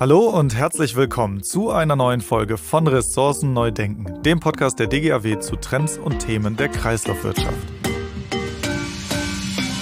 Hallo 0.00 0.30
und 0.30 0.54
herzlich 0.54 0.96
willkommen 0.96 1.42
zu 1.42 1.68
einer 1.68 1.94
neuen 1.94 2.22
Folge 2.22 2.56
von 2.56 2.86
Ressourcen 2.86 3.52
Neu 3.52 3.70
Denken, 3.70 4.22
dem 4.22 4.40
Podcast 4.40 4.78
der 4.78 4.86
DGAW 4.86 5.40
zu 5.40 5.56
Trends 5.56 5.98
und 5.98 6.20
Themen 6.20 6.56
der 6.56 6.70
Kreislaufwirtschaft. 6.70 7.54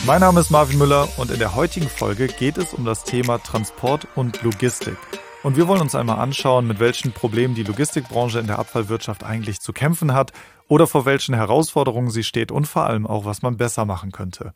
Mein 0.07 0.21
Name 0.21 0.41
ist 0.41 0.51
Marvin 0.51 0.77
Müller 0.77 1.09
und 1.19 1.31
in 1.31 1.39
der 1.39 1.55
heutigen 1.55 1.89
Folge 1.89 2.27
geht 2.27 2.59
es 2.59 2.75
um 2.75 2.85
das 2.85 3.05
Thema 3.05 3.39
Transport 3.39 4.09
und 4.17 4.43
Logistik. 4.43 4.97
Und 5.45 5.57
wir 5.57 5.69
wollen 5.69 5.83
uns 5.83 5.95
einmal 5.95 6.19
anschauen, 6.19 6.67
mit 6.67 6.81
welchen 6.81 7.13
Problemen 7.13 7.55
die 7.55 7.63
Logistikbranche 7.63 8.41
in 8.41 8.49
der 8.49 8.59
Abfallwirtschaft 8.59 9.23
eigentlich 9.23 9.61
zu 9.61 9.73
kämpfen 9.73 10.15
hat 10.15 10.33
oder 10.67 10.89
vor 10.89 11.05
welchen 11.05 11.37
Herausforderungen 11.37 12.11
sie 12.11 12.25
steht 12.25 12.51
und 12.51 12.67
vor 12.67 12.87
allem 12.87 13.07
auch, 13.07 13.25
was 13.25 13.43
man 13.43 13.57
besser 13.57 13.85
machen 13.85 14.11
könnte. 14.11 14.53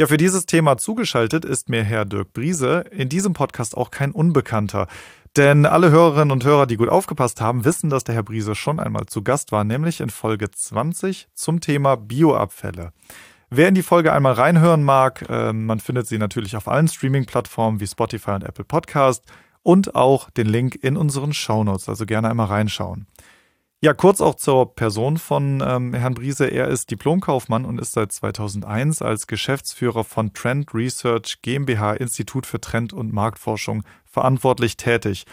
Ja, 0.00 0.06
für 0.06 0.16
dieses 0.16 0.46
Thema 0.46 0.76
zugeschaltet 0.76 1.44
ist 1.44 1.68
mir 1.68 1.82
Herr 1.82 2.04
Dirk 2.04 2.32
Briese, 2.32 2.84
in 2.92 3.08
diesem 3.08 3.32
Podcast 3.32 3.76
auch 3.76 3.90
kein 3.90 4.12
Unbekannter. 4.12 4.86
Denn 5.36 5.66
alle 5.66 5.90
Hörerinnen 5.90 6.30
und 6.30 6.44
Hörer, 6.44 6.66
die 6.66 6.76
gut 6.76 6.88
aufgepasst 6.88 7.40
haben, 7.40 7.64
wissen, 7.64 7.90
dass 7.90 8.04
der 8.04 8.14
Herr 8.14 8.22
Briese 8.22 8.54
schon 8.54 8.78
einmal 8.78 9.06
zu 9.06 9.24
Gast 9.24 9.50
war, 9.50 9.64
nämlich 9.64 10.00
in 10.00 10.08
Folge 10.08 10.52
20 10.52 11.26
zum 11.34 11.60
Thema 11.60 11.96
Bioabfälle. 11.96 12.92
Wer 13.50 13.66
in 13.66 13.74
die 13.74 13.82
Folge 13.82 14.12
einmal 14.12 14.34
reinhören 14.34 14.84
mag, 14.84 15.28
äh, 15.28 15.52
man 15.52 15.80
findet 15.80 16.06
sie 16.06 16.18
natürlich 16.18 16.54
auf 16.54 16.68
allen 16.68 16.86
Streaming-Plattformen 16.86 17.80
wie 17.80 17.86
Spotify 17.88 18.30
und 18.30 18.44
Apple 18.44 18.66
Podcast 18.66 19.24
und 19.64 19.96
auch 19.96 20.30
den 20.30 20.46
Link 20.46 20.76
in 20.76 20.96
unseren 20.96 21.32
Shownotes, 21.32 21.88
also 21.88 22.06
gerne 22.06 22.30
einmal 22.30 22.46
reinschauen. 22.46 23.08
Ja, 23.80 23.94
kurz 23.94 24.20
auch 24.20 24.34
zur 24.34 24.74
Person 24.74 25.18
von 25.18 25.62
ähm, 25.64 25.94
Herrn 25.94 26.14
Briese. 26.14 26.46
Er 26.46 26.66
ist 26.66 26.90
Diplomkaufmann 26.90 27.64
und 27.64 27.80
ist 27.80 27.92
seit 27.92 28.10
2001 28.10 29.02
als 29.02 29.28
Geschäftsführer 29.28 30.02
von 30.02 30.32
Trend 30.32 30.74
Research 30.74 31.42
GmbH 31.42 31.92
Institut 31.92 32.44
für 32.44 32.60
Trend- 32.60 32.92
und 32.92 33.12
Marktforschung 33.12 33.84
verantwortlich 34.04 34.76
tätig. 34.76 35.26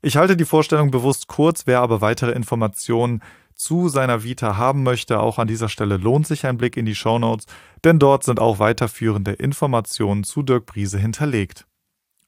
Ich 0.00 0.16
halte 0.16 0.36
die 0.36 0.44
Vorstellung 0.44 0.92
bewusst 0.92 1.26
kurz, 1.26 1.66
wer 1.66 1.80
aber 1.80 2.00
weitere 2.00 2.30
Informationen 2.30 3.20
zu 3.56 3.88
seiner 3.88 4.22
Vita 4.22 4.56
haben 4.56 4.84
möchte, 4.84 5.18
auch 5.18 5.40
an 5.40 5.48
dieser 5.48 5.68
Stelle 5.68 5.96
lohnt 5.96 6.28
sich 6.28 6.46
ein 6.46 6.56
Blick 6.56 6.76
in 6.76 6.86
die 6.86 6.94
Shownotes, 6.94 7.46
denn 7.82 7.98
dort 7.98 8.22
sind 8.22 8.38
auch 8.38 8.60
weiterführende 8.60 9.32
Informationen 9.32 10.22
zu 10.22 10.44
Dirk 10.44 10.66
Briese 10.66 10.98
hinterlegt. 10.98 11.67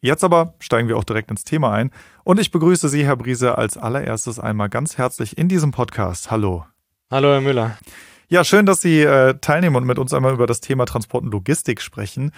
Jetzt 0.02 0.24
aber 0.24 0.54
steigen 0.60 0.88
wir 0.88 0.96
auch 0.96 1.04
direkt 1.04 1.30
ins 1.30 1.44
Thema 1.44 1.72
ein 1.72 1.90
und 2.24 2.40
ich 2.40 2.50
begrüße 2.50 2.88
Sie, 2.88 3.04
Herr 3.04 3.16
Briese, 3.16 3.58
als 3.58 3.76
allererstes 3.76 4.38
einmal 4.38 4.70
ganz 4.70 4.96
herzlich 4.96 5.36
in 5.36 5.48
diesem 5.48 5.72
Podcast. 5.72 6.30
Hallo. 6.30 6.64
Hallo, 7.10 7.28
Herr 7.32 7.42
Müller. 7.42 7.76
Ja, 8.28 8.44
schön, 8.44 8.64
dass 8.64 8.80
Sie 8.80 9.02
äh, 9.02 9.34
teilnehmen 9.40 9.76
und 9.76 9.84
mit 9.84 9.98
uns 9.98 10.14
einmal 10.14 10.32
über 10.32 10.46
das 10.46 10.60
Thema 10.60 10.86
Transport 10.86 11.24
und 11.24 11.32
Logistik 11.32 11.82
sprechen. 11.82 12.32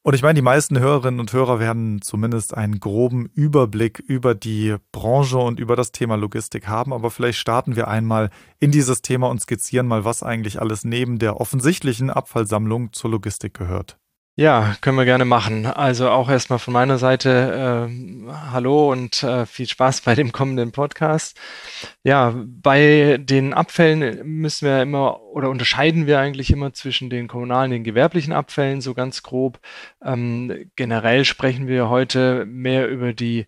Und 0.00 0.14
ich 0.14 0.22
meine, 0.22 0.34
die 0.34 0.42
meisten 0.42 0.78
Hörerinnen 0.78 1.20
und 1.20 1.32
Hörer 1.32 1.58
werden 1.60 2.00
zumindest 2.00 2.54
einen 2.54 2.78
groben 2.78 3.26
Überblick 3.34 3.98
über 3.98 4.34
die 4.34 4.76
Branche 4.92 5.38
und 5.38 5.58
über 5.58 5.76
das 5.76 5.92
Thema 5.92 6.16
Logistik 6.16 6.68
haben. 6.68 6.92
Aber 6.92 7.10
vielleicht 7.10 7.38
starten 7.38 7.74
wir 7.74 7.88
einmal 7.88 8.30
in 8.60 8.70
dieses 8.70 9.02
Thema 9.02 9.28
und 9.28 9.40
skizzieren 9.40 9.86
mal, 9.86 10.04
was 10.04 10.22
eigentlich 10.22 10.60
alles 10.60 10.84
neben 10.84 11.18
der 11.18 11.40
offensichtlichen 11.40 12.10
Abfallsammlung 12.10 12.92
zur 12.92 13.10
Logistik 13.10 13.54
gehört. 13.54 13.98
Ja, 14.36 14.74
können 14.80 14.96
wir 14.96 15.04
gerne 15.04 15.24
machen. 15.24 15.64
Also 15.64 16.08
auch 16.10 16.28
erstmal 16.28 16.58
von 16.58 16.72
meiner 16.72 16.98
Seite 16.98 17.88
äh, 17.88 18.32
hallo 18.50 18.90
und 18.90 19.22
äh, 19.22 19.46
viel 19.46 19.68
Spaß 19.68 20.00
bei 20.00 20.16
dem 20.16 20.32
kommenden 20.32 20.72
Podcast. 20.72 21.38
Ja, 22.02 22.34
bei 22.44 23.18
den 23.20 23.54
Abfällen 23.54 24.26
müssen 24.26 24.66
wir 24.66 24.82
immer 24.82 25.20
oder 25.22 25.50
unterscheiden 25.50 26.08
wir 26.08 26.18
eigentlich 26.18 26.50
immer 26.50 26.72
zwischen 26.72 27.10
den 27.10 27.28
kommunalen 27.28 27.70
den 27.70 27.84
gewerblichen 27.84 28.32
Abfällen, 28.32 28.80
so 28.80 28.92
ganz 28.92 29.22
grob. 29.22 29.60
Ähm, 30.02 30.68
generell 30.74 31.24
sprechen 31.24 31.68
wir 31.68 31.88
heute 31.88 32.44
mehr 32.44 32.88
über 32.88 33.12
die 33.12 33.46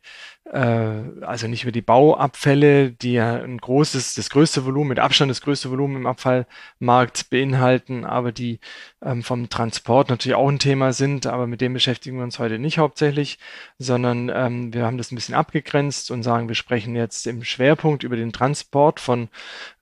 also 0.52 1.48
nicht 1.48 1.64
über 1.64 1.72
die 1.72 1.82
Bauabfälle, 1.82 2.92
die 2.92 3.14
ja 3.14 3.34
ein 3.34 3.58
großes, 3.58 4.14
das 4.14 4.30
größte 4.30 4.64
Volumen, 4.64 4.90
mit 4.90 5.00
Abstand 5.00 5.28
das 5.30 5.40
größte 5.40 5.70
Volumen 5.70 5.96
im 5.96 6.06
Abfallmarkt 6.06 7.30
beinhalten, 7.30 8.04
aber 8.04 8.30
die 8.30 8.60
ähm, 9.02 9.24
vom 9.24 9.48
Transport 9.48 10.08
natürlich 10.08 10.36
auch 10.36 10.48
ein 10.48 10.60
Thema 10.60 10.92
sind, 10.92 11.26
aber 11.26 11.48
mit 11.48 11.60
dem 11.60 11.72
beschäftigen 11.72 12.18
wir 12.18 12.24
uns 12.24 12.38
heute 12.38 12.60
nicht 12.60 12.78
hauptsächlich, 12.78 13.38
sondern 13.78 14.30
ähm, 14.32 14.72
wir 14.72 14.84
haben 14.86 14.98
das 14.98 15.10
ein 15.10 15.16
bisschen 15.16 15.34
abgegrenzt 15.34 16.12
und 16.12 16.22
sagen, 16.22 16.46
wir 16.46 16.54
sprechen 16.54 16.94
jetzt 16.94 17.26
im 17.26 17.42
Schwerpunkt 17.42 18.04
über 18.04 18.16
den 18.16 18.32
Transport 18.32 19.00
von 19.00 19.28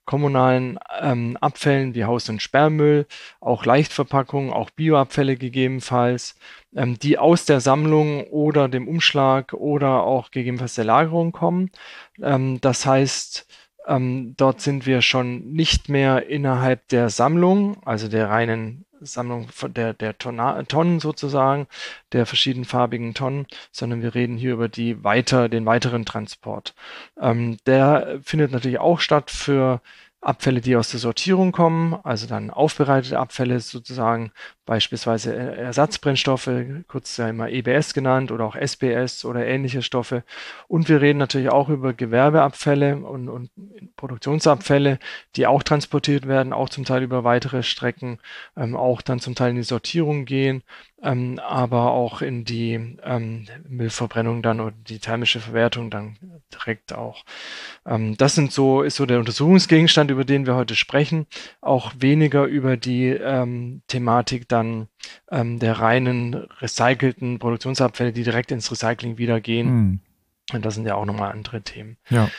kommunalen 0.05 0.79
ähm, 1.01 1.37
Abfällen 1.41 1.95
wie 1.95 2.05
Haus- 2.05 2.29
und 2.29 2.41
Sperrmüll, 2.41 3.07
auch 3.39 3.65
Leichtverpackungen, 3.65 4.53
auch 4.53 4.69
Bioabfälle 4.69 5.35
gegebenenfalls, 5.35 6.35
ähm, 6.75 6.97
die 6.99 7.17
aus 7.17 7.45
der 7.45 7.59
Sammlung 7.59 8.25
oder 8.27 8.69
dem 8.69 8.87
Umschlag 8.87 9.53
oder 9.53 10.03
auch 10.03 10.31
gegebenenfalls 10.31 10.75
der 10.75 10.85
Lagerung 10.85 11.31
kommen. 11.31 11.71
Ähm, 12.21 12.61
das 12.61 12.85
heißt, 12.85 13.47
ähm, 13.87 14.35
dort 14.37 14.61
sind 14.61 14.85
wir 14.85 15.01
schon 15.01 15.51
nicht 15.51 15.89
mehr 15.89 16.27
innerhalb 16.27 16.87
der 16.89 17.09
Sammlung, 17.09 17.81
also 17.85 18.07
der 18.07 18.29
reinen 18.29 18.85
Sammlung 19.01 19.47
der, 19.69 19.93
der 19.93 20.17
Tonna 20.17 20.63
Tonnen 20.63 20.99
sozusagen, 20.99 21.67
der 22.11 22.25
verschiedenfarbigen 22.25 23.13
Tonnen, 23.13 23.45
sondern 23.71 24.01
wir 24.01 24.15
reden 24.15 24.37
hier 24.37 24.53
über 24.53 24.69
die 24.69 25.03
weiter, 25.03 25.49
den 25.49 25.65
weiteren 25.65 26.05
Transport. 26.05 26.73
Ähm, 27.19 27.57
der 27.65 28.19
findet 28.23 28.51
natürlich 28.51 28.79
auch 28.79 28.99
statt 28.99 29.31
für 29.31 29.81
Abfälle, 30.21 30.61
die 30.61 30.75
aus 30.75 30.89
der 30.89 30.99
Sortierung 30.99 31.51
kommen, 31.51 31.93
also 32.03 32.25
dann 32.25 32.49
aufbereitete 32.49 33.19
Abfälle 33.19 33.59
sozusagen, 33.59 34.31
beispielsweise 34.65 35.35
Ersatzbrennstoffe, 35.35 36.49
kurz 36.87 37.17
ja 37.17 37.29
immer 37.29 37.49
EBS 37.49 37.93
genannt 37.93 38.31
oder 38.31 38.45
auch 38.45 38.55
SBS 38.55 39.25
oder 39.25 39.45
ähnliche 39.45 39.81
Stoffe. 39.81 40.23
Und 40.67 40.89
wir 40.89 41.01
reden 41.01 41.19
natürlich 41.19 41.49
auch 41.49 41.69
über 41.69 41.93
Gewerbeabfälle 41.93 42.97
und, 42.97 43.29
und 43.29 43.49
Produktionsabfälle, 43.95 44.99
die 45.35 45.47
auch 45.47 45.63
transportiert 45.63 46.27
werden, 46.27 46.53
auch 46.53 46.69
zum 46.69 46.85
Teil 46.85 47.03
über 47.03 47.23
weitere 47.23 47.63
Strecken, 47.63 48.19
ähm, 48.57 48.75
auch 48.75 49.01
dann 49.01 49.19
zum 49.19 49.35
Teil 49.35 49.51
in 49.51 49.57
die 49.57 49.63
Sortierung 49.63 50.25
gehen 50.25 50.63
ähm, 51.05 51.39
aber 51.39 51.91
auch 51.91 52.21
in 52.21 52.45
die 52.45 52.97
ähm, 53.03 53.45
Müllverbrennung 53.67 54.41
dann 54.41 54.59
oder 54.59 54.73
die 54.87 54.99
thermische 54.99 55.39
Verwertung 55.39 55.91
dann 55.91 56.17
direkt 56.53 56.93
auch. 56.93 57.23
Ähm, 57.85 58.17
das 58.17 58.35
sind 58.35 58.51
so, 58.51 58.81
ist 58.81 58.95
so 58.95 59.05
der 59.05 59.19
Untersuchungsgegenstand, 59.19 60.09
über 60.09 60.25
den 60.25 60.47
wir 60.47 60.55
heute 60.55 60.75
sprechen. 60.75 61.27
Auch 61.61 61.93
weniger 61.99 62.45
über 62.45 62.75
die 62.75 63.09
ähm, 63.09 63.81
Thematik 63.87 64.49
dann 64.55 64.87
ähm, 65.29 65.59
der 65.59 65.79
reinen 65.79 66.33
recycelten 66.33 67.39
Produktionsabfälle, 67.39 68.13
die 68.13 68.23
direkt 68.23 68.51
ins 68.51 68.71
Recycling 68.71 69.17
wieder 69.17 69.39
gehen. 69.41 69.67
Mhm. 69.67 69.99
Und 70.53 70.65
das 70.65 70.75
sind 70.75 70.85
ja 70.85 70.95
auch 70.95 71.05
nochmal 71.05 71.31
andere 71.31 71.61
Themen. 71.61 71.97
Ja. 72.09 72.29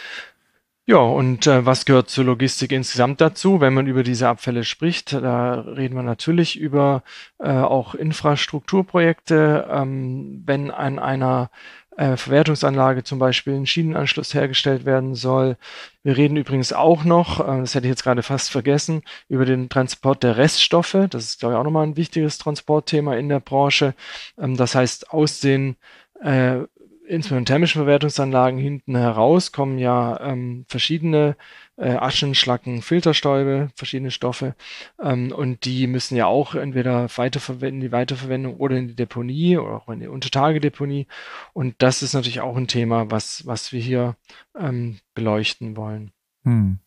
Ja, 0.88 0.98
und 0.98 1.48
äh, 1.48 1.66
was 1.66 1.84
gehört 1.84 2.10
zur 2.10 2.24
Logistik 2.24 2.70
insgesamt 2.70 3.20
dazu? 3.20 3.60
Wenn 3.60 3.74
man 3.74 3.88
über 3.88 4.04
diese 4.04 4.28
Abfälle 4.28 4.62
spricht, 4.62 5.12
da 5.14 5.54
reden 5.54 5.96
wir 5.96 6.04
natürlich 6.04 6.56
über 6.56 7.02
äh, 7.40 7.50
auch 7.50 7.96
Infrastrukturprojekte. 7.96 9.66
Ähm, 9.68 10.44
wenn 10.46 10.70
an 10.70 11.00
einer 11.00 11.50
äh, 11.96 12.16
Verwertungsanlage 12.16 13.04
zum 13.04 13.18
Beispiel 13.18 13.54
ein 13.54 13.66
Schienenanschluss 13.66 14.34
hergestellt 14.34 14.84
werden 14.84 15.14
soll. 15.14 15.56
Wir 16.02 16.16
reden 16.16 16.36
übrigens 16.36 16.72
auch 16.72 17.04
noch, 17.04 17.40
äh, 17.40 17.60
das 17.60 17.74
hätte 17.74 17.86
ich 17.86 17.90
jetzt 17.90 18.04
gerade 18.04 18.22
fast 18.22 18.50
vergessen, 18.50 19.02
über 19.28 19.44
den 19.44 19.68
Transport 19.68 20.22
der 20.22 20.36
Reststoffe. 20.36 20.96
Das 21.10 21.24
ist, 21.24 21.40
glaube 21.40 21.54
ich, 21.54 21.58
auch 21.58 21.64
nochmal 21.64 21.86
ein 21.86 21.96
wichtiges 21.96 22.38
Transportthema 22.38 23.16
in 23.16 23.28
der 23.28 23.40
Branche. 23.40 23.94
Ähm, 24.38 24.56
das 24.56 24.74
heißt, 24.74 25.10
aus 25.10 25.40
den 25.40 25.76
äh, 26.22 26.60
insbesondere 27.06 27.44
thermischen 27.44 27.80
Verwertungsanlagen 27.80 28.58
hinten 28.58 28.96
heraus 28.96 29.52
kommen 29.52 29.78
ja 29.78 30.20
ähm, 30.20 30.64
verschiedene 30.68 31.36
Aschen, 31.84 32.34
Schlacken, 32.34 32.82
Filterstäube, 32.82 33.70
verschiedene 33.74 34.10
Stoffe. 34.10 34.54
Ähm, 35.00 35.32
und 35.32 35.64
die 35.64 35.86
müssen 35.86 36.16
ja 36.16 36.26
auch 36.26 36.54
entweder 36.54 37.08
weiterverwenden, 37.16 37.80
die 37.80 37.92
Weiterverwendung 37.92 38.56
oder 38.56 38.76
in 38.76 38.88
die 38.88 38.96
Deponie 38.96 39.58
oder 39.58 39.76
auch 39.76 39.88
in 39.88 40.00
die 40.00 40.08
Untertagedeponie. 40.08 41.06
Und 41.52 41.74
das 41.78 42.02
ist 42.02 42.14
natürlich 42.14 42.40
auch 42.40 42.56
ein 42.56 42.68
Thema, 42.68 43.10
was, 43.10 43.46
was 43.46 43.72
wir 43.72 43.80
hier 43.80 44.16
ähm, 44.58 44.98
beleuchten 45.14 45.76
wollen. 45.76 46.12
Hm. 46.44 46.78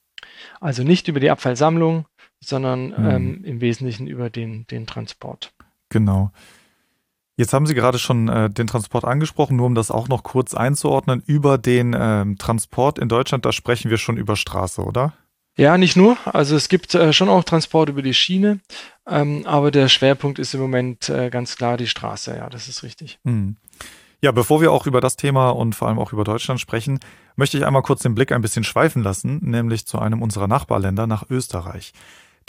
Also 0.59 0.83
nicht 0.83 1.07
über 1.07 1.19
die 1.19 1.29
Abfallsammlung, 1.29 2.05
sondern 2.39 2.95
hm. 2.95 3.09
ähm, 3.09 3.43
im 3.43 3.61
Wesentlichen 3.61 4.07
über 4.07 4.29
den, 4.29 4.65
den 4.67 4.87
Transport. 4.87 5.53
Genau. 5.89 6.31
Jetzt 7.39 7.53
haben 7.53 7.65
Sie 7.65 7.73
gerade 7.73 7.99
schon 7.99 8.27
äh, 8.27 8.49
den 8.49 8.67
Transport 8.67 9.05
angesprochen, 9.05 9.55
nur 9.55 9.67
um 9.67 9.73
das 9.73 9.91
auch 9.91 10.09
noch 10.09 10.23
kurz 10.23 10.53
einzuordnen. 10.53 11.23
Über 11.25 11.57
den 11.57 11.95
ähm, 11.97 12.37
Transport 12.37 12.99
in 12.99 13.07
Deutschland, 13.07 13.45
da 13.45 13.53
sprechen 13.53 13.89
wir 13.89 13.97
schon 13.97 14.17
über 14.17 14.35
Straße, 14.35 14.81
oder? 14.83 15.13
Ja, 15.55 15.77
nicht 15.77 15.95
nur. 15.95 16.17
Also 16.25 16.57
es 16.57 16.67
gibt 16.67 16.95
äh, 16.95 17.13
schon 17.13 17.29
auch 17.29 17.45
Transport 17.45 17.87
über 17.87 18.01
die 18.01 18.13
Schiene, 18.13 18.59
ähm, 19.07 19.45
aber 19.45 19.71
der 19.71 19.87
Schwerpunkt 19.87 20.37
ist 20.37 20.53
im 20.53 20.59
Moment 20.59 21.07
äh, 21.07 21.29
ganz 21.29 21.55
klar 21.55 21.77
die 21.77 21.87
Straße. 21.87 22.35
Ja, 22.35 22.49
das 22.49 22.67
ist 22.67 22.83
richtig. 22.83 23.19
Hm. 23.23 23.55
Ja, 24.19 24.33
bevor 24.33 24.59
wir 24.59 24.73
auch 24.73 24.85
über 24.85 24.99
das 24.99 25.15
Thema 25.15 25.51
und 25.51 25.75
vor 25.75 25.87
allem 25.87 25.99
auch 25.99 26.11
über 26.11 26.25
Deutschland 26.25 26.59
sprechen, 26.59 26.99
möchte 27.37 27.57
ich 27.57 27.65
einmal 27.65 27.83
kurz 27.83 28.01
den 28.01 28.15
Blick 28.15 28.33
ein 28.33 28.41
bisschen 28.41 28.65
schweifen 28.65 29.01
lassen, 29.01 29.39
nämlich 29.43 29.87
zu 29.87 29.97
einem 29.97 30.21
unserer 30.21 30.49
Nachbarländer 30.49 31.07
nach 31.07 31.23
Österreich. 31.29 31.93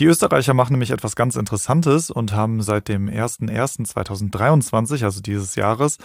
Die 0.01 0.07
Österreicher 0.07 0.55
machen 0.55 0.73
nämlich 0.73 0.93
etwas 0.93 1.15
ganz 1.15 1.37
Interessantes 1.37 2.11
und 2.11 2.33
haben 2.33 2.63
seit 2.63 2.89
dem 2.89 3.11
01.01.2023, 3.11 5.05
also 5.05 5.21
dieses 5.21 5.57
Jahres, 5.57 5.99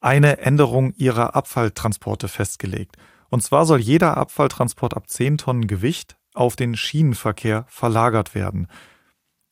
eine 0.00 0.38
Änderung 0.38 0.94
ihrer 0.94 1.34
Abfalltransporte 1.34 2.28
festgelegt. 2.28 2.94
Und 3.30 3.42
zwar 3.42 3.66
soll 3.66 3.80
jeder 3.80 4.16
Abfalltransport 4.16 4.94
ab 4.94 5.08
10 5.08 5.38
Tonnen 5.38 5.66
Gewicht 5.66 6.16
auf 6.34 6.54
den 6.54 6.76
Schienenverkehr 6.76 7.64
verlagert 7.66 8.36
werden. 8.36 8.68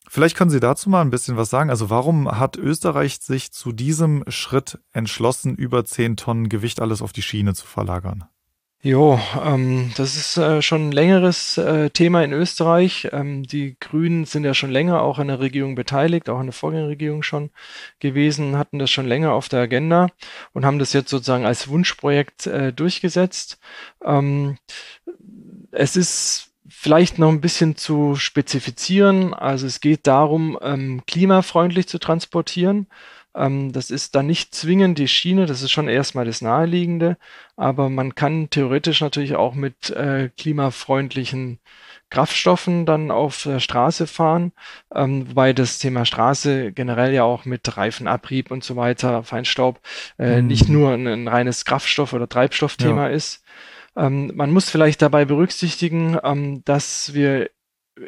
Vielleicht 0.09 0.37
können 0.37 0.51
Sie 0.51 0.61
dazu 0.61 0.89
mal 0.89 1.01
ein 1.01 1.11
bisschen 1.11 1.37
was 1.37 1.51
sagen. 1.51 1.69
Also 1.69 1.91
warum 1.91 2.31
hat 2.31 2.57
Österreich 2.57 3.19
sich 3.21 3.51
zu 3.51 3.73
diesem 3.73 4.23
Schritt 4.29 4.79
entschlossen, 4.93 5.57
über 5.57 5.85
10 5.85 6.17
Tonnen 6.17 6.49
Gewicht 6.49 6.81
alles 6.81 7.03
auf 7.03 7.13
die 7.13 7.23
Schiene 7.23 7.55
zu 7.55 7.67
verlagern? 7.67 8.29
Jo, 8.83 9.21
ähm, 9.45 9.93
das 9.99 10.17
ist 10.17 10.39
äh, 10.39 10.63
schon 10.63 10.89
ein 10.89 10.93
längeres 10.93 11.59
äh, 11.59 11.91
Thema 11.91 12.25
in 12.25 12.33
Österreich. 12.33 13.09
Ähm, 13.13 13.43
die 13.43 13.77
Grünen 13.79 14.25
sind 14.25 14.45
ja 14.45 14.55
schon 14.55 14.71
länger 14.71 15.03
auch 15.03 15.19
an 15.19 15.29
der 15.29 15.39
Regierung 15.39 15.75
beteiligt, 15.75 16.31
auch 16.31 16.41
in 16.41 16.47
der 16.47 16.55
Vorgängerregierung 16.55 17.23
schon 17.23 17.51
gewesen, 17.99 18.57
hatten 18.57 18.79
das 18.79 18.91
schon 18.91 19.07
länger 19.07 19.33
auf 19.33 19.51
der 19.51 19.61
Agenda 19.61 20.09
und 20.55 20.65
haben 20.65 20.79
das 20.79 20.95
jetzt 20.95 21.11
sozusagen 21.11 21.45
als 21.45 21.69
Wunschprojekt 21.69 22.47
äh, 22.47 22.73
durchgesetzt. 22.73 23.59
Ähm, 24.03 24.57
es 25.73 25.97
ist 25.97 26.51
vielleicht 26.67 27.19
noch 27.19 27.29
ein 27.29 27.43
bisschen 27.43 27.77
zu 27.77 28.15
spezifizieren. 28.17 29.35
Also 29.35 29.67
es 29.67 29.81
geht 29.81 30.07
darum, 30.07 30.59
ähm, 30.63 31.03
klimafreundlich 31.07 31.87
zu 31.87 31.99
transportieren. 31.99 32.87
Ähm, 33.35 33.73
das 33.73 33.91
ist 33.91 34.15
dann 34.15 34.27
nicht 34.27 34.55
zwingend 34.55 34.99
die 34.99 35.09
Schiene, 35.09 35.47
das 35.47 35.63
ist 35.63 35.71
schon 35.71 35.89
erstmal 35.89 36.25
das 36.25 36.43
Naheliegende, 36.43 37.17
aber 37.57 37.89
man 37.89 38.15
kann 38.15 38.51
theoretisch 38.51 39.01
natürlich 39.01 39.37
auch 39.37 39.55
mit 39.55 39.91
äh, 39.91 40.31
klimafreundlichen 40.37 41.61
Kraftstoffen 42.11 42.87
dann 42.87 43.13
auf 43.13 43.45
der 43.45 43.61
Straße 43.61 44.09
fahren, 44.09 44.53
ähm, 44.93 45.29
wobei 45.31 45.53
das 45.53 45.79
Thema 45.79 46.05
Straße 46.05 46.73
generell 46.73 47.15
ja 47.15 47.23
auch 47.23 47.45
mit 47.45 47.77
Reifenabrieb 47.77 48.51
und 48.51 48.65
so 48.65 48.75
weiter, 48.75 49.23
Feinstaub, 49.23 49.81
äh, 50.19 50.43
mhm. 50.43 50.49
nicht 50.49 50.69
nur 50.69 50.93
ein, 50.93 51.07
ein, 51.07 51.29
reines 51.29 51.65
Kraftstoff- 51.65 52.13
oder 52.13 52.29
Treibstoffthema 52.29 53.09
ja. 53.09 53.15
ist. 53.15 53.45
Ähm, 53.97 54.33
man 54.35 54.51
muss 54.51 54.71
vielleicht 54.71 55.03
dabei 55.03 55.25
berücksichtigen, 55.25 56.19
ähm, 56.25 56.63
dass 56.65 57.15
wir, 57.15 57.51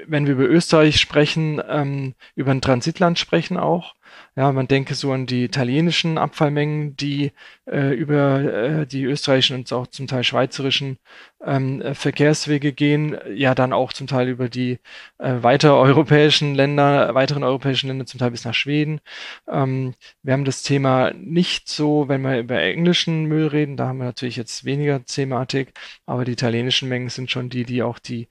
wenn 0.07 0.27
wir 0.27 0.35
über 0.35 0.49
Österreich 0.49 0.99
sprechen, 0.99 1.63
ähm, 1.69 2.15
über 2.35 2.51
ein 2.51 2.61
Transitland 2.61 3.21
sprechen 3.21 3.57
auch. 3.57 3.95
Ja, 4.35 4.51
man 4.53 4.67
denke 4.67 4.95
so 4.95 5.13
an 5.13 5.27
die 5.27 5.45
italienischen 5.45 6.17
Abfallmengen, 6.19 6.97
die 6.97 7.33
äh, 7.71 7.95
über 7.95 8.41
äh, 8.41 8.87
die 8.87 9.05
österreichischen 9.05 9.57
und 9.57 9.73
auch 9.73 9.87
zum 9.89 10.07
Teil 10.07 10.25
schweizerischen 10.25 10.99
ähm, 11.45 11.83
äh, 11.83 11.95
Verkehrswege 11.95 12.73
gehen, 12.73 13.19
ja 13.35 13.55
dann 13.55 13.73
auch 13.73 13.93
zum 13.93 14.07
Teil 14.07 14.29
über 14.29 14.49
die 14.49 14.79
äh, 15.19 15.43
weiter 15.43 15.77
europäischen 15.77 16.55
Länder, 16.55 17.15
weiteren 17.15 17.45
europäischen 17.45 17.89
Länder, 17.89 18.07
zum 18.07 18.21
Teil 18.21 18.31
bis 18.31 18.45
nach 18.45 18.55
Schweden. 18.55 19.01
Ähm, 19.49 19.95
wir 20.23 20.33
haben 20.33 20.45
das 20.45 20.63
Thema 20.63 21.13
nicht 21.15 21.69
so, 21.69 22.09
wenn 22.09 22.23
wir 22.23 22.39
über 22.39 22.61
englischen 22.61 23.25
Müll 23.25 23.49
reden, 23.49 23.77
da 23.77 23.89
haben 23.89 23.99
wir 23.99 24.05
natürlich 24.05 24.37
jetzt 24.37 24.65
weniger 24.65 25.05
Thematik, 25.05 25.73
aber 26.07 26.25
die 26.25 26.33
italienischen 26.33 26.89
Mengen 26.89 27.09
sind 27.11 27.31
schon 27.31 27.51
die, 27.51 27.65
die 27.65 27.83
auch 27.83 27.99
die 27.99 28.29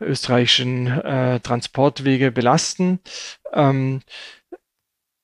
österreichischen 0.00 0.86
äh, 0.86 1.40
Transportwege 1.40 2.32
belasten. 2.32 3.00
Ähm, 3.52 4.00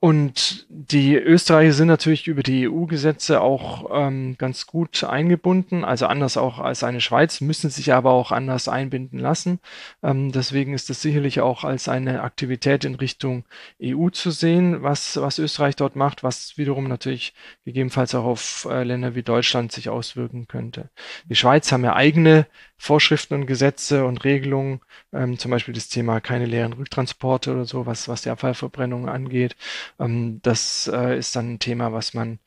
und 0.03 0.67
die 0.71 1.15
Österreicher 1.15 1.75
sind 1.75 1.89
natürlich 1.89 2.27
über 2.27 2.43
die 2.43 2.67
EU-Gesetze 2.67 3.43
auch 3.43 3.91
ähm, 3.93 4.35
ganz 4.39 4.67
gut 4.67 5.05
eingebunden, 5.05 5.85
also 5.85 6.07
anders 6.07 6.39
auch 6.39 6.59
als 6.59 6.83
eine 6.83 7.03
Schweiz, 7.03 7.43
müssen 7.43 7.69
sich 7.69 7.93
aber 7.93 8.13
auch 8.13 8.33
anders 8.33 8.67
einbinden 8.67 9.19
lassen. 9.19 9.61
Ähm, 10.03 10.33
deswegen 10.33 10.73
ist 10.73 10.89
das 10.89 11.03
sicherlich 11.03 11.43
auch 11.43 11.65
als 11.65 11.87
eine 11.87 12.23
Aktivität 12.23 12.87
in 12.87 12.95
Richtung 12.95 13.45
EU 13.83 14.09
zu 14.09 14.31
sehen, 14.31 14.83
was, 14.83 15.21
was 15.21 15.39
Österreich 15.39 15.77
dort 15.77 15.97
macht, 15.97 16.23
was 16.23 16.57
wiederum 16.57 16.89
natürlich 16.89 17.35
gegebenenfalls 17.67 18.15
auch 18.15 18.25
auf 18.25 18.67
äh, 18.71 18.85
Länder 18.85 19.15
wie 19.15 19.23
Deutschland 19.23 19.71
sich 19.71 19.91
auswirken 19.91 20.49
könnte. 20.49 20.89
Die 21.27 21.37
Schweiz 21.37 21.71
haben 21.73 21.85
ja 21.85 21.95
eigene 21.95 22.47
Vorschriften 22.79 23.35
und 23.35 23.47
Gesetze 23.47 24.07
und 24.07 24.25
Regelungen, 24.25 24.81
ähm, 25.13 25.39
zum 25.39 25.51
Beispiel 25.51 25.75
das 25.75 25.91
Thema 25.91 26.23
keine 26.23 26.47
leeren 26.47 26.73
Rücktransporte 26.73 27.53
oder 27.53 27.67
so, 27.67 27.85
was, 27.85 28.09
was 28.09 28.23
die 28.23 28.31
Abfallverbrennung 28.31 29.07
angeht. 29.07 29.55
Ähm, 30.01 30.41
das 30.43 30.89
äh, 30.93 31.19
ist 31.19 31.37
dann 31.37 31.55
ein 31.55 31.59
Thema, 31.61 31.93
was 31.93 32.15
man 32.15 32.41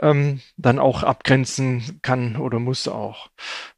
ähm, 0.00 0.40
dann 0.56 0.78
auch 0.78 1.02
abgrenzen 1.02 2.00
kann 2.02 2.36
oder 2.36 2.58
muss 2.60 2.88
auch. 2.88 3.30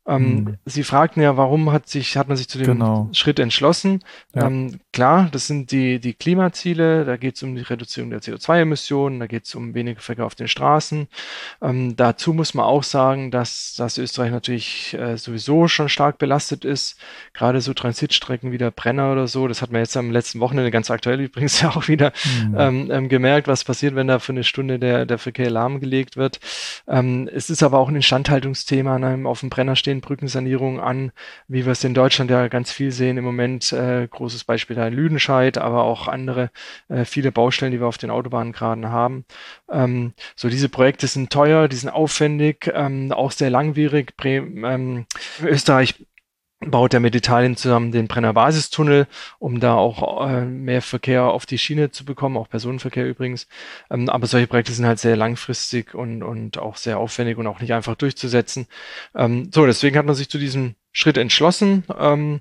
Ähm, 0.05 0.35
mhm. 0.35 0.57
Sie 0.65 0.83
fragten 0.83 1.23
ja, 1.23 1.37
warum 1.37 1.71
hat 1.71 1.89
sich, 1.89 2.17
hat 2.17 2.27
man 2.27 2.37
sich 2.37 2.49
zu 2.49 2.59
dem 2.59 2.67
genau. 2.67 3.09
Schritt 3.13 3.39
entschlossen? 3.39 4.01
Ja. 4.35 4.47
Ähm, 4.47 4.81
klar, 4.93 5.29
das 5.31 5.47
sind 5.47 5.71
die, 5.71 6.01
die 6.01 6.15
Klimaziele, 6.15 7.05
da 7.05 7.17
geht 7.17 7.37
es 7.37 7.43
um 7.45 7.55
die 7.55 7.63
Reduzierung 7.63 8.11
der 8.11 8.21
CO2-Emissionen, 8.21 9.21
da 9.21 9.29
geht 9.29 9.45
es 9.45 9.55
um 9.55 9.75
weniger 9.75 10.01
Verkehr 10.01 10.27
auf 10.27 10.35
den 10.35 10.49
Straßen. 10.49 11.07
Ähm, 11.63 11.95
dazu 11.95 12.33
muss 12.33 12.53
man 12.55 12.65
auch 12.65 12.83
sagen, 12.83 13.31
dass, 13.31 13.75
dass 13.77 13.97
Österreich 13.97 14.33
natürlich 14.33 14.95
äh, 14.95 15.17
sowieso 15.17 15.69
schon 15.69 15.89
stark 15.89 16.19
belastet 16.19 16.65
ist. 16.65 16.99
Gerade 17.33 17.61
so 17.61 17.73
Transitstrecken 17.73 18.51
wie 18.51 18.59
der 18.59 18.73
Brenner 18.73 19.13
oder 19.13 19.29
so, 19.29 19.47
das 19.47 19.63
hat 19.63 19.71
man 19.71 19.83
jetzt 19.83 19.97
am 19.97 20.11
letzten 20.11 20.41
Wochenende 20.41 20.73
ganz 20.73 20.91
aktuell 20.91 21.21
übrigens 21.33 21.61
ja 21.61 21.71
auch 21.71 21.87
wieder 21.87 22.13
mhm. 22.53 23.09
gemerkt, 23.09 23.47
was 23.47 23.63
passiert, 23.63 23.95
wenn 23.95 24.09
da 24.09 24.19
für 24.19 24.33
eine 24.33 24.43
Stunde 24.43 24.81
der, 24.81 25.07
der 25.07 25.19
Verkehr 25.19 25.51
lahmgelegt 25.51 26.17
wird. 26.17 26.41
Ähm, 26.89 27.29
es 27.33 27.51
ist 27.51 27.63
aber 27.63 27.79
auch 27.79 27.89
ein 27.89 27.97
Instandhaltungsthema, 27.97 28.99
ne, 28.99 29.29
auf 29.29 29.41
dem 29.41 29.51
Brenner 29.51 29.77
stehen 29.77 29.92
Brückensanierungen 30.01 30.81
an, 30.81 31.13
wie 31.49 31.65
wir 31.65 31.73
es 31.73 31.85
in 31.85 31.95
Deutschland 31.95 32.31
ja 32.31 32.49
ganz 32.49 32.73
viel 32.73 32.93
sehen 32.93 33.19
im 33.19 33.25
Moment. 33.25 33.73
Äh, 33.73 34.09
großes 34.09 34.45
Beispiel 34.45 34.77
da 34.77 34.87
in 34.87 34.95
Lüdenscheid, 34.95 35.59
aber 35.59 35.85
auch 35.85 36.09
andere, 36.09 36.51
äh, 36.89 37.05
viele 37.05 37.33
Baustellen, 37.33 37.73
die 37.73 37.81
wir 37.81 37.87
auf 37.87 37.99
den 37.99 38.11
Autobahnen 38.11 38.53
gerade 38.53 38.91
haben. 38.91 39.25
Ähm, 39.71 40.15
so 40.37 40.49
diese 40.49 40.69
Projekte 40.69 41.07
sind 41.07 41.31
teuer, 41.31 41.69
die 41.69 41.77
sind 41.77 41.91
aufwendig, 41.91 42.71
ähm, 42.75 43.13
auch 43.13 43.33
sehr 43.33 43.51
langwierig. 43.51 44.17
Bre 44.17 44.37
ähm, 44.37 45.07
Österreich 45.43 45.95
baut 46.67 46.95
er 46.95 47.01
mit 47.01 47.15
Italien 47.15 47.57
zusammen 47.57 47.93
den 47.93 48.09
Brenner 48.09 48.33
Basistunnel, 48.33 49.07
um 49.39 49.61
da 49.61 49.75
auch 49.75 50.27
äh, 50.27 50.45
mehr 50.45 50.83
Verkehr 50.83 51.25
auf 51.25 51.47
die 51.47 51.59
Schiene 51.59 51.91
zu 51.91 52.05
bekommen, 52.05 52.37
auch 52.37 52.49
Personenverkehr 52.49 53.09
übrigens. 53.09 53.47
Ähm, 53.91 54.09
aber 54.09 54.27
solche 54.27 54.47
Projekte 54.47 54.73
sind 54.73 54.87
halt 54.87 54.99
sehr 54.99 55.17
langfristig 55.17 55.95
und, 55.95 56.23
und 56.23 56.59
auch 56.59 56.77
sehr 56.77 56.99
aufwendig 56.99 57.39
und 57.39 57.47
auch 57.47 57.61
nicht 57.61 57.73
einfach 57.73 57.95
durchzusetzen. 57.95 58.67
Ähm, 59.15 59.51
so, 59.53 59.67
deswegen 59.67 59.97
hat 59.97 60.07
man 60.07 60.15
sich 60.15 60.29
zu 60.29 60.39
diesem 60.39 60.75
Schritt 60.93 61.17
entschlossen. 61.17 61.85
Ähm, 61.99 62.41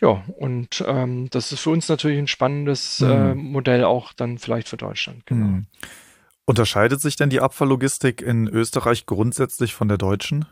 ja, 0.00 0.24
und 0.36 0.82
ähm, 0.86 1.28
das 1.30 1.52
ist 1.52 1.60
für 1.60 1.70
uns 1.70 1.88
natürlich 1.88 2.18
ein 2.18 2.28
spannendes 2.28 3.00
mhm. 3.00 3.10
äh, 3.10 3.34
Modell 3.34 3.84
auch 3.84 4.12
dann 4.12 4.38
vielleicht 4.38 4.68
für 4.68 4.76
Deutschland. 4.76 5.26
Genau. 5.26 5.46
Mhm. 5.46 5.66
Unterscheidet 6.46 7.00
sich 7.00 7.14
denn 7.14 7.30
die 7.30 7.40
Abfalllogistik 7.40 8.22
in 8.22 8.48
Österreich 8.48 9.06
grundsätzlich 9.06 9.74
von 9.74 9.86
der 9.86 9.98
deutschen? 9.98 10.46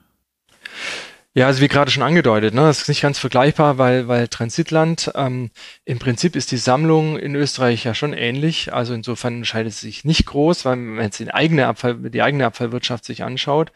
Ja, 1.34 1.46
also 1.46 1.60
wie 1.60 1.68
gerade 1.68 1.90
schon 1.90 2.02
angedeutet, 2.02 2.54
ne, 2.54 2.62
das 2.62 2.82
ist 2.82 2.88
nicht 2.88 3.02
ganz 3.02 3.18
vergleichbar, 3.18 3.78
weil, 3.78 4.08
weil 4.08 4.26
Transitland, 4.28 5.12
ähm, 5.14 5.50
im 5.84 5.98
Prinzip 5.98 6.34
ist 6.34 6.50
die 6.50 6.56
Sammlung 6.56 7.18
in 7.18 7.36
Österreich 7.36 7.84
ja 7.84 7.94
schon 7.94 8.12
ähnlich. 8.12 8.72
Also 8.72 8.94
insofern 8.94 9.34
unterscheidet 9.36 9.72
es 9.72 9.80
sich 9.80 10.04
nicht 10.04 10.26
groß, 10.26 10.64
weil 10.64 10.76
man 10.76 11.04
jetzt 11.04 11.20
die 11.20 11.32
eigene 11.32 11.66
Abfall, 11.68 11.96
die 12.10 12.22
eigene 12.22 12.46
Abfallwirtschaft 12.46 13.04
sich 13.04 13.22
anschaut. 13.22 13.72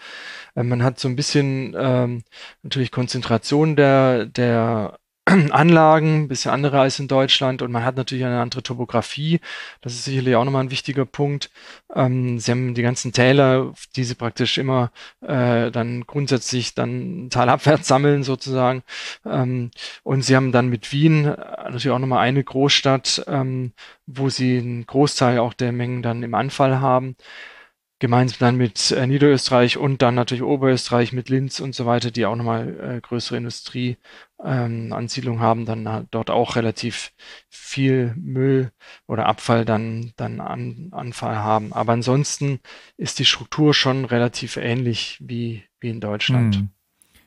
Äh, 0.57 0.65
man 0.65 0.83
hat 0.83 0.99
so 0.99 1.09
ein 1.09 1.15
bisschen 1.17 1.77
ähm, 1.79 2.25
natürlich 2.63 2.91
Konzentration 2.91 3.77
der, 3.77 4.27
der 4.27 4.99
Anlagen, 5.51 6.25
ein 6.25 6.29
bisschen 6.29 6.51
andere 6.51 6.81
als 6.81 6.99
in 6.99 7.07
Deutschland 7.07 7.63
und 7.63 7.71
man 7.71 7.85
hat 7.85 7.97
natürlich 7.97 8.25
eine 8.25 8.41
andere 8.41 8.63
Topografie. 8.63 9.41
Das 9.81 9.93
ist 9.93 10.05
sicherlich 10.05 10.35
auch 10.35 10.45
nochmal 10.45 10.65
ein 10.65 10.71
wichtiger 10.73 11.07
Punkt. 11.07 11.51
Ähm, 11.95 12.41
sie 12.41 12.51
haben 12.51 12.75
die 12.75 12.83
ganzen 12.83 13.13
Täler, 13.13 13.73
die 13.95 14.03
sie 14.03 14.17
praktisch 14.17 14.59
immer 14.59 14.91
äh, 15.21 15.71
dann 15.71 16.07
grundsätzlich 16.09 16.75
dann 16.75 17.29
talabwärts 17.31 17.87
sammeln 17.89 18.25
sozusagen. 18.25 18.83
Ähm, 19.25 19.71
und 20.03 20.23
sie 20.23 20.35
haben 20.35 20.51
dann 20.51 20.69
mit 20.69 20.91
Wien 20.93 21.27
äh, 21.27 21.37
natürlich 21.65 21.91
auch 21.91 22.01
nochmal 22.01 22.27
eine 22.27 22.43
Großstadt, 22.43 23.25
ähm, 23.29 23.73
wo 24.07 24.29
sie 24.29 24.59
einen 24.59 24.87
Großteil 24.87 25.39
auch 25.39 25.55
der 25.55 25.71
Mengen 25.71 26.03
dann 26.03 26.25
im 26.25 26.35
Anfall 26.35 26.81
haben 26.81 27.17
gemeinsam 28.03 28.39
dann 28.41 28.57
mit 28.57 28.91
äh, 28.91 29.07
Niederösterreich 29.07 29.79
und 29.79 30.03
dann 30.03 30.17
natürlich 30.17 30.43
Oberösterreich 30.43 31.13
mit 31.13 31.29
Linz 31.29 31.61
und 31.61 31.73
so 31.73 31.87
weiter, 31.87 32.11
die 32.11 32.27
auch 32.27 32.35
nochmal 32.35 32.97
äh, 32.97 33.01
größere 33.01 33.37
Industrieansiedlungen 33.37 35.41
ähm, 35.41 35.41
haben, 35.41 35.67
dann 35.67 36.09
dort 36.11 36.29
auch 36.29 36.57
relativ 36.57 37.13
viel 37.49 38.13
Müll 38.17 38.73
oder 39.07 39.27
Abfall 39.27 39.65
dann, 39.65 40.13
dann 40.17 40.41
an, 40.41 40.89
Anfall 40.91 41.37
haben. 41.37 41.73
Aber 41.73 41.93
ansonsten 41.93 42.59
ist 42.97 43.21
die 43.21 43.25
Struktur 43.25 43.73
schon 43.73 44.05
relativ 44.05 44.57
ähnlich 44.57 45.19
wie, 45.21 45.63
wie 45.79 45.91
in 45.91 46.01
Deutschland. 46.01 46.57
Hm. 46.57 46.71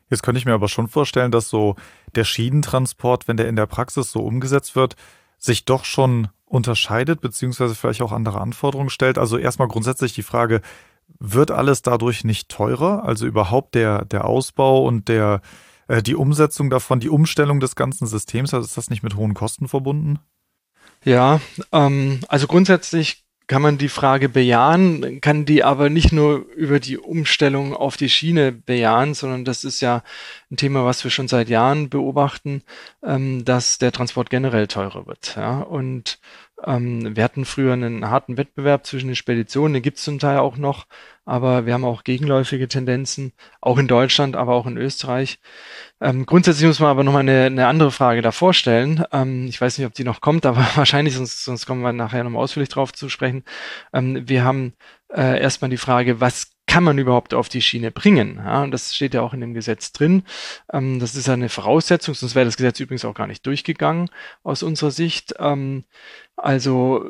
Jetzt 0.10 0.24
könnte 0.24 0.40
ich 0.40 0.46
mir 0.46 0.56
aber 0.56 0.68
schon 0.68 0.90
vorstellen, 0.90 1.32
dass 1.32 1.48
so 1.48 1.78
der 2.16 2.26
Schienentransport, 2.26 3.30
wenn 3.30 3.38
der 3.38 3.48
in 3.48 3.56
der 3.56 3.66
Praxis 3.66 4.12
so 4.12 4.20
umgesetzt 4.20 4.76
wird, 4.76 4.98
sich 5.38 5.64
doch 5.64 5.86
schon 5.86 6.28
unterscheidet, 6.46 7.22
beziehungsweise 7.22 7.76
vielleicht 7.76 8.02
auch 8.02 8.12
andere 8.12 8.40
Anforderungen 8.40 8.90
stellt. 8.90 9.18
Also 9.18 9.38
erstmal 9.38 9.68
grundsätzlich 9.68 10.14
die 10.14 10.24
Frage, 10.24 10.62
wird 11.20 11.52
alles 11.52 11.82
dadurch 11.82 12.24
nicht 12.24 12.50
teurer? 12.50 13.04
Also 13.04 13.26
überhaupt 13.26 13.76
der, 13.76 14.06
der 14.06 14.26
Ausbau 14.26 14.84
und 14.86 15.08
der, 15.08 15.42
äh, 15.88 16.02
die 16.02 16.16
Umsetzung 16.16 16.70
davon, 16.70 17.00
die 17.00 17.10
Umstellung 17.10 17.60
des 17.60 17.76
ganzen 17.76 18.08
Systems, 18.08 18.54
also 18.54 18.66
ist 18.66 18.78
das 18.78 18.90
nicht 18.90 19.04
mit 19.04 19.16
hohen 19.16 19.34
Kosten 19.34 19.68
verbunden? 19.68 20.20
Ja, 21.04 21.40
ähm, 21.72 22.22
also 22.28 22.48
grundsätzlich 22.48 23.25
kann 23.48 23.62
man 23.62 23.78
die 23.78 23.90
Frage 23.90 24.28
bejahen, 24.30 25.22
kann 25.22 25.46
die 25.46 25.64
aber 25.64 25.90
nicht 25.90 26.12
nur 26.12 26.46
über 26.56 26.80
die 26.80 26.98
Umstellung 26.98 27.76
auf 27.76 27.96
die 27.96 28.10
Schiene 28.10 28.52
bejahen, 28.52 29.14
sondern 29.14 29.46
das 29.46 29.64
ist 29.64 29.82
ja 29.82 30.04
ein 30.50 30.58
Thema, 30.58 30.86
was 30.86 31.04
wir 31.04 31.12
schon 31.12 31.28
seit 31.28 31.50
Jahren 31.50 31.90
beobachten, 31.90 32.64
ähm, 33.04 33.46
dass 33.46 33.78
der 33.78 33.92
Transport 33.92 34.30
generell 34.30 34.68
teurer 34.68 35.06
wird. 35.06 35.36
Ja? 35.36 35.60
Und 35.60 36.20
ähm, 36.66 37.16
wir 37.16 37.24
hatten 37.24 37.46
früher 37.46 37.74
einen 37.74 38.10
harten 38.10 38.38
Wettbewerb 38.38 38.86
zwischen 38.86 39.08
den 39.08 39.16
Speditionen, 39.16 39.74
den 39.74 39.84
gibt 39.84 39.98
es 39.98 40.04
zum 40.04 40.20
Teil 40.20 40.40
auch 40.40 40.58
noch, 40.58 40.88
aber 41.26 41.66
wir 41.66 41.74
haben 41.74 41.86
auch 41.86 42.04
gegenläufige 42.04 42.68
Tendenzen, 42.68 43.34
auch 43.62 43.78
in 43.78 43.88
Deutschland, 43.88 44.36
aber 44.36 44.54
auch 44.54 44.66
in 44.66 44.78
Österreich. 44.78 45.40
Ähm, 46.02 46.26
grundsätzlich 46.26 46.68
muss 46.68 46.80
man 46.80 46.90
aber 46.90 47.04
nochmal 47.04 47.22
eine, 47.22 47.46
eine 47.46 47.68
andere 47.68 47.92
Frage 47.92 48.22
davor 48.22 48.54
stellen. 48.54 49.04
Ähm, 49.12 49.48
ich 49.48 49.60
weiß 49.60 49.78
nicht, 49.78 49.88
ob 49.88 49.94
die 49.94 50.04
noch 50.04 50.22
kommt, 50.22 50.46
aber 50.46 50.66
wahrscheinlich, 50.76 51.16
sonst, 51.16 51.46
sonst 51.46 51.66
kommen 51.66 51.82
wir 51.82 51.94
nachher 51.94 52.24
nochmal 52.24 52.44
ausführlich 52.44 52.70
drauf 52.70 52.94
zu 52.94 53.10
sprechen. 53.10 53.44
Ähm, 53.94 54.28
wir 54.28 54.44
haben 54.44 54.74
äh, 55.14 55.40
erstmal 55.40 55.70
die 55.70 55.78
Frage, 55.78 56.20
was 56.20 56.55
kann 56.76 56.84
man 56.84 56.98
überhaupt 56.98 57.34
auf 57.34 57.48
die 57.48 57.62
Schiene 57.62 57.90
bringen? 57.90 58.42
Ja, 58.44 58.62
und 58.64 58.72
das 58.72 58.94
steht 58.94 59.14
ja 59.14 59.22
auch 59.22 59.34
in 59.34 59.40
dem 59.40 59.54
Gesetz 59.54 59.94
drin. 59.94 60.24
Ähm, 60.74 61.00
das 61.00 61.16
ist 61.16 61.30
eine 61.30 61.48
Voraussetzung, 61.48 62.14
sonst 62.16 62.36
wäre 62.36 62.44
das 62.44 62.58
Gesetz 62.58 62.82
übrigens 62.82 63.06
auch 63.06 63.14
gar 63.14 63.28
nicht 63.28 63.46
durchgegangen 63.46 64.10
aus 64.44 64.62
unserer 64.62 64.92
Sicht. 64.92 65.36
Ähm, 65.40 65.86
also 66.36 67.10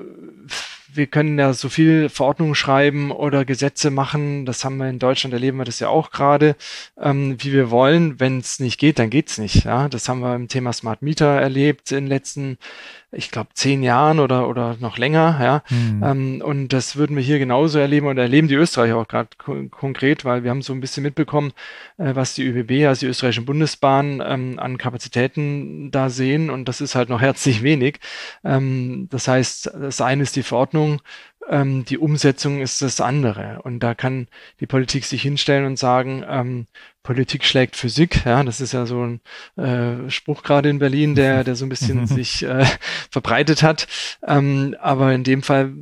wir 0.94 1.08
können 1.08 1.40
ja 1.40 1.54
so 1.54 1.68
viel 1.68 2.10
Verordnungen 2.10 2.54
schreiben 2.54 3.10
oder 3.10 3.44
Gesetze 3.44 3.90
machen, 3.90 4.46
das 4.46 4.64
haben 4.64 4.78
wir 4.78 4.88
in 4.88 5.00
Deutschland, 5.00 5.34
erleben 5.34 5.58
wir 5.58 5.66
das 5.66 5.80
ja 5.80 5.90
auch 5.90 6.12
gerade, 6.12 6.56
ähm, 7.02 7.36
wie 7.40 7.52
wir 7.52 7.72
wollen. 7.72 8.20
Wenn 8.20 8.38
es 8.38 8.60
nicht 8.60 8.80
geht, 8.80 9.00
dann 9.00 9.10
geht's 9.10 9.38
nicht. 9.38 9.66
Ja? 9.66 9.90
Das 9.90 10.08
haben 10.08 10.20
wir 10.20 10.36
im 10.36 10.48
Thema 10.48 10.74
Smart 10.74 11.02
Meter 11.02 11.26
erlebt 11.26 11.92
in 11.92 12.06
den 12.06 12.08
letzten, 12.08 12.58
ich 13.16 13.32
glaube, 13.32 13.50
zehn 13.54 13.84
Jahren 13.84 14.20
oder, 14.20 14.48
oder 14.48 14.76
noch 14.80 14.98
länger. 14.98 15.40
Ja? 15.42 15.64
Mhm. 15.70 16.04
Ähm, 16.04 16.42
und 16.44 16.74
das 16.74 16.96
würden 16.96 17.16
wir 17.16 17.24
hier 17.24 17.40
genauso 17.40 17.80
erleben 17.80 18.08
und 18.08 18.18
erleben 18.18 18.48
die 18.48 18.56
Österreicher 18.56 18.98
auch 18.98 19.08
gerade 19.08 19.30
ko 19.38 19.56
konkret, 19.70 20.26
weil 20.26 20.44
wir 20.44 20.52
haben 20.52 20.62
so 20.62 20.74
ein 20.74 20.82
bisschen 20.82 21.04
mitbekommen, 21.04 21.54
äh, 21.98 22.16
was 22.16 22.34
die 22.34 22.46
ÖBB, 22.46 22.88
also 22.88 23.06
die 23.06 23.10
österreichischen 23.10 23.46
Bundesbahnen, 23.46 24.22
ähm, 24.26 24.60
an 24.60 24.78
Kapazitäten 24.78 25.92
da 25.92 26.10
sehen 26.10 26.50
und 26.50 26.68
das 26.68 26.82
ist 26.82 26.96
halt 26.96 27.10
noch 27.10 27.22
herzlich 27.22 27.64
wenig. 27.64 28.00
Ähm, 28.44 29.08
das 29.10 29.28
heißt, 29.28 29.72
das 29.74 30.02
eine 30.02 30.24
ist 30.24 30.36
die 30.36 30.44
Verordnung, 30.44 31.02
ähm, 31.50 31.86
die 31.86 31.98
Umsetzung 31.98 32.62
ist 32.62 32.82
das 32.82 33.02
andere. 33.02 33.62
Und 33.64 33.80
da 33.80 33.94
kann 33.96 34.28
die 34.60 34.68
Politik 34.68 35.06
sich 35.06 35.22
hinstellen 35.22 35.66
und 35.66 35.78
sagen, 35.78 36.24
ähm, 36.28 36.68
Politik 37.04 37.44
schlägt 37.46 37.76
Physik. 37.76 38.26
Ja, 38.26 38.44
das 38.44 38.62
ist 38.62 38.74
ja 38.74 38.86
so 38.86 39.06
ein 39.06 39.22
äh, 39.62 40.10
Spruch 40.10 40.44
gerade 40.44 40.70
in 40.70 40.80
Berlin, 40.80 41.16
der, 41.16 41.44
der 41.44 41.56
so 41.56 41.66
ein 41.66 41.70
bisschen 41.70 42.08
sich 42.08 42.44
äh, 42.44 42.66
verbreitet 43.12 43.64
hat. 43.64 43.88
Ähm, 44.26 44.76
aber 44.80 45.14
in 45.14 45.24
dem 45.24 45.44
Fall 45.44 45.74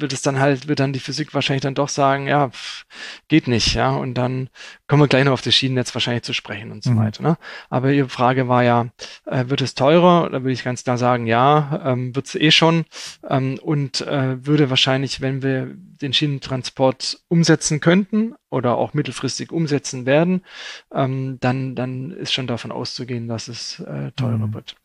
wird 0.00 0.12
es 0.12 0.22
dann 0.22 0.38
halt, 0.38 0.68
wird 0.68 0.80
dann 0.80 0.92
die 0.92 1.00
Physik 1.00 1.34
wahrscheinlich 1.34 1.62
dann 1.62 1.74
doch 1.74 1.88
sagen, 1.88 2.26
ja, 2.26 2.50
pff, 2.50 2.86
geht 3.28 3.48
nicht, 3.48 3.74
ja. 3.74 3.90
Und 3.90 4.14
dann 4.14 4.48
kommen 4.86 5.02
wir 5.02 5.08
gleich 5.08 5.24
noch 5.24 5.32
auf 5.32 5.42
das 5.42 5.54
Schienennetz 5.54 5.94
wahrscheinlich 5.94 6.24
zu 6.24 6.32
sprechen 6.32 6.72
und 6.72 6.82
so 6.82 6.90
mhm. 6.90 6.98
weiter. 6.98 7.22
Ne? 7.22 7.38
Aber 7.70 7.90
Ihre 7.92 8.08
Frage 8.08 8.48
war 8.48 8.62
ja, 8.62 8.88
äh, 9.26 9.44
wird 9.48 9.60
es 9.60 9.74
teurer? 9.74 10.30
Da 10.30 10.42
würde 10.42 10.52
ich 10.52 10.64
ganz 10.64 10.84
klar 10.84 10.98
sagen, 10.98 11.26
ja, 11.26 11.82
ähm, 11.84 12.14
wird 12.14 12.26
es 12.26 12.34
eh 12.34 12.50
schon. 12.50 12.84
Ähm, 13.28 13.58
und 13.62 14.00
äh, 14.02 14.44
würde 14.46 14.70
wahrscheinlich, 14.70 15.20
wenn 15.20 15.42
wir 15.42 15.74
den 16.00 16.12
Schienentransport 16.12 17.20
umsetzen 17.28 17.80
könnten 17.80 18.34
oder 18.50 18.76
auch 18.76 18.94
mittelfristig 18.94 19.52
umsetzen 19.52 20.06
werden, 20.06 20.42
ähm, 20.92 21.38
dann, 21.40 21.74
dann 21.74 22.10
ist 22.12 22.32
schon 22.32 22.46
davon 22.46 22.72
auszugehen, 22.72 23.28
dass 23.28 23.48
es 23.48 23.80
äh, 23.80 24.12
teurer 24.12 24.46
mhm. 24.46 24.54
wird. 24.54 24.76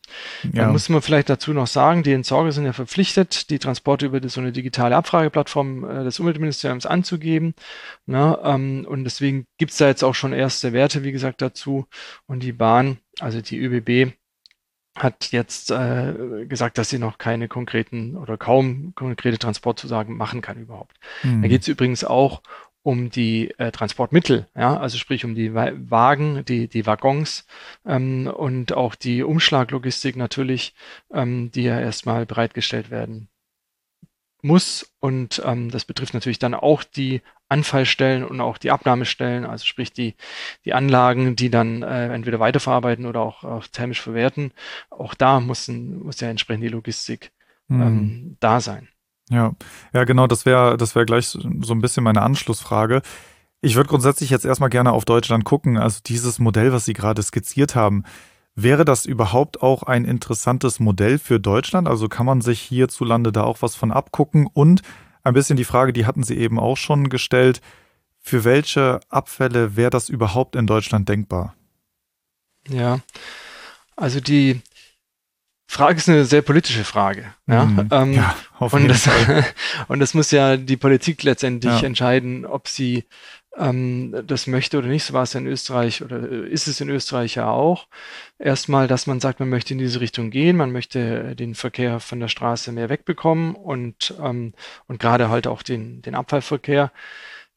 Ja. 0.44 0.64
Dann 0.64 0.72
muss 0.72 0.90
man 0.90 1.02
vielleicht 1.02 1.30
dazu 1.30 1.54
noch 1.54 1.68
sagen, 1.68 2.04
die 2.04 2.14
Entsorger 2.14 2.52
sind 2.52 2.66
ja 2.66 2.74
verpflichtet, 2.74 3.50
die 3.50 3.60
Transporte 3.60 4.06
über 4.06 4.28
so 4.28 4.42
eine 4.42 4.52
digitale 4.52 4.96
Abfrageplattform 4.96 5.84
äh, 5.84 6.04
des 6.04 6.20
Umweltministeriums 6.20 6.86
anzugeben. 6.86 7.54
Ne? 8.06 8.38
Ähm, 8.44 8.86
und 8.88 9.04
deswegen 9.04 9.46
gibt 9.58 9.72
es 9.72 9.78
da 9.78 9.88
jetzt 9.88 10.04
auch 10.04 10.16
schon 10.16 10.34
erste 10.34 10.74
Werte, 10.74 11.04
wie 11.04 11.12
gesagt, 11.12 11.42
dazu. 11.42 11.86
Und 12.28 12.42
die 12.42 12.54
Bahn, 12.54 12.98
also 13.20 13.42
die 13.42 13.60
ÖBB, 13.60 14.14
hat 14.96 15.32
jetzt 15.32 15.72
äh, 15.72 16.46
gesagt, 16.48 16.78
dass 16.78 16.90
sie 16.90 17.00
noch 17.00 17.18
keine 17.18 17.48
konkreten 17.48 18.16
oder 18.16 18.38
kaum 18.38 18.94
konkrete 18.94 19.40
Transportzusagen 19.40 20.16
machen 20.16 20.42
kann 20.42 20.60
überhaupt. 20.60 20.98
Mhm. 21.24 21.42
Da 21.42 21.48
geht 21.48 21.64
es 21.64 21.68
übrigens 21.68 22.04
auch 22.04 22.44
um 22.84 23.10
die 23.10 23.52
äh, 23.58 23.72
Transportmittel, 23.72 24.48
ja, 24.56 24.78
also 24.78 24.98
sprich 24.98 25.24
um 25.26 25.36
die 25.36 25.54
Wagen, 25.54 26.44
die, 26.46 26.68
die 26.68 26.86
Waggons 26.86 27.48
ähm, 27.86 28.28
und 28.28 28.74
auch 28.74 28.96
die 28.96 29.24
Umschlaglogistik 29.24 30.18
natürlich, 30.18 30.76
ähm, 31.12 31.50
die 31.52 31.64
ja 31.64 31.80
erstmal 31.80 32.26
bereitgestellt 32.26 32.92
werden 32.92 33.30
muss. 34.44 34.94
Und 35.00 35.42
ähm, 35.46 35.72
das 35.72 35.86
betrifft 35.86 36.14
natürlich 36.14 36.40
dann 36.40 36.54
auch 36.54 36.84
die 36.84 37.22
Anfallstellen 37.48 38.26
und 38.26 38.42
auch 38.42 38.58
die 38.58 38.72
Abnahmestellen, 38.72 39.46
also 39.46 39.66
sprich 39.66 39.94
die, 39.94 40.16
die 40.66 40.74
Anlagen, 40.74 41.36
die 41.36 41.50
dann 41.50 41.84
äh, 41.84 42.14
entweder 42.14 42.40
weiterverarbeiten 42.40 43.06
oder 43.06 43.22
auch, 43.22 43.44
auch 43.44 43.66
thermisch 43.68 44.02
verwerten. 44.02 44.52
Auch 44.90 45.14
da 45.14 45.40
muss, 45.40 45.70
muss 45.70 46.20
ja 46.20 46.30
entsprechend 46.30 46.64
die 46.64 46.70
Logistik 46.70 47.32
mhm. 47.68 47.82
ähm, 47.82 48.38
da 48.40 48.60
sein. 48.60 48.90
Ja, 49.30 49.54
ja, 49.94 50.04
genau, 50.04 50.28
das 50.28 50.46
wäre 50.46 50.78
das 50.78 50.96
wäre 50.96 51.06
gleich 51.06 51.28
so 51.28 51.40
ein 51.40 51.82
bisschen 51.82 52.04
meine 52.04 52.22
Anschlussfrage. 52.22 53.02
Ich 53.62 53.76
würde 53.76 53.90
grundsätzlich 53.90 54.30
jetzt 54.30 54.46
erstmal 54.46 54.70
gerne 54.70 54.92
auf 54.92 55.06
Deutschland 55.06 55.46
gucken. 55.46 55.78
Also 55.78 56.02
dieses 56.06 56.40
Modell, 56.40 56.74
was 56.74 56.86
Sie 56.86 56.94
gerade 56.94 57.24
skizziert 57.24 57.76
haben, 57.76 58.04
wäre 58.56 58.86
das 58.86 59.06
überhaupt 59.06 59.62
auch 59.62 59.84
ein 59.84 60.06
interessantes 60.06 60.80
Modell 60.80 61.18
für 61.18 61.40
Deutschland? 61.40 61.88
Also 61.88 62.10
kann 62.10 62.26
man 62.26 62.42
sich 62.42 62.60
hierzulande 62.60 63.32
da 63.32 63.44
auch 63.44 63.62
was 63.62 63.76
von 63.76 63.92
abgucken? 63.92 64.48
Und 64.52 64.82
ein 65.24 65.34
bisschen 65.34 65.56
die 65.56 65.64
Frage, 65.64 65.94
die 65.94 66.06
hatten 66.06 66.24
Sie 66.24 66.38
eben 66.38 66.60
auch 66.60 66.78
schon 66.78 67.10
gestellt, 67.10 67.62
für 68.20 68.44
welche 68.44 69.00
Abfälle 69.10 69.76
wäre 69.76 69.90
das 69.90 70.10
überhaupt 70.10 70.56
in 70.56 70.68
Deutschland 70.68 71.10
denkbar? 71.10 71.56
Ja, 72.70 73.00
also 73.96 74.20
die, 74.20 74.62
Frage 75.74 75.98
ist 75.98 76.08
eine 76.08 76.26
sehr 76.26 76.44
politische 76.44 76.84
Frage. 76.84 77.34
Ja, 77.48 77.66
mhm. 77.66 77.90
ähm, 77.92 78.14
ja 78.14 78.36
und, 78.60 78.88
das, 78.88 79.10
und 79.88 80.00
das 80.00 80.14
muss 80.14 80.30
ja 80.30 80.56
die 80.56 80.78
Politik 80.78 81.24
letztendlich 81.24 81.82
ja. 81.82 81.88
entscheiden, 81.88 82.46
ob 82.46 82.68
sie 82.68 83.06
ähm, 83.58 84.16
das 84.28 84.46
möchte 84.46 84.78
oder 84.78 84.88
nicht. 84.88 85.04
So 85.04 85.14
war 85.14 85.24
es 85.24 85.34
ja 85.34 85.40
in 85.40 85.48
Österreich 85.48 86.04
oder 86.04 86.32
äh, 86.32 86.48
ist 86.48 86.68
es 86.68 86.80
in 86.80 86.90
Österreich 86.90 87.36
ja 87.36 87.50
auch. 87.50 87.88
Erstmal, 88.38 88.88
dass 88.88 89.08
man 89.08 89.20
sagt, 89.20 89.40
man 89.40 89.50
möchte 89.50 89.74
in 89.74 89.80
diese 89.80 90.00
Richtung 90.00 90.30
gehen, 90.30 90.58
man 90.58 90.72
möchte 90.72 91.36
den 91.36 91.56
Verkehr 91.56 92.00
von 92.00 92.20
der 92.20 92.28
Straße 92.28 92.72
mehr 92.72 92.90
wegbekommen 92.90 93.56
und, 93.56 94.14
ähm, 94.22 94.54
und 94.88 95.00
gerade 95.00 95.30
halt 95.30 95.48
auch 95.48 95.64
den, 95.64 96.04
den 96.04 96.14
Abfallverkehr. 96.14 96.92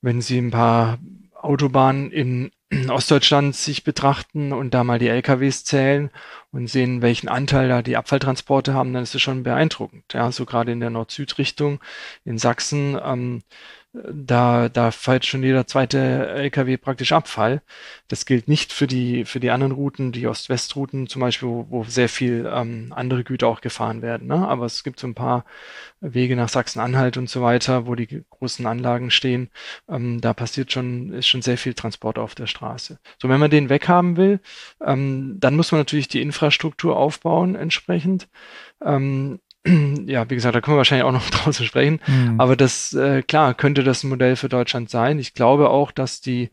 Wenn 0.01 0.23
Sie 0.23 0.39
ein 0.39 0.53
paar 0.53 0.99
Autobahnen 1.35 2.11
in 2.11 2.51
Ostdeutschland 2.89 3.55
sich 3.55 3.85
betrachten 3.85 4.53
und 4.53 4.75
da 4.75 4.83
mal 4.85 4.99
die 4.99 5.09
LKWs 5.09 5.65
zählen 5.65 6.11
und 6.51 6.69
sehen, 6.69 7.03
welchen 7.03 7.29
Anteil 7.29 7.69
da 7.69 7.83
die 7.83 7.97
Abfalltransporte 7.97 8.75
haben, 8.75 8.93
dann 8.93 9.03
ist 9.03 9.15
es 9.15 9.23
schon 9.23 9.43
beeindruckend. 9.45 10.13
Ja, 10.13 10.33
so 10.33 10.47
gerade 10.47 10.73
in 10.73 10.81
der 10.81 10.91
Nord-Süd-Richtung 10.91 11.81
in 12.25 12.39
Sachsen 12.39 12.99
ähm, 13.03 13.43
da, 14.13 14.69
da 14.69 14.91
fällt 14.91 15.25
schon 15.27 15.43
jeder 15.43 15.67
zweite 15.67 15.99
LKW 16.29 16.77
praktisch 16.77 17.13
Abfall. 17.13 17.63
Das 18.09 18.27
gilt 18.27 18.49
nicht 18.49 18.73
für 18.73 18.87
die, 18.87 19.25
für 19.25 19.41
die 19.41 19.51
anderen 19.51 19.73
Routen, 19.73 20.13
die 20.13 20.27
Ost-West-Routen 20.27 21.07
zum 21.07 21.21
Beispiel, 21.21 21.49
wo, 21.49 21.67
wo 21.71 21.85
sehr 21.85 22.09
viel 22.09 22.51
ähm, 22.53 22.93
andere 22.95 23.25
Güter 23.25 23.49
auch 23.49 23.61
gefahren 23.61 24.03
werden. 24.03 24.29
Ne? 24.29 24.47
Aber 24.47 24.67
es 24.67 24.85
gibt 24.85 25.01
so 25.01 25.07
ein 25.07 25.15
paar 25.15 25.45
Wege 26.01 26.37
nach 26.37 26.49
Sachsen-Anhalt 26.49 27.17
und 27.17 27.31
so 27.31 27.43
weiter, 27.43 27.87
wo 27.87 27.95
die 27.95 28.25
großen 28.31 28.67
Anlagen 28.67 29.11
stehen. 29.11 29.51
Ähm, 29.89 30.21
da 30.21 30.35
passiert 30.35 30.73
schon, 30.73 31.13
ist 31.13 31.29
schon 31.29 31.43
sehr 31.43 31.59
viel 31.59 31.75
Transport 31.75 32.19
auf 32.19 32.35
der 32.35 32.47
Straße. 32.47 32.99
So, 33.21 33.29
wenn 33.29 33.41
man 33.41 33.51
den 33.51 33.69
weghaben 33.69 34.17
will, 34.17 34.41
ähm, 34.85 35.37
dann 35.41 35.57
muss 35.57 35.73
man 35.73 35.81
natürlich 35.81 36.09
die 36.09 36.23
Infrastruktur 36.23 36.97
aufbauen 36.97 37.55
entsprechend. 37.55 38.29
Ähm, 38.85 39.41
ja, 40.07 40.29
wie 40.31 40.35
gesagt, 40.35 40.55
da 40.55 40.61
können 40.61 40.77
wir 40.77 40.79
wahrscheinlich 40.79 41.05
auch 41.05 41.13
noch 41.13 41.29
draußen 41.31 41.67
sprechen. 41.67 42.01
Mhm. 42.07 42.41
Aber 42.41 42.57
das, 42.57 42.93
äh, 42.93 43.23
klar, 43.23 43.55
könnte 43.55 43.83
das 43.83 44.05
ein 44.05 44.09
Modell 44.09 44.37
für 44.37 44.49
Deutschland 44.49 44.91
sein. 44.91 45.19
Ich 45.19 45.35
glaube 45.35 45.71
auch, 45.71 45.91
dass 45.91 46.21
die 46.21 46.51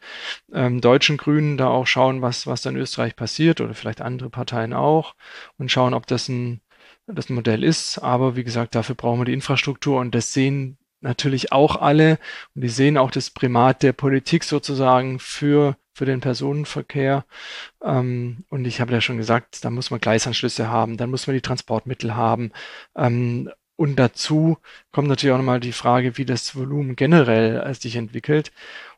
ähm, 0.53 0.81
deutschen 0.81 1.17
Grünen 1.17 1.57
da 1.57 1.67
auch 1.67 1.87
schauen, 1.87 2.21
was, 2.21 2.47
was 2.47 2.61
da 2.61 2.69
in 2.69 2.77
Österreich 2.77 3.15
passiert 3.15 3.61
oder 3.61 3.73
vielleicht 3.73 4.01
andere 4.01 4.29
Parteien 4.29 4.73
auch 4.73 5.15
und 5.57 5.71
schauen, 5.71 5.93
ob 5.93 6.07
das 6.07 6.27
ein, 6.29 6.61
das 7.07 7.29
ein 7.29 7.35
Modell 7.35 7.63
ist. 7.63 7.99
Aber 7.99 8.35
wie 8.35 8.43
gesagt, 8.43 8.75
dafür 8.75 8.95
brauchen 8.95 9.19
wir 9.19 9.25
die 9.25 9.33
Infrastruktur 9.33 9.99
und 9.99 10.15
das 10.15 10.33
sehen 10.33 10.77
natürlich 11.01 11.51
auch 11.51 11.75
alle 11.75 12.17
und 12.55 12.63
die 12.63 12.69
sehen 12.69 12.97
auch 12.97 13.11
das 13.11 13.29
Primat 13.29 13.83
der 13.83 13.93
Politik 13.93 14.43
sozusagen 14.43 15.19
für 15.19 15.75
für 15.93 16.05
den 16.05 16.19
Personenverkehr. 16.19 17.25
Ähm, 17.83 18.45
und 18.49 18.65
ich 18.65 18.81
habe 18.81 18.93
ja 18.93 19.01
schon 19.01 19.17
gesagt, 19.17 19.63
da 19.63 19.69
muss 19.69 19.91
man 19.91 19.99
Gleisanschlüsse 19.99 20.69
haben, 20.69 20.97
dann 20.97 21.09
muss 21.09 21.27
man 21.27 21.35
die 21.35 21.41
Transportmittel 21.41 22.15
haben. 22.15 22.51
Ähm, 22.95 23.49
und 23.75 23.97
dazu 23.97 24.57
kommt 24.91 25.07
natürlich 25.07 25.33
auch 25.33 25.39
nochmal 25.39 25.59
die 25.59 25.71
Frage, 25.71 26.17
wie 26.17 26.25
das 26.25 26.55
Volumen 26.55 26.95
generell 26.95 27.73
sich 27.73 27.95
entwickelt. 27.95 28.51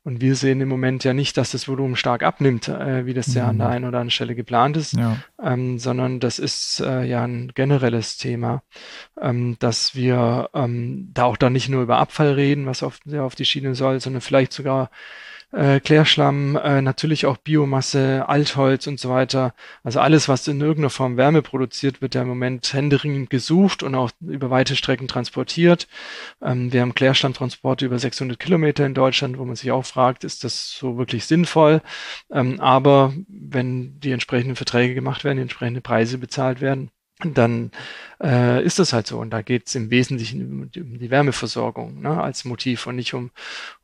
Und 0.04 0.22
wir 0.22 0.36
sehen 0.36 0.62
im 0.62 0.70
Moment 0.70 1.04
ja 1.04 1.16
nicht, 1.16 1.38
dass 1.38 1.52
das 1.52 1.68
Volumen 1.68 1.96
stark 1.96 2.22
abnimmt, 2.22 2.68
äh, 2.68 3.08
wie 3.08 3.16
das 3.16 3.34
ja 3.34 3.48
an 3.48 3.58
der 3.58 3.68
mhm. 3.68 3.74
einen 3.74 3.86
oder 3.86 3.98
anderen 3.98 4.12
Stelle 4.12 4.36
geplant 4.36 4.78
ist, 4.78 4.94
ja. 4.94 5.18
ähm, 5.42 5.80
sondern 5.80 6.20
das 6.20 6.38
ist 6.38 6.80
äh, 6.82 7.04
ja 7.04 7.24
ein 7.24 7.54
generelles 7.56 8.18
Thema, 8.18 8.62
ähm, 9.20 9.56
dass 9.58 9.96
wir 9.96 10.52
ähm, 10.54 11.10
da 11.14 11.24
auch 11.24 11.38
dann 11.38 11.54
nicht 11.54 11.70
nur 11.70 11.82
über 11.82 11.98
Abfall 11.98 12.34
reden, 12.34 12.68
was 12.68 12.84
auf, 12.84 13.00
auf 13.18 13.34
die 13.34 13.46
Schiene 13.46 13.74
soll, 13.74 14.00
sondern 14.00 14.22
vielleicht 14.22 14.54
sogar 14.54 14.92
äh, 15.56 15.80
Klärschlamm, 15.80 16.58
äh, 16.58 16.82
natürlich 16.82 17.26
auch 17.26 17.38
Biomasse, 17.38 18.28
Altholz 18.28 18.88
und 18.88 19.00
so 19.00 19.10
weiter. 19.10 19.54
Also 19.84 20.02
alles, 20.02 20.28
was 20.28 20.48
in 20.48 20.60
irgendeiner 20.60 20.90
Form 20.90 21.16
Wärme 21.16 21.42
produziert, 21.42 22.02
wird 22.02 22.14
ja 22.14 22.24
im 22.24 22.28
Moment 22.28 22.74
händeringend 22.74 23.30
gesucht 23.30 23.82
und 23.82 23.96
auch 23.96 24.12
über 24.20 24.50
weite 24.50 24.76
Strecken 24.76 25.08
transportiert. 25.08 25.88
Ähm, 26.42 26.74
wir 26.74 26.82
haben 26.82 26.94
Klärschlammtransporte 26.94 27.86
über 27.86 27.98
600 28.00 28.38
Kilometer 28.38 28.86
in 28.86 28.94
Deutschland, 28.94 29.38
wo 29.38 29.46
man 29.46 29.56
sich 29.56 29.72
auch 29.72 29.86
fragt, 29.86 30.26
ist 30.26 30.44
das 30.44 30.72
so 30.72 30.98
wirklich 30.98 31.26
sinnvoll? 31.26 31.82
Ähm, 32.32 32.60
aber 32.60 33.14
wenn 33.28 34.00
die 34.02 34.12
entsprechenden 34.12 34.58
Verträge 34.58 34.94
gemacht 34.94 35.24
werden, 35.24 35.38
die 35.38 35.44
entsprechenden 35.44 35.84
Preise 35.84 36.18
bezahlt 36.18 36.60
werden, 36.60 36.92
dann 37.24 37.72
äh, 38.22 38.64
ist 38.64 38.80
das 38.80 38.92
halt 38.92 39.08
so. 39.08 39.20
Und 39.20 39.30
da 39.30 39.42
geht 39.42 39.68
es 39.68 39.76
im 39.76 39.90
Wesentlichen 39.90 40.42
um 40.42 40.72
die, 40.72 40.82
um 40.82 41.00
die 41.00 41.10
Wärmeversorgung 41.10 42.02
ne, 42.02 42.22
als 42.22 42.44
Motiv 42.46 42.88
und 42.88 42.98
nicht 42.98 43.14
um, 43.14 43.32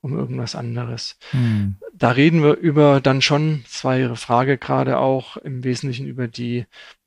um 0.01 0.17
irgendwas 0.17 0.55
anderes. 0.55 1.17
Hm. 1.31 1.75
Da 1.93 2.11
reden 2.11 2.43
wir 2.43 2.57
über 2.57 2.99
dann 2.99 3.21
schon, 3.21 3.63
das 3.63 3.83
war 3.83 3.97
Ihre 3.97 4.17
Frage 4.17 4.57
gerade 4.57 4.97
auch, 4.97 5.37
im 5.37 5.63
Wesentlichen 5.63 6.07
über 6.07 6.27
die 6.27 6.65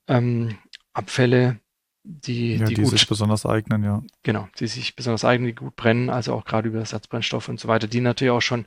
ähm, 0.09 0.57
Abfälle, 0.95 1.59
die, 2.05 2.57
ja, 2.57 2.67
die, 2.67 2.75
die 2.75 2.83
gut, 2.83 2.91
sich 2.91 3.09
besonders 3.09 3.47
eignen, 3.47 3.83
ja. 3.83 4.03
Genau, 4.23 4.49
die 4.59 4.67
sich 4.67 4.95
besonders 4.95 5.25
eignen, 5.25 5.47
die 5.47 5.55
gut 5.55 5.75
brennen, 5.77 6.11
also 6.11 6.35
auch 6.35 6.45
gerade 6.45 6.69
über 6.69 6.79
Ersatzbrennstoffe 6.79 7.49
und 7.49 7.59
so 7.59 7.69
weiter, 7.69 7.87
die 7.87 8.01
natürlich 8.01 8.31
auch 8.31 8.43
schon 8.43 8.67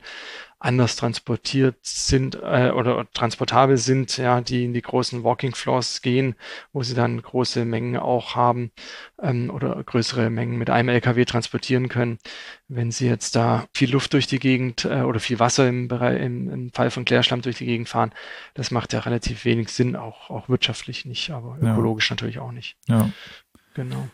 anders 0.60 0.96
transportiert 0.96 1.76
sind 1.82 2.34
äh, 2.42 2.70
oder 2.74 3.06
transportabel 3.12 3.76
sind, 3.76 4.16
ja, 4.16 4.40
die 4.40 4.64
in 4.64 4.74
die 4.74 4.82
großen 4.82 5.22
Walking 5.22 5.54
Floors 5.54 6.02
gehen, 6.02 6.34
wo 6.72 6.82
sie 6.82 6.94
dann 6.94 7.22
große 7.22 7.64
Mengen 7.64 7.96
auch 7.96 8.34
haben 8.34 8.72
ähm, 9.22 9.50
oder 9.50 9.82
größere 9.82 10.30
Mengen 10.30 10.58
mit 10.58 10.68
einem 10.68 10.88
LKW 10.88 11.24
transportieren 11.24 11.88
können. 11.88 12.18
Wenn 12.66 12.90
sie 12.90 13.06
jetzt 13.06 13.36
da 13.36 13.66
viel 13.72 13.92
Luft 13.92 14.12
durch 14.14 14.26
die 14.26 14.40
Gegend 14.40 14.84
äh, 14.84 15.02
oder 15.02 15.20
viel 15.20 15.38
Wasser 15.38 15.68
im, 15.68 15.86
Bereich, 15.86 16.20
im, 16.20 16.50
im 16.50 16.72
Fall 16.72 16.90
von 16.90 17.04
Klärschlamm 17.04 17.42
durch 17.42 17.58
die 17.58 17.66
Gegend 17.66 17.88
fahren, 17.88 18.12
das 18.54 18.72
macht 18.72 18.92
ja 18.92 19.00
relativ 19.00 19.44
wenig 19.44 19.68
Sinn, 19.68 19.94
auch, 19.94 20.28
auch 20.28 20.48
wirtschaftlich 20.48 21.04
nicht, 21.04 21.30
aber 21.30 21.56
ökologisch 21.60 22.10
ja. 22.10 22.14
natürlich 22.14 22.40
auch 22.40 22.52
nicht. 22.52 22.76
Ja. 22.88 23.10
Genau. 23.74 24.08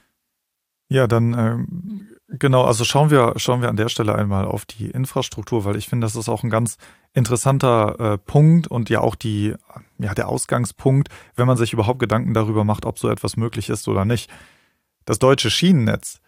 Ja, 0.94 1.08
dann 1.08 1.34
ähm, 1.36 2.08
genau, 2.28 2.62
also 2.62 2.84
schauen 2.84 3.10
wir, 3.10 3.32
schauen 3.34 3.60
wir 3.60 3.68
an 3.68 3.76
der 3.76 3.88
Stelle 3.88 4.14
einmal 4.14 4.44
auf 4.44 4.64
die 4.64 4.92
Infrastruktur, 4.92 5.64
weil 5.64 5.74
ich 5.74 5.88
finde, 5.88 6.04
das 6.04 6.14
ist 6.14 6.28
auch 6.28 6.44
ein 6.44 6.50
ganz 6.50 6.76
interessanter 7.14 7.98
äh, 7.98 8.18
Punkt 8.18 8.68
und 8.68 8.90
ja 8.90 9.00
auch 9.00 9.16
die, 9.16 9.56
ja, 9.98 10.14
der 10.14 10.28
Ausgangspunkt, 10.28 11.08
wenn 11.34 11.48
man 11.48 11.56
sich 11.56 11.72
überhaupt 11.72 11.98
Gedanken 11.98 12.32
darüber 12.32 12.62
macht, 12.62 12.86
ob 12.86 13.00
so 13.00 13.08
etwas 13.08 13.36
möglich 13.36 13.70
ist 13.70 13.88
oder 13.88 14.04
nicht. 14.04 14.30
Das 15.04 15.18
deutsche 15.18 15.50
Schienennetz 15.50 16.20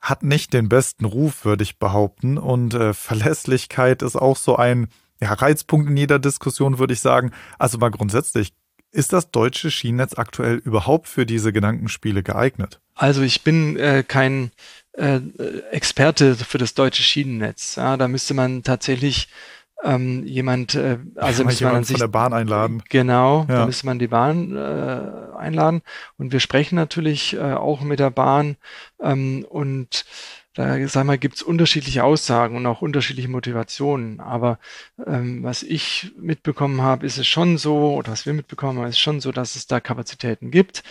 hat 0.00 0.22
nicht 0.22 0.52
den 0.52 0.68
besten 0.68 1.06
Ruf, 1.06 1.44
würde 1.44 1.64
ich 1.64 1.80
behaupten, 1.80 2.38
und 2.38 2.72
äh, 2.74 2.94
Verlässlichkeit 2.94 4.02
ist 4.02 4.14
auch 4.14 4.36
so 4.36 4.54
ein 4.54 4.86
ja, 5.20 5.32
Reizpunkt 5.32 5.90
in 5.90 5.96
jeder 5.96 6.20
Diskussion, 6.20 6.78
würde 6.78 6.92
ich 6.92 7.00
sagen. 7.00 7.32
Also 7.58 7.78
mal 7.78 7.90
grundsätzlich 7.90 8.52
ist 8.94 9.12
das 9.12 9.30
deutsche 9.30 9.70
Schienennetz 9.70 10.16
aktuell 10.16 10.56
überhaupt 10.56 11.08
für 11.08 11.26
diese 11.26 11.52
Gedankenspiele 11.52 12.22
geeignet? 12.22 12.80
Also 12.94 13.22
ich 13.22 13.42
bin 13.42 13.76
äh, 13.76 14.04
kein 14.06 14.52
äh, 14.92 15.20
Experte 15.72 16.36
für 16.36 16.58
das 16.58 16.74
deutsche 16.74 17.02
Schienennetz. 17.02 17.76
Ja, 17.76 17.96
da 17.96 18.08
müsste 18.08 18.34
man 18.34 18.62
tatsächlich 18.62 19.28
ähm, 19.82 20.24
jemand, 20.24 20.76
äh, 20.76 20.98
also 21.16 21.42
ja, 21.42 21.46
müsste 21.46 21.64
man 21.64 21.84
sich, 21.84 21.96
von 21.96 22.00
der 22.00 22.08
Bahn 22.08 22.32
einladen. 22.32 22.82
Genau, 22.88 23.46
ja. 23.48 23.56
da 23.56 23.66
müsste 23.66 23.86
man 23.86 23.98
die 23.98 24.06
Bahn 24.06 24.56
äh, 24.56 25.36
einladen. 25.36 25.82
Und 26.16 26.32
wir 26.32 26.40
sprechen 26.40 26.76
natürlich 26.76 27.34
äh, 27.34 27.52
auch 27.54 27.80
mit 27.82 27.98
der 27.98 28.10
Bahn 28.10 28.56
ähm, 29.02 29.44
und 29.48 30.04
da 30.54 30.86
sag 30.86 31.04
mal, 31.04 31.18
gibt 31.18 31.36
es 31.36 31.42
unterschiedliche 31.42 32.04
Aussagen 32.04 32.56
und 32.56 32.64
auch 32.66 32.80
unterschiedliche 32.80 33.28
Motivationen. 33.28 34.20
Aber 34.20 34.60
ähm, 35.04 35.42
was 35.42 35.64
ich 35.64 36.12
mitbekommen 36.16 36.80
habe, 36.80 37.04
ist 37.04 37.18
es 37.18 37.26
schon 37.26 37.58
so, 37.58 37.94
oder 37.94 38.12
was 38.12 38.24
wir 38.24 38.32
mitbekommen 38.32 38.78
haben, 38.78 38.88
ist 38.88 39.00
schon 39.00 39.20
so, 39.20 39.32
dass 39.32 39.56
es 39.56 39.66
da 39.66 39.80
Kapazitäten 39.80 40.52
gibt. 40.52 40.84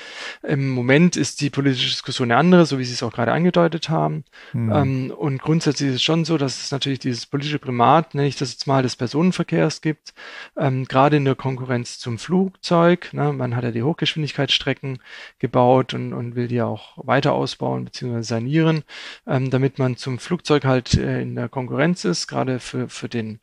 Im 0.43 0.69
Moment 0.69 1.15
ist 1.15 1.39
die 1.39 1.49
politische 1.49 1.87
Diskussion 1.87 2.29
eine 2.29 2.39
andere, 2.39 2.65
so 2.65 2.77
wie 2.77 2.83
Sie 2.83 2.93
es 2.93 3.03
auch 3.03 3.13
gerade 3.13 3.31
angedeutet 3.31 3.87
haben. 3.87 4.25
Mhm. 4.51 4.71
Ähm, 4.73 5.13
und 5.17 5.41
grundsätzlich 5.41 5.89
ist 5.89 5.95
es 5.95 6.03
schon 6.03 6.25
so, 6.25 6.37
dass 6.37 6.61
es 6.61 6.71
natürlich 6.71 6.99
dieses 6.99 7.25
politische 7.25 7.59
Primat, 7.59 8.15
nenne 8.15 8.27
ich 8.27 8.35
das 8.35 8.51
jetzt 8.51 8.67
mal, 8.67 8.83
des 8.83 8.97
Personenverkehrs 8.97 9.79
gibt, 9.79 10.13
ähm, 10.57 10.85
gerade 10.85 11.15
in 11.15 11.23
der 11.23 11.35
Konkurrenz 11.35 11.99
zum 11.99 12.17
Flugzeug. 12.17 13.13
Ne? 13.13 13.31
Man 13.31 13.55
hat 13.55 13.63
ja 13.63 13.71
die 13.71 13.83
Hochgeschwindigkeitsstrecken 13.83 14.99
gebaut 15.39 15.93
und, 15.93 16.11
und 16.11 16.35
will 16.35 16.49
die 16.49 16.61
auch 16.61 16.97
weiter 16.97 17.31
ausbauen 17.31 17.85
bzw. 17.85 18.21
sanieren. 18.23 18.83
Ähm, 19.25 19.52
damit 19.53 19.79
man 19.79 19.95
zum 19.95 20.19
Flugzeug 20.19 20.65
halt 20.65 20.95
äh, 20.95 21.21
in 21.21 21.35
der 21.35 21.49
Konkurrenz 21.49 22.05
ist, 22.05 22.27
gerade 22.27 22.59
für, 22.59 22.89
für 22.89 23.09
den 23.09 23.39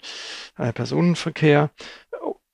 äh, 0.59 0.73
Personenverkehr. 0.73 1.71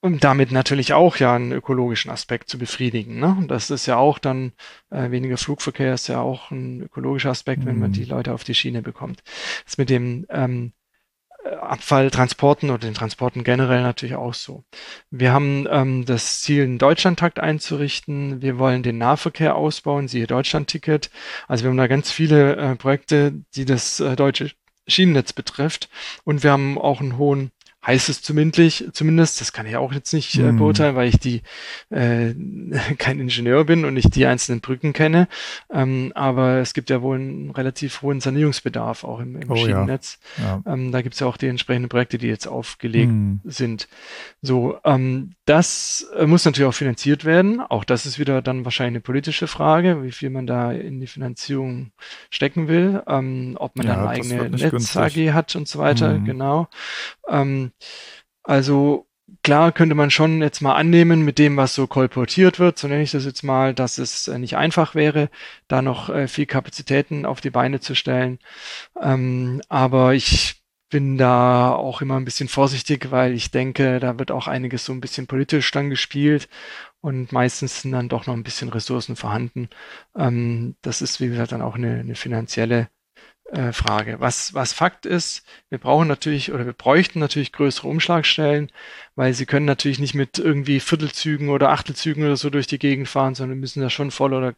Um 0.01 0.21
damit 0.21 0.53
natürlich 0.53 0.93
auch 0.93 1.17
ja 1.17 1.35
einen 1.35 1.51
ökologischen 1.51 2.13
Aspekt 2.13 2.49
zu 2.49 2.59
befriedigen. 2.59 3.19
Ne? 3.19 3.45
Das 3.49 3.71
ist 3.71 3.87
ja 3.87 3.97
auch 3.97 4.19
dann, 4.19 4.53
äh, 4.91 5.11
weniger 5.11 5.37
Flugverkehr 5.37 5.95
ist 5.95 6.07
ja 6.07 6.21
auch 6.21 6.51
ein 6.53 6.83
ökologischer 6.83 7.31
Aspekt, 7.31 7.63
mhm. 7.63 7.67
wenn 7.67 7.79
man 7.81 7.91
mhm. 7.91 7.95
die 7.95 8.05
Leute 8.05 8.33
auf 8.33 8.45
die 8.45 8.55
Schiene 8.55 8.83
bekommt. 8.83 9.23
Das 9.65 9.79
mit 9.79 9.91
dem 9.91 10.27
ähm, 10.29 10.73
Abfalltransporten 11.61 12.71
oder 12.71 12.79
den 12.79 12.95
Transporten 12.95 13.45
generell 13.45 13.83
natürlich 13.83 14.17
auch 14.17 14.35
so. 14.35 14.65
Wir 15.11 15.33
haben 15.33 15.67
ähm, 15.71 16.05
das 16.05 16.41
Ziel, 16.41 16.65
einen 16.65 16.79
Deutschlandtakt 16.79 17.39
einzurichten. 17.39 18.43
Wir 18.43 18.59
wollen 18.59 18.83
den 18.83 18.99
Nahverkehr 18.99 19.57
ausbauen, 19.57 20.09
siehe 20.09 20.27
Deutschlandticket. 20.27 21.11
Also 21.49 21.65
wir 21.65 21.71
haben 21.71 21.77
da 21.77 21.87
ganz 21.87 22.11
viele 22.11 22.57
äh, 22.57 22.77
Projekte, 22.77 23.33
die 23.55 23.65
das 23.65 24.01
äh, 24.01 24.17
deutsche 24.17 24.53
Schienennetz 24.87 25.33
betrifft. 25.33 25.89
Und 26.25 26.43
wir 26.43 26.53
haben 26.53 26.79
auch 26.79 27.01
einen 27.01 27.19
hohen 27.19 27.51
heißt 27.87 28.09
es 28.09 28.23
zumindest, 28.23 28.95
zumindest, 28.95 29.41
das 29.41 29.53
kann 29.53 29.67
ich 29.67 29.77
auch 29.77 29.93
jetzt 29.93 30.13
nicht 30.13 30.35
äh, 30.37 30.53
mhm. 30.53 30.59
beurteilen, 30.59 30.97
weil 30.97 31.09
ich 31.09 31.19
die 31.19 31.43
äh, 31.91 32.35
kein 32.99 33.21
Ingenieur 33.21 33.65
bin 33.65 33.85
und 33.85 33.95
nicht 33.95 34.15
die 34.17 34.27
einzelnen 34.27 34.61
Brücken 34.61 34.93
kenne. 34.93 35.29
Ähm, 35.71 36.13
aber 36.15 36.59
es 36.59 36.75
gibt 36.75 36.91
ja 36.91 37.03
wohl 37.03 37.17
einen 37.17 37.51
relativ 37.53 38.03
hohen 38.03 38.21
Sanierungsbedarf 38.21 39.05
auch 39.05 39.21
im, 39.21 39.41
im 39.41 39.51
oh, 39.51 39.57
Schienennetz. 39.57 40.19
Ja. 40.39 40.63
Ja. 40.67 40.73
Ähm, 40.73 40.93
da 40.93 41.03
gibt 41.03 41.15
es 41.15 41.21
ja 41.21 41.27
auch 41.27 41.37
die 41.37 41.47
entsprechenden 41.47 41.89
Projekte, 41.89 42.19
die 42.19 42.27
jetzt 42.27 42.47
aufgelegt 42.47 43.13
mhm. 43.13 43.41
sind. 43.45 43.89
So, 44.43 44.79
ähm, 44.85 45.35
das 45.45 46.07
äh, 46.17 46.27
muss 46.27 46.45
natürlich 46.45 46.69
auch 46.69 46.75
finanziert 46.75 47.25
werden. 47.25 47.61
Auch 47.61 47.85
das 47.85 48.07
ist 48.07 48.19
wieder 48.19 48.43
dann 48.43 48.65
wahrscheinlich 48.65 48.97
eine 48.97 49.01
politische 49.01 49.47
Frage, 49.47 50.03
wie 50.03 50.13
viel 50.13 50.31
man 50.31 50.47
da 50.47 50.73
in 50.73 51.01
die 51.01 51.07
Finanzierung 51.07 51.93
stecken 52.31 52.69
will, 52.69 53.03
ähm, 53.07 53.57
ob 53.61 53.77
man 53.77 53.87
ja, 53.87 53.95
dann 53.95 54.09
eine 54.09 54.11
eigene 54.11 54.51
Netz 54.51 54.97
AG 54.97 55.33
hat 55.33 55.55
und 55.55 55.69
so 55.69 55.79
weiter. 55.79 56.19
Mhm. 56.19 56.25
Genau. 56.25 56.69
Also 58.43 59.07
klar 59.43 59.73
könnte 59.73 59.95
man 59.95 60.11
schon 60.11 60.41
jetzt 60.43 60.61
mal 60.61 60.75
annehmen 60.75 61.23
mit 61.23 61.39
dem, 61.39 61.57
was 61.57 61.75
so 61.75 61.87
kolportiert 61.87 62.59
wird, 62.59 62.79
so 62.79 62.89
nenne 62.89 63.03
ich 63.03 63.11
das 63.11 63.25
jetzt 63.25 63.43
mal, 63.43 63.75
dass 63.75 63.99
es 63.99 64.29
äh, 64.29 64.39
nicht 64.39 64.57
einfach 64.57 64.95
wäre, 64.95 65.31
da 65.69 65.83
noch 65.83 66.11
äh, 66.11 66.29
viel 66.29 66.47
Kapazitäten 66.47 67.27
auf 67.27 67.41
die 67.41 67.51
Beine 67.51 67.81
zu 67.81 67.95
stellen. 67.95 68.39
Ähm, 69.01 69.63
aber 69.69 70.15
ich 70.15 70.63
bin 70.89 71.19
da 71.19 71.75
auch 71.75 72.01
immer 72.01 72.17
ein 72.17 72.25
bisschen 72.25 72.49
vorsichtig, 72.49 73.11
weil 73.11 73.35
ich 73.35 73.51
denke, 73.51 73.99
da 74.01 74.19
wird 74.19 74.31
auch 74.31 74.47
einiges 74.47 74.85
so 74.85 74.93
ein 74.93 75.01
bisschen 75.01 75.27
politisch 75.27 75.71
dann 75.73 75.91
gespielt 75.91 76.49
und 77.01 77.33
meistens 77.33 77.83
sind 77.83 77.93
dann 77.93 78.09
doch 78.09 78.27
noch 78.27 78.35
ein 78.35 78.45
bisschen 78.45 78.69
Ressourcen 78.69 79.17
vorhanden. 79.17 79.69
Ähm, 80.17 80.77
das 80.83 81.03
ist, 81.03 81.21
wie 81.21 81.29
gesagt, 81.29 81.53
dann 81.53 81.63
auch 81.63 81.75
eine, 81.75 82.01
eine 82.01 82.15
finanzielle 82.15 82.89
äh, 83.53 83.73
Frage. 83.73 84.17
Was, 84.19 84.55
was 84.55 84.73
Fakt 84.73 85.07
ist, 85.07 85.45
wir 85.69 85.79
brauchen 85.79 86.09
natürlich 86.09 86.53
oder 86.53 86.67
wir 86.67 86.73
bräuchten 86.73 87.21
natürlich 87.21 87.53
größere 87.53 87.87
Umschlagstellen, 87.87 88.73
weil 89.15 89.35
sie 89.35 89.47
können 89.47 89.67
natürlich 89.67 89.99
nicht 89.99 90.15
mit 90.15 90.39
irgendwie 90.39 90.81
Viertelzügen 90.81 91.49
oder 91.49 91.71
Achtelzügen 91.71 92.25
oder 92.25 92.37
so 92.37 92.51
durch 92.51 92.67
die 92.67 92.79
Gegend 92.79 93.09
fahren, 93.09 93.35
sondern 93.35 93.61
müssen 93.61 93.83
da 93.83 93.91
schon 93.91 94.11
voll 94.11 94.35
oder 94.35 94.53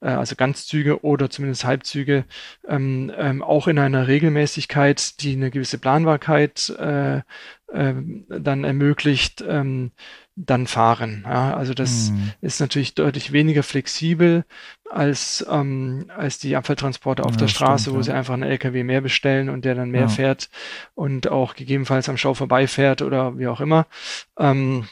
äh, 0.00 0.08
also 0.08 0.36
Ganzzüge 0.36 1.02
oder 1.02 1.30
zumindest 1.30 1.64
Halbzüge 1.64 2.24
ähm, 2.68 3.10
ähm, 3.16 3.42
auch 3.42 3.68
in 3.68 3.78
einer 3.78 4.06
Regelmäßigkeit, 4.06 5.22
die 5.22 5.32
eine 5.32 5.50
gewisse 5.50 5.78
Planbarkeit 5.78 6.68
äh, 6.78 7.22
äh, 7.72 7.94
dann 8.28 8.64
ermöglicht, 8.64 9.42
ähm, 9.46 9.92
dann 10.36 10.66
fahren. 10.66 11.24
Ja, 11.26 11.56
also 11.56 11.72
das 11.72 12.10
mhm. 12.10 12.32
ist 12.42 12.60
natürlich 12.60 12.94
deutlich 12.94 13.32
weniger 13.32 13.62
flexibel 13.62 14.44
als, 14.90 15.44
ähm, 15.50 16.10
als 16.14 16.38
die 16.38 16.54
Abfalltransporte 16.56 17.24
auf 17.24 17.32
ja, 17.32 17.38
der 17.38 17.48
Straße, 17.48 17.84
stimmt, 17.84 17.96
wo 17.96 18.00
ja. 18.00 18.04
sie 18.04 18.12
einfach 18.12 18.34
einen 18.34 18.42
LKW 18.42 18.84
mehr 18.84 19.00
bestellen 19.00 19.48
und 19.48 19.64
der 19.64 19.74
dann 19.74 19.90
mehr 19.90 20.08
fährt 20.08 20.50
und 20.94 21.28
auch 21.28 21.54
gegebenenfalls 21.54 22.08
am 22.08 22.18
Schau 22.18 22.34
vorbeifährt 22.34 23.02
oder 23.02 23.38
wie 23.38 23.48
auch 23.48 23.60
immer. 23.60 23.86
Ähm, 24.38 24.86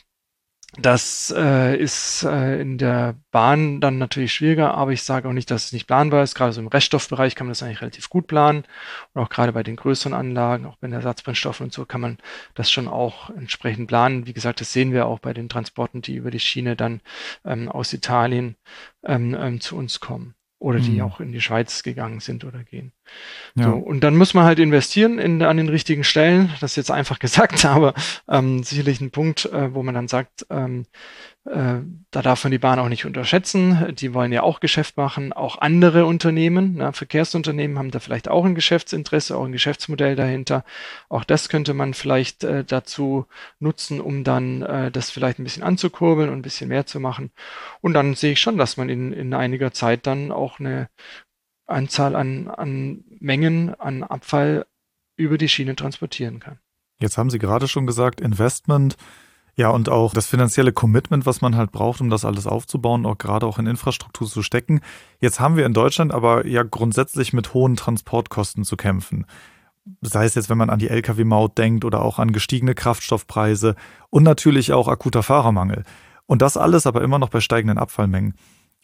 Das 0.76 1.32
äh, 1.36 1.76
ist 1.76 2.24
äh, 2.24 2.60
in 2.60 2.78
der 2.78 3.14
Bahn 3.30 3.80
dann 3.80 3.98
natürlich 3.98 4.32
schwieriger, 4.34 4.74
aber 4.74 4.92
ich 4.92 5.02
sage 5.04 5.28
auch 5.28 5.32
nicht, 5.32 5.50
dass 5.50 5.66
es 5.66 5.72
nicht 5.72 5.86
planbar 5.86 6.24
ist. 6.24 6.34
Gerade 6.34 6.52
so 6.52 6.60
im 6.60 6.66
Reststoffbereich 6.66 7.36
kann 7.36 7.46
man 7.46 7.52
das 7.52 7.62
eigentlich 7.62 7.80
relativ 7.80 8.08
gut 8.08 8.26
planen. 8.26 8.64
Und 9.12 9.22
auch 9.22 9.28
gerade 9.28 9.52
bei 9.52 9.62
den 9.62 9.76
größeren 9.76 10.14
Anlagen, 10.14 10.66
auch 10.66 10.76
bei 10.76 10.88
den 10.88 10.94
Ersatzbrennstoffen 10.94 11.64
und 11.66 11.72
so, 11.72 11.84
kann 11.86 12.00
man 12.00 12.18
das 12.54 12.70
schon 12.70 12.88
auch 12.88 13.30
entsprechend 13.30 13.86
planen. 13.86 14.26
Wie 14.26 14.32
gesagt, 14.32 14.60
das 14.60 14.72
sehen 14.72 14.92
wir 14.92 15.06
auch 15.06 15.20
bei 15.20 15.32
den 15.32 15.48
Transporten, 15.48 16.02
die 16.02 16.16
über 16.16 16.30
die 16.32 16.40
Schiene 16.40 16.74
dann 16.74 17.00
ähm, 17.44 17.68
aus 17.68 17.92
Italien 17.92 18.56
ähm, 19.04 19.36
ähm, 19.38 19.60
zu 19.60 19.76
uns 19.76 20.00
kommen 20.00 20.34
oder 20.58 20.78
die 20.78 20.92
mhm. 20.92 21.00
auch 21.02 21.20
in 21.20 21.32
die 21.32 21.40
Schweiz 21.40 21.82
gegangen 21.82 22.20
sind 22.20 22.44
oder 22.44 22.64
gehen. 22.64 22.92
Ja. 23.54 23.64
So, 23.64 23.76
und 23.76 24.00
dann 24.00 24.16
muss 24.16 24.34
man 24.34 24.44
halt 24.44 24.58
investieren 24.58 25.18
in, 25.18 25.42
an 25.42 25.56
den 25.56 25.68
richtigen 25.68 26.04
Stellen. 26.04 26.50
Das 26.60 26.72
ist 26.72 26.76
jetzt 26.76 26.90
einfach 26.90 27.18
gesagt, 27.20 27.64
aber 27.64 27.94
ähm, 28.28 28.62
sicherlich 28.62 29.00
ein 29.00 29.10
Punkt, 29.10 29.46
äh, 29.46 29.74
wo 29.74 29.82
man 29.82 29.94
dann 29.94 30.08
sagt, 30.08 30.46
ähm, 30.50 30.82
äh, 30.82 31.33
da 31.46 31.82
darf 32.10 32.42
man 32.44 32.52
die 32.52 32.58
Bahn 32.58 32.78
auch 32.78 32.88
nicht 32.88 33.04
unterschätzen. 33.04 33.94
Die 33.96 34.14
wollen 34.14 34.32
ja 34.32 34.42
auch 34.42 34.60
Geschäft 34.60 34.96
machen. 34.96 35.34
Auch 35.34 35.58
andere 35.58 36.06
Unternehmen, 36.06 36.76
na, 36.76 36.92
Verkehrsunternehmen 36.92 37.78
haben 37.78 37.90
da 37.90 38.00
vielleicht 38.00 38.28
auch 38.28 38.46
ein 38.46 38.54
Geschäftsinteresse, 38.54 39.36
auch 39.36 39.44
ein 39.44 39.52
Geschäftsmodell 39.52 40.16
dahinter. 40.16 40.64
Auch 41.10 41.22
das 41.22 41.50
könnte 41.50 41.74
man 41.74 41.92
vielleicht 41.92 42.44
äh, 42.44 42.64
dazu 42.64 43.26
nutzen, 43.58 44.00
um 44.00 44.24
dann 44.24 44.62
äh, 44.62 44.90
das 44.90 45.10
vielleicht 45.10 45.38
ein 45.38 45.44
bisschen 45.44 45.62
anzukurbeln 45.62 46.30
und 46.30 46.38
ein 46.38 46.42
bisschen 46.42 46.68
mehr 46.68 46.86
zu 46.86 46.98
machen. 46.98 47.30
Und 47.82 47.92
dann 47.92 48.14
sehe 48.14 48.32
ich 48.32 48.40
schon, 48.40 48.56
dass 48.56 48.78
man 48.78 48.88
in, 48.88 49.12
in 49.12 49.34
einiger 49.34 49.72
Zeit 49.72 50.06
dann 50.06 50.32
auch 50.32 50.60
eine 50.60 50.88
Anzahl 51.66 52.16
an, 52.16 52.48
an 52.48 53.04
Mengen 53.20 53.74
an 53.78 54.02
Abfall 54.02 54.64
über 55.16 55.36
die 55.36 55.50
Schiene 55.50 55.76
transportieren 55.76 56.40
kann. 56.40 56.58
Jetzt 57.00 57.18
haben 57.18 57.28
Sie 57.28 57.38
gerade 57.38 57.68
schon 57.68 57.86
gesagt, 57.86 58.22
Investment 58.22 58.96
ja, 59.56 59.68
und 59.68 59.88
auch 59.88 60.12
das 60.12 60.26
finanzielle 60.26 60.72
Commitment, 60.72 61.26
was 61.26 61.40
man 61.40 61.56
halt 61.56 61.70
braucht, 61.70 62.00
um 62.00 62.10
das 62.10 62.24
alles 62.24 62.46
aufzubauen, 62.46 63.06
auch 63.06 63.18
gerade 63.18 63.46
auch 63.46 63.58
in 63.58 63.66
Infrastruktur 63.66 64.26
zu 64.26 64.42
stecken. 64.42 64.80
Jetzt 65.20 65.38
haben 65.38 65.56
wir 65.56 65.64
in 65.64 65.74
Deutschland 65.74 66.12
aber 66.12 66.46
ja 66.46 66.64
grundsätzlich 66.64 67.32
mit 67.32 67.54
hohen 67.54 67.76
Transportkosten 67.76 68.64
zu 68.64 68.76
kämpfen. 68.76 69.26
Sei 70.00 70.24
es 70.24 70.34
jetzt, 70.34 70.50
wenn 70.50 70.58
man 70.58 70.70
an 70.70 70.80
die 70.80 70.88
Lkw-Maut 70.88 71.56
denkt 71.56 71.84
oder 71.84 72.02
auch 72.02 72.18
an 72.18 72.32
gestiegene 72.32 72.74
Kraftstoffpreise 72.74 73.76
und 74.10 74.24
natürlich 74.24 74.72
auch 74.72 74.88
akuter 74.88 75.22
Fahrermangel. 75.22 75.84
Und 76.26 76.42
das 76.42 76.56
alles 76.56 76.86
aber 76.86 77.02
immer 77.02 77.18
noch 77.18 77.28
bei 77.28 77.40
steigenden 77.40 77.78
Abfallmengen. 77.78 78.34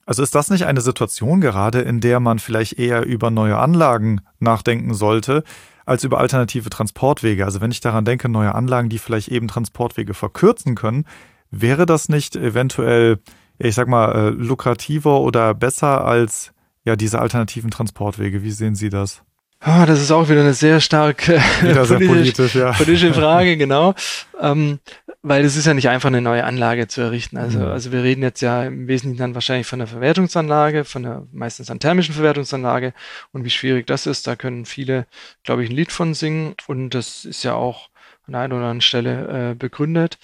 Also 0.07 0.23
ist 0.23 0.35
das 0.35 0.51
nicht 0.51 0.67
eine 0.67 0.81
Situation 0.81 1.41
gerade, 1.41 1.81
in 1.81 2.01
der 2.01 2.21
man 2.21 2.39
vielleicht 2.39 2.79
eher 2.79 3.07
über 3.07 3.31
neue 3.31 3.59
Anlagen 3.59 4.21
nachdenken 4.39 4.95
sollte, 4.95 5.43
als 5.87 6.05
über 6.05 6.19
alternative 6.19 6.71
Transportwege. 6.71 7.45
Also 7.45 7.61
wenn 7.61 7.71
ich 7.71 7.81
daran 7.81 8.05
denke, 8.05 8.29
neue 8.29 8.55
Anlagen, 8.55 8.89
die 8.89 8.99
vielleicht 8.99 9.29
eben 9.29 9.49
Transportwege 9.49 10.15
verkürzen 10.15 10.75
können, 10.75 11.05
wäre 11.51 11.87
das 11.87 12.09
nicht 12.09 12.37
eventuell, 12.37 13.19
ich 13.59 13.75
sag 13.75 13.89
mal, 13.89 14.13
äh, 14.13 14.29
lukrativer 14.31 15.21
oder 15.21 15.55
besser 15.55 16.05
als 16.05 16.53
ja 16.85 16.97
diese 16.97 17.21
alternativen 17.21 17.71
Transportwege? 17.71 18.43
Wie 18.43 18.51
sehen 18.51 18.75
Sie 18.75 18.89
das? 18.89 19.23
Oh, 19.67 19.85
das 19.87 20.01
ist 20.01 20.11
auch 20.11 20.31
wieder 20.31 20.41
eine 20.41 20.55
sehr 20.55 20.81
stark 20.81 21.29
äh, 21.29 21.39
politisch, 21.61 22.07
politisch, 22.07 22.55
ja. 22.55 22.73
politische 22.73 23.13
Frage, 23.21 23.59
genau. 23.59 23.95
Ähm, 24.41 24.81
weil 25.23 25.45
es 25.45 25.55
ist 25.55 25.67
ja 25.67 25.75
nicht 25.75 25.91
einfach 25.91 26.07
eine 26.07 26.23
neue 26.23 26.45
Anlage 26.45 26.89
zu 26.89 27.03
errichten. 27.03 27.37
Also, 27.37 27.59
mhm. 27.59 27.67
also 27.67 27.93
wir 27.93 28.03
reden 28.03 28.23
jetzt 28.23 28.41
ja 28.41 28.65
im 28.65 28.89
Wesentlichen 28.89 29.19
dann 29.19 29.35
wahrscheinlich 29.35 29.67
von 29.67 29.81
einer 29.81 29.87
Verwertungsanlage, 29.87 30.85
von 30.85 31.05
einer 31.05 31.27
meistens 31.31 31.71
einer 31.71 31.79
thermischen 31.79 32.15
Verwertungsanlage 32.15 32.95
und 33.33 33.45
wie 33.45 33.51
schwierig 33.51 33.87
das 33.87 34.07
ist, 34.07 34.27
da 34.27 34.35
können 34.35 34.65
viele, 34.65 35.07
glaube 35.45 35.63
ich, 35.63 35.69
ein 35.69 35.77
Lied 35.77 35.93
von 35.93 36.15
singen 36.15 36.55
und 36.67 36.91
das 36.91 37.27
ist 37.27 37.43
ja 37.43 37.53
auch 37.53 37.91
an 38.27 38.35
einer 38.35 38.55
oder 38.55 38.65
anderen 38.65 38.81
Stelle 38.81 39.51
äh, 39.51 39.55
begründet. 39.55 40.19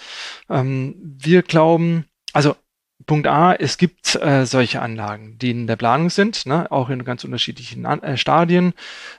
Ähm, 0.48 0.94
wir 0.98 1.42
glauben, 1.42 2.06
also 2.32 2.56
Punkt 3.04 3.26
A, 3.26 3.54
es 3.54 3.78
gibt 3.78 4.16
äh, 4.16 4.46
solche 4.46 4.80
Anlagen, 4.80 5.38
die 5.38 5.50
in 5.50 5.66
der 5.66 5.76
Planung 5.76 6.10
sind, 6.10 6.46
ne, 6.46 6.70
auch 6.72 6.88
in 6.88 7.04
ganz 7.04 7.24
unterschiedlichen 7.24 7.84
äh, 7.84 8.16
Stadien. 8.16 8.72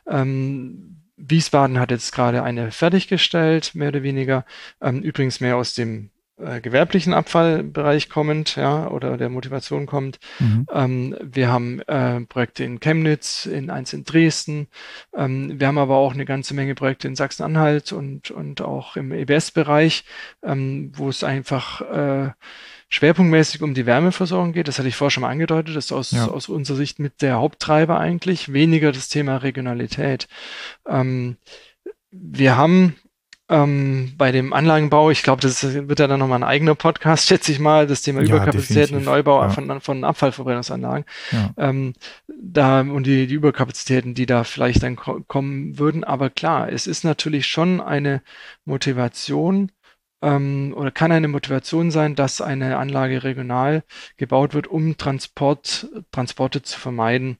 Ähm, 0.08 0.98
Wiesbaden 1.18 1.80
hat 1.80 1.92
jetzt 1.92 2.12
gerade 2.14 2.44
eine 2.44 2.72
fertiggestellt, 2.72 3.76
mehr 3.76 3.90
oder 3.90 4.04
weniger. 4.04 4.46
Ähm, 4.82 5.02
übrigens 5.02 5.40
mehr 5.40 5.58
aus 5.58 5.74
dem 5.74 6.12
äh, 6.40 6.62
gewerblichen 6.62 7.16
Abfallbereich 7.16 8.10
kommend, 8.10 8.56
ja, 8.56 8.88
oder 8.88 9.18
der 9.18 9.30
Motivation 9.30 9.88
kommt. 9.88 10.20
Mhm. 10.38 10.68
Ähm, 10.72 11.16
wir 11.20 11.50
haben 11.50 11.82
äh, 11.82 12.22
Projekte 12.22 12.64
in 12.64 12.80
Chemnitz, 12.80 13.48
in 13.48 13.72
eins 13.72 13.94
in 13.94 14.04
Dresden. 14.04 14.68
Ähm, 15.16 15.60
wir 15.60 15.66
haben 15.66 15.80
aber 15.80 15.96
auch 15.96 16.14
eine 16.14 16.26
ganze 16.26 16.54
Menge 16.54 16.76
Projekte 16.76 17.08
in 17.08 17.16
Sachsen-Anhalt 17.16 17.92
und, 17.92 18.30
und 18.30 18.62
auch 18.62 18.96
im 18.96 19.12
EBS-Bereich, 19.12 20.04
ähm, 20.44 20.92
wo 20.96 21.10
es 21.10 21.24
einfach 21.24 21.82
äh, 21.82 22.32
schwerpunktmäßig 22.90 23.62
um 23.62 23.74
die 23.74 23.86
Wärmeversorgung 23.86 24.54
geht. 24.54 24.68
Das 24.68 24.80
hatte 24.80 24.88
ich 24.88 24.96
vorher 24.96 25.12
schon 25.12 25.22
mal 25.22 25.30
angedeutet. 25.30 25.76
Das 25.76 25.86
ist 25.86 25.92
aus, 25.92 26.12
ja. 26.12 26.28
aus 26.28 26.50
unserer 26.50 26.78
Sicht 26.78 27.00
mit 27.00 27.22
der 27.22 27.36
Haupttreiber 27.36 28.00
eigentlich. 28.00 28.54
Weniger 28.54 28.92
das 28.92 29.10
Thema 29.10 29.38
Regionalität. 29.38 30.28
Ähm, 30.88 31.38
wir 32.12 32.58
haben 32.58 32.96
ähm, 33.50 34.14
bei 34.18 34.32
dem 34.34 34.52
Anlagenbau, 34.52 35.10
ich 35.10 35.24
glaube, 35.24 35.42
das 35.42 35.64
wird 35.64 36.00
ja 36.00 36.08
dann 36.08 36.20
nochmal 36.20 36.40
ein 36.40 36.48
eigener 36.48 36.76
Podcast, 36.76 37.28
schätze 37.28 37.52
ich 37.52 37.60
mal, 37.60 37.88
das 37.88 38.02
Thema 38.02 38.22
ja, 38.22 38.28
Überkapazitäten 38.28 38.98
und 38.98 39.06
Neubau 39.06 39.42
ja. 39.42 39.50
von, 39.50 39.80
von 39.80 40.04
Abfallverbrennungsanlagen. 40.04 41.06
Ja. 41.32 41.54
Ähm, 41.58 41.94
da, 42.28 42.82
und 42.82 43.06
die, 43.06 43.28
die 43.28 43.36
Überkapazitäten, 43.36 44.16
die 44.16 44.26
da 44.26 44.44
vielleicht 44.44 44.84
dann 44.84 44.98
kommen 44.98 45.80
würden. 45.80 46.04
Aber 46.04 46.30
klar, 46.30 46.72
es 46.72 46.88
ist 46.88 47.04
natürlich 47.04 47.48
schon 47.48 47.80
eine 47.80 48.22
Motivation, 48.66 49.72
ähm, 50.22 50.74
oder 50.76 50.92
kann 50.92 51.12
eine 51.12 51.28
Motivation 51.28 51.92
sein, 51.92 52.16
dass 52.16 52.42
eine 52.42 52.78
Anlage 52.78 53.24
regional 53.24 53.84
gebaut 54.18 54.54
wird, 54.54 54.68
um 54.68 54.98
Transport, 54.98 55.90
Transporte 56.12 56.62
zu 56.62 56.80
vermeiden. 56.80 57.38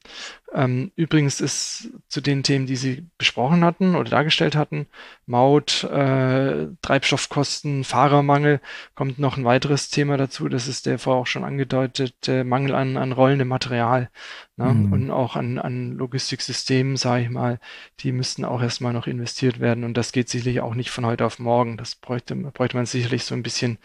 Ähm, 0.54 0.92
übrigens 0.96 1.42
ist 1.42 1.90
zu 2.08 2.22
den 2.22 2.42
Themen, 2.42 2.64
die 2.66 2.76
Sie 2.76 3.06
besprochen 3.18 3.64
hatten 3.64 3.94
oder 3.94 4.08
dargestellt 4.08 4.56
hatten, 4.56 4.86
Maut, 5.26 5.84
äh, 5.84 6.68
Treibstoffkosten, 6.80 7.84
Fahrermangel, 7.84 8.60
kommt 8.94 9.18
noch 9.18 9.36
ein 9.36 9.44
weiteres 9.44 9.90
Thema 9.90 10.16
dazu. 10.16 10.48
Das 10.48 10.66
ist 10.66 10.86
der 10.86 10.98
vorher 10.98 11.20
auch 11.20 11.26
schon 11.26 11.44
angedeutete 11.44 12.44
Mangel 12.44 12.74
an, 12.74 12.96
an 12.96 13.12
rollendem 13.12 13.48
Material 13.48 14.08
ne? 14.56 14.72
mhm. 14.72 14.92
und 14.92 15.10
auch 15.10 15.36
an, 15.36 15.58
an 15.58 15.92
Logistiksystemen, 15.92 16.96
sage 16.96 17.24
ich 17.24 17.30
mal. 17.30 17.60
Die 18.00 18.12
müssten 18.12 18.46
auch 18.46 18.62
erstmal 18.62 18.94
noch 18.94 19.06
investiert 19.06 19.60
werden 19.60 19.84
und 19.84 19.98
das 19.98 20.12
geht 20.12 20.30
sicherlich 20.30 20.60
auch 20.60 20.74
nicht 20.74 20.90
von 20.90 21.04
heute 21.04 21.26
auf 21.26 21.38
morgen. 21.38 21.76
Das 21.76 21.94
bräuchte, 21.94 22.34
bräuchte 22.34 22.76
man 22.76 22.86
sicherlich 22.86 23.24
so 23.24 23.34
ein 23.34 23.42
bisschen 23.42 23.76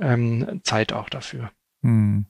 ähm, 0.00 0.60
Zeit 0.64 0.92
auch 0.92 1.08
dafür. 1.08 1.52
Mhm. 1.82 2.26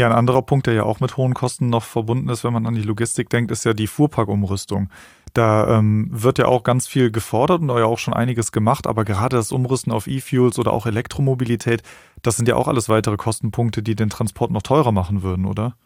Ja, 0.00 0.06
ein 0.06 0.12
anderer 0.14 0.40
Punkt, 0.40 0.66
der 0.66 0.72
ja 0.72 0.84
auch 0.84 1.00
mit 1.00 1.18
hohen 1.18 1.34
Kosten 1.34 1.68
noch 1.68 1.84
verbunden 1.84 2.30
ist, 2.30 2.42
wenn 2.42 2.54
man 2.54 2.64
an 2.64 2.74
die 2.74 2.80
Logistik 2.80 3.28
denkt, 3.28 3.50
ist 3.50 3.66
ja 3.66 3.74
die 3.74 3.86
Fuhrparkumrüstung. 3.86 4.88
Da 5.34 5.76
ähm, 5.76 6.08
wird 6.10 6.38
ja 6.38 6.46
auch 6.46 6.62
ganz 6.62 6.88
viel 6.88 7.10
gefordert 7.10 7.60
und 7.60 7.68
ja 7.68 7.84
auch 7.84 7.98
schon 7.98 8.14
einiges 8.14 8.50
gemacht, 8.50 8.86
aber 8.86 9.04
gerade 9.04 9.36
das 9.36 9.52
Umrüsten 9.52 9.92
auf 9.92 10.06
E-Fuels 10.06 10.58
oder 10.58 10.72
auch 10.72 10.86
Elektromobilität, 10.86 11.82
das 12.22 12.36
sind 12.38 12.48
ja 12.48 12.56
auch 12.56 12.66
alles 12.66 12.88
weitere 12.88 13.18
Kostenpunkte, 13.18 13.82
die 13.82 13.94
den 13.94 14.08
Transport 14.08 14.50
noch 14.50 14.62
teurer 14.62 14.90
machen 14.90 15.22
würden, 15.22 15.44
oder? 15.44 15.76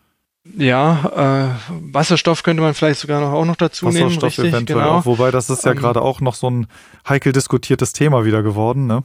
Ja, 0.57 1.57
äh, 1.67 1.73
Wasserstoff 1.93 2.45
könnte 2.45 2.63
man 2.63 2.75
vielleicht 2.75 3.01
sogar 3.01 3.21
noch 3.21 3.33
auch 3.33 3.45
noch 3.45 3.57
dazu 3.57 3.87
Wasserstoff 3.87 4.11
nehmen. 4.11 4.23
Wasserstoff 4.23 4.45
eventuell 4.45 4.79
genau. 4.79 4.99
auch, 4.99 5.07
wobei 5.07 5.33
das 5.33 5.51
ist 5.51 5.65
ja 5.65 5.73
ähm, 5.73 5.79
gerade 5.79 6.03
auch 6.03 6.21
noch 6.21 6.37
so 6.37 6.49
ein 6.49 6.69
heikel 7.09 7.33
diskutiertes 7.33 7.93
Thema 7.93 8.25
wieder 8.25 8.45
geworden, 8.45 8.87
ne? 8.87 9.03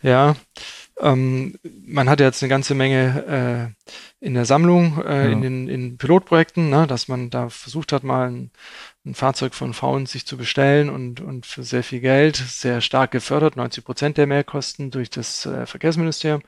Ja, 0.00 0.36
ähm, 1.00 1.58
man 1.62 2.08
hat 2.08 2.20
jetzt 2.20 2.42
eine 2.42 2.48
ganze 2.48 2.74
Menge 2.74 3.74
äh, 4.20 4.24
in 4.24 4.34
der 4.34 4.44
Sammlung, 4.44 5.02
äh, 5.04 5.24
ja. 5.24 5.32
in 5.32 5.42
den 5.42 5.68
in 5.68 5.98
Pilotprojekten, 5.98 6.70
ne, 6.70 6.86
dass 6.86 7.08
man 7.08 7.30
da 7.30 7.48
versucht 7.48 7.92
hat, 7.92 8.04
mal 8.04 8.30
ein, 8.30 8.50
ein 9.04 9.14
Fahrzeug 9.14 9.54
von 9.54 9.74
Frauen 9.74 10.06
sich 10.06 10.24
zu 10.24 10.36
bestellen 10.36 10.90
und, 10.90 11.20
und 11.20 11.46
für 11.46 11.64
sehr 11.64 11.82
viel 11.82 12.00
Geld, 12.00 12.36
sehr 12.36 12.80
stark 12.80 13.10
gefördert, 13.10 13.56
90 13.56 13.84
Prozent 13.84 14.18
der 14.18 14.26
Mehrkosten 14.26 14.90
durch 14.90 15.10
das 15.10 15.46
äh, 15.46 15.66
Verkehrsministerium. 15.66 16.42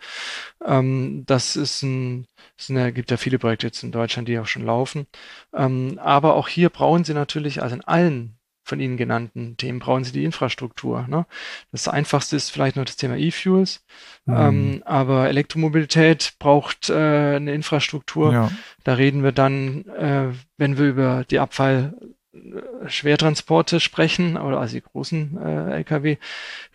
Ähm, 0.65 1.25
das 1.27 1.57
ist 1.57 1.83
ein, 1.83 2.27
es 2.57 2.69
gibt 2.95 3.11
ja 3.11 3.17
viele 3.17 3.39
Projekte 3.39 3.67
jetzt 3.67 3.83
in 3.83 3.93
Deutschland, 3.93 4.29
die 4.29 4.39
auch 4.39 4.47
schon 4.47 4.65
laufen. 4.65 5.07
Ähm, 5.53 5.99
aber 6.03 6.35
auch 6.35 6.49
hier 6.49 6.71
brauchen 6.71 7.05
sie 7.05 7.15
natürlich, 7.15 7.63
also 7.63 7.75
in 7.75 7.85
allen 7.85 8.39
von 8.67 8.81
Ihnen 8.81 8.97
genannten 8.97 9.57
Themen 9.57 9.79
brauchen 9.79 10.03
Sie 10.05 10.13
die 10.13 10.25
Infrastruktur. 10.25 11.07
Ne? 11.09 11.25
Das 11.73 11.89
einfachste 11.89 12.37
ist 12.37 12.51
vielleicht 12.51 12.77
noch 12.77 12.85
das 12.85 12.97
Thema 12.97 13.17
E-Fuels, 13.17 13.83
mhm. 14.27 14.37
ähm, 14.37 14.83
aber 14.85 15.29
Elektromobilität 15.29 16.35
braucht 16.39 16.91
äh, 16.91 17.37
eine 17.37 17.55
Infrastruktur. 17.55 18.33
Ja. 18.33 18.51
Da 18.85 18.95
reden 18.95 19.23
wir 19.23 19.33
dann, 19.33 19.87
äh, 19.87 20.33
wenn 20.57 20.79
wir 20.79 20.87
über 20.87 21.25
die 21.31 21.39
Abfall-Schwertransporte 21.39 23.79
sprechen, 23.79 24.37
oder 24.37 24.59
also 24.59 24.75
die 24.75 24.83
großen 24.83 25.39
äh, 25.41 25.77
Lkw, 25.77 26.17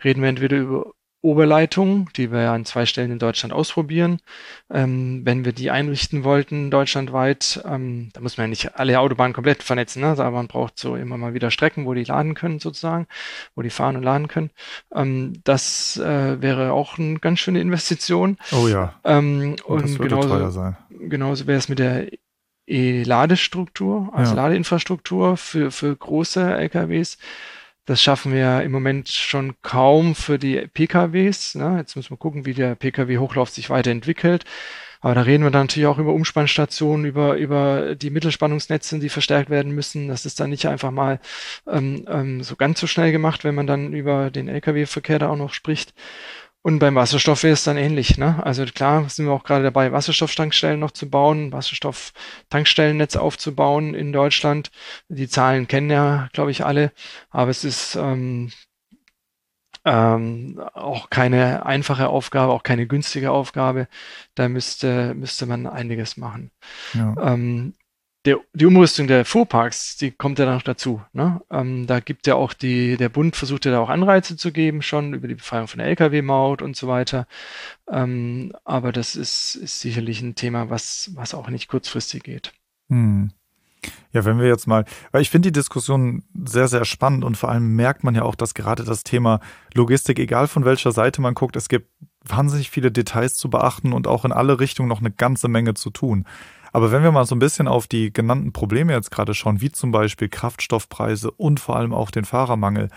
reden 0.02 0.22
wir 0.22 0.30
entweder 0.30 0.56
über 0.56 0.92
Oberleitung, 1.22 2.10
die 2.16 2.32
wir 2.32 2.42
ja 2.42 2.52
an 2.52 2.64
zwei 2.64 2.84
Stellen 2.84 3.12
in 3.12 3.20
Deutschland 3.20 3.54
ausprobieren. 3.54 4.18
Ähm, 4.70 5.22
wenn 5.24 5.44
wir 5.44 5.52
die 5.52 5.70
einrichten 5.70 6.24
wollten, 6.24 6.70
deutschlandweit, 6.70 7.62
ähm, 7.64 8.10
da 8.12 8.20
muss 8.20 8.36
man 8.36 8.46
ja 8.46 8.48
nicht 8.48 8.76
alle 8.76 8.98
Autobahnen 8.98 9.32
komplett 9.32 9.62
vernetzen, 9.62 10.02
ne? 10.02 10.08
aber 10.08 10.32
man 10.32 10.48
braucht 10.48 10.80
so 10.80 10.96
immer 10.96 11.16
mal 11.16 11.32
wieder 11.32 11.52
Strecken, 11.52 11.86
wo 11.86 11.94
die 11.94 12.02
laden 12.02 12.34
können 12.34 12.58
sozusagen, 12.58 13.06
wo 13.54 13.62
die 13.62 13.70
fahren 13.70 13.96
und 13.96 14.02
laden 14.02 14.26
können. 14.26 14.50
Ähm, 14.92 15.34
das 15.44 15.96
äh, 15.96 16.42
wäre 16.42 16.72
auch 16.72 16.98
eine 16.98 17.20
ganz 17.20 17.38
schöne 17.38 17.60
Investition. 17.60 18.36
Oh 18.50 18.66
ja. 18.66 18.94
Ähm, 19.04 19.56
und 19.64 19.82
das 19.84 19.98
würde 20.00 20.08
genauso, 20.08 20.28
teuer 20.28 20.50
sein. 20.50 20.76
Genauso 20.90 21.46
wäre 21.46 21.58
es 21.58 21.68
mit 21.68 21.78
der 21.78 22.08
E-Ladestruktur, 22.66 24.10
also 24.12 24.34
ja. 24.34 24.42
Ladeinfrastruktur 24.42 25.36
für, 25.36 25.70
für 25.70 25.94
große 25.94 26.40
LKWs. 26.42 27.18
Das 27.84 28.00
schaffen 28.00 28.32
wir 28.32 28.62
im 28.62 28.70
Moment 28.70 29.08
schon 29.08 29.54
kaum 29.62 30.14
für 30.14 30.38
die 30.38 30.68
PKWs. 30.72 31.56
Ne? 31.56 31.78
Jetzt 31.78 31.96
müssen 31.96 32.10
wir 32.10 32.16
gucken, 32.16 32.46
wie 32.46 32.54
der 32.54 32.76
PKW-Hochlauf 32.76 33.50
sich 33.50 33.70
weiterentwickelt. 33.70 34.44
Aber 35.00 35.16
da 35.16 35.22
reden 35.22 35.42
wir 35.42 35.50
dann 35.50 35.64
natürlich 35.64 35.88
auch 35.88 35.98
über 35.98 36.12
Umspannstationen, 36.12 37.04
über, 37.04 37.34
über 37.34 37.96
die 37.96 38.10
Mittelspannungsnetze, 38.10 39.00
die 39.00 39.08
verstärkt 39.08 39.50
werden 39.50 39.72
müssen. 39.72 40.06
Das 40.06 40.24
ist 40.26 40.38
dann 40.38 40.50
nicht 40.50 40.66
einfach 40.66 40.92
mal 40.92 41.18
ähm, 41.66 42.06
ähm, 42.08 42.44
so 42.44 42.54
ganz 42.54 42.78
so 42.78 42.86
schnell 42.86 43.10
gemacht, 43.10 43.42
wenn 43.42 43.56
man 43.56 43.66
dann 43.66 43.92
über 43.94 44.30
den 44.30 44.46
Lkw-Verkehr 44.46 45.18
da 45.18 45.28
auch 45.28 45.36
noch 45.36 45.52
spricht. 45.52 45.92
Und 46.62 46.78
beim 46.78 46.94
Wasserstoff 46.94 47.42
wäre 47.42 47.54
es 47.54 47.64
dann 47.64 47.76
ähnlich. 47.76 48.18
Ne? 48.18 48.40
Also 48.44 48.64
klar 48.64 49.08
sind 49.08 49.26
wir 49.26 49.32
auch 49.32 49.42
gerade 49.42 49.64
dabei, 49.64 49.90
Wasserstofftankstellen 49.90 50.78
noch 50.78 50.92
zu 50.92 51.10
bauen, 51.10 51.52
Wasserstofftankstellennetz 51.52 53.16
aufzubauen 53.16 53.94
in 53.94 54.12
Deutschland. 54.12 54.70
Die 55.08 55.28
Zahlen 55.28 55.66
kennen 55.66 55.90
ja, 55.90 56.28
glaube 56.32 56.52
ich, 56.52 56.64
alle. 56.64 56.92
Aber 57.30 57.50
es 57.50 57.64
ist 57.64 57.96
ähm, 57.96 58.52
ähm, 59.84 60.62
auch 60.74 61.10
keine 61.10 61.66
einfache 61.66 62.08
Aufgabe, 62.08 62.52
auch 62.52 62.62
keine 62.62 62.86
günstige 62.86 63.32
Aufgabe. 63.32 63.88
Da 64.36 64.48
müsste, 64.48 65.14
müsste 65.14 65.46
man 65.46 65.66
einiges 65.66 66.16
machen. 66.16 66.52
Ja. 66.94 67.14
Ähm, 67.20 67.74
der, 68.24 68.38
die 68.52 68.66
Umrüstung 68.66 69.08
der 69.08 69.24
Fuhrparks, 69.24 69.96
die 69.96 70.12
kommt 70.12 70.38
ja 70.38 70.46
noch 70.46 70.62
dazu. 70.62 71.02
Ne? 71.12 71.40
Ähm, 71.50 71.86
da 71.86 72.00
gibt 72.00 72.26
ja 72.26 72.36
auch 72.36 72.52
die, 72.52 72.96
der 72.96 73.08
Bund 73.08 73.34
versucht 73.34 73.64
ja 73.64 73.72
da 73.72 73.80
auch 73.80 73.88
Anreize 73.88 74.36
zu 74.36 74.52
geben, 74.52 74.82
schon 74.82 75.12
über 75.14 75.26
die 75.26 75.34
Befreiung 75.34 75.66
von 75.66 75.78
der 75.78 75.88
Lkw-Maut 75.88 76.62
und 76.62 76.76
so 76.76 76.86
weiter. 76.86 77.26
Ähm, 77.90 78.52
aber 78.64 78.92
das 78.92 79.16
ist, 79.16 79.56
ist 79.56 79.80
sicherlich 79.80 80.22
ein 80.22 80.36
Thema, 80.36 80.70
was, 80.70 81.10
was 81.14 81.34
auch 81.34 81.48
nicht 81.48 81.68
kurzfristig 81.68 82.22
geht. 82.22 82.52
Hm. 82.88 83.32
Ja, 84.12 84.24
wenn 84.24 84.38
wir 84.38 84.46
jetzt 84.46 84.68
mal, 84.68 84.84
weil 85.10 85.22
ich 85.22 85.30
finde 85.30 85.48
die 85.48 85.58
Diskussion 85.58 86.22
sehr, 86.44 86.68
sehr 86.68 86.84
spannend 86.84 87.24
und 87.24 87.36
vor 87.36 87.48
allem 87.48 87.74
merkt 87.74 88.04
man 88.04 88.14
ja 88.14 88.22
auch, 88.22 88.36
dass 88.36 88.54
gerade 88.54 88.84
das 88.84 89.02
Thema 89.02 89.40
Logistik, 89.74 90.20
egal 90.20 90.46
von 90.46 90.64
welcher 90.64 90.92
Seite 90.92 91.20
man 91.20 91.34
guckt, 91.34 91.56
es 91.56 91.68
gibt 91.68 91.88
wahnsinnig 92.24 92.70
viele 92.70 92.92
Details 92.92 93.34
zu 93.34 93.50
beachten 93.50 93.92
und 93.92 94.06
auch 94.06 94.24
in 94.24 94.30
alle 94.30 94.60
Richtungen 94.60 94.88
noch 94.88 95.00
eine 95.00 95.10
ganze 95.10 95.48
Menge 95.48 95.74
zu 95.74 95.90
tun. 95.90 96.26
Aber 96.72 96.90
wenn 96.90 97.02
wir 97.02 97.12
mal 97.12 97.26
so 97.26 97.34
ein 97.34 97.38
bisschen 97.38 97.68
auf 97.68 97.86
die 97.86 98.12
genannten 98.12 98.52
Probleme 98.52 98.92
jetzt 98.92 99.10
gerade 99.10 99.34
schauen, 99.34 99.60
wie 99.60 99.70
zum 99.70 99.92
Beispiel 99.92 100.28
Kraftstoffpreise 100.28 101.30
und 101.30 101.60
vor 101.60 101.76
allem 101.76 101.92
auch 101.92 102.10
den 102.10 102.24
Fahrermangel, 102.24 102.88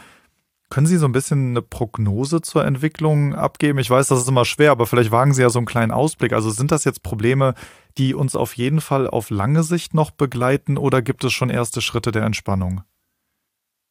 können 0.69 0.87
Sie 0.87 0.97
so 0.97 1.05
ein 1.05 1.11
bisschen 1.11 1.49
eine 1.51 1.61
Prognose 1.61 2.41
zur 2.41 2.65
Entwicklung 2.65 3.35
abgeben? 3.35 3.77
Ich 3.77 3.89
weiß, 3.89 4.07
das 4.07 4.19
ist 4.19 4.29
immer 4.29 4.45
schwer, 4.45 4.71
aber 4.71 4.87
vielleicht 4.87 5.11
wagen 5.11 5.33
Sie 5.33 5.41
ja 5.41 5.49
so 5.49 5.59
einen 5.59 5.67
kleinen 5.67 5.91
Ausblick. 5.91 6.33
Also 6.33 6.49
sind 6.49 6.71
das 6.71 6.85
jetzt 6.85 7.03
Probleme, 7.03 7.53
die 7.97 8.15
uns 8.15 8.35
auf 8.35 8.57
jeden 8.57 8.81
Fall 8.81 9.07
auf 9.07 9.29
lange 9.29 9.63
Sicht 9.63 9.93
noch 9.93 10.09
begleiten 10.09 10.77
oder 10.77 11.01
gibt 11.01 11.23
es 11.23 11.33
schon 11.33 11.49
erste 11.49 11.81
Schritte 11.81 12.11
der 12.11 12.23
Entspannung? 12.23 12.81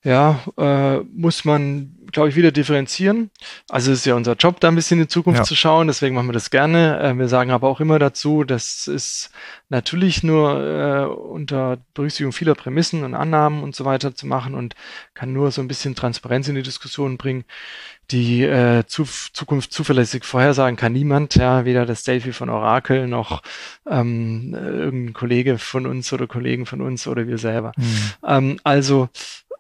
Ja, 0.05 0.41
äh, 0.59 0.99
muss 1.15 1.47
man, 1.47 1.97
glaube 2.13 2.29
ich, 2.29 2.37
wieder 2.37 2.53
differenzieren. 2.53 3.31
Also 3.71 3.91
es 3.91 4.01
ist 4.01 4.05
ja 4.05 4.15
unser 4.15 4.35
Job, 4.35 4.61
da 4.61 4.69
ein 4.69 4.75
bisschen 4.75 4.99
in 4.99 5.05
die 5.05 5.09
Zukunft 5.09 5.39
ja. 5.39 5.45
zu 5.45 5.57
schauen, 5.57 5.87
deswegen 5.87 6.15
machen 6.15 6.29
wir 6.29 6.35
das 6.35 6.51
gerne. 6.51 7.01
Äh, 7.01 7.19
wir 7.19 7.29
sagen 7.29 7.51
aber 7.51 7.69
auch 7.69 7.81
immer 7.81 7.99
dazu, 7.99 8.45
das 8.45 8.87
ist 8.87 9.31
natürlich 9.71 10.23
nur 10.23 10.61
äh, 10.61 11.07
unter 11.07 11.79
Berücksichtigung 11.95 12.33
vieler 12.33 12.55
Prämissen 12.55 13.03
und 13.03 13.15
Annahmen 13.15 13.63
und 13.63 13.75
so 13.75 13.87
weiter 13.87 14.15
zu 14.15 14.27
machen 14.27 14.55
und 14.55 14.75
kann 15.15 15.33
nur 15.33 15.51
so 15.51 15.63
ein 15.63 15.69
bisschen 15.69 15.95
Transparenz 15.95 16.49
in 16.49 16.55
die 16.55 16.63
Diskussion 16.63 17.17
bringen. 17.17 17.45
Die 18.11 18.43
äh, 18.43 18.85
zu, 18.87 19.05
Zukunft 19.05 19.73
zuverlässig 19.73 20.27
vorhersagen 20.27 20.77
kann 20.77 20.93
niemand, 20.93 21.37
ja, 21.37 21.65
weder 21.65 21.87
das 21.87 22.03
Delphi 22.03 22.33
von 22.33 22.51
Orakel 22.51 23.09
noch 23.09 23.43
ähm, 23.89 24.55
irgendein 24.55 25.15
Kollege 25.15 25.57
von 25.59 25.87
uns 25.87 26.13
oder 26.13 26.27
Kollegen 26.27 26.67
von 26.67 26.83
uns 26.83 27.07
oder 27.07 27.27
wir 27.27 27.39
selber. 27.39 27.73
Mhm. 27.79 28.13
Ähm, 28.27 28.61
also 28.63 29.09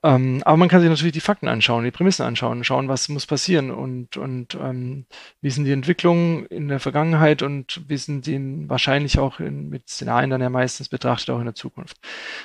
ähm, 0.04 0.42
aber 0.44 0.58
man 0.58 0.68
kann 0.68 0.82
sich 0.82 0.90
natürlich 0.90 1.14
die 1.14 1.20
Fakten 1.20 1.48
anschauen, 1.48 1.82
die 1.82 1.90
Prämissen 1.90 2.26
anschauen, 2.26 2.62
schauen, 2.62 2.88
was 2.88 3.08
muss 3.08 3.24
passieren 3.24 3.70
und, 3.70 4.18
und 4.18 4.54
ähm, 4.54 5.06
wie 5.40 5.48
sind 5.48 5.64
die 5.64 5.72
Entwicklungen 5.72 6.44
in 6.46 6.68
der 6.68 6.78
Vergangenheit 6.78 7.40
und 7.40 7.80
wie 7.88 7.96
sind 7.96 8.26
die 8.26 8.68
wahrscheinlich 8.68 9.18
auch 9.18 9.40
in, 9.40 9.70
mit 9.70 9.88
Szenarien 9.88 10.28
dann 10.28 10.42
ja 10.42 10.50
meistens 10.50 10.90
betrachtet 10.90 11.30
auch 11.30 11.38
in 11.38 11.46
der 11.46 11.54
Zukunft. 11.54 11.96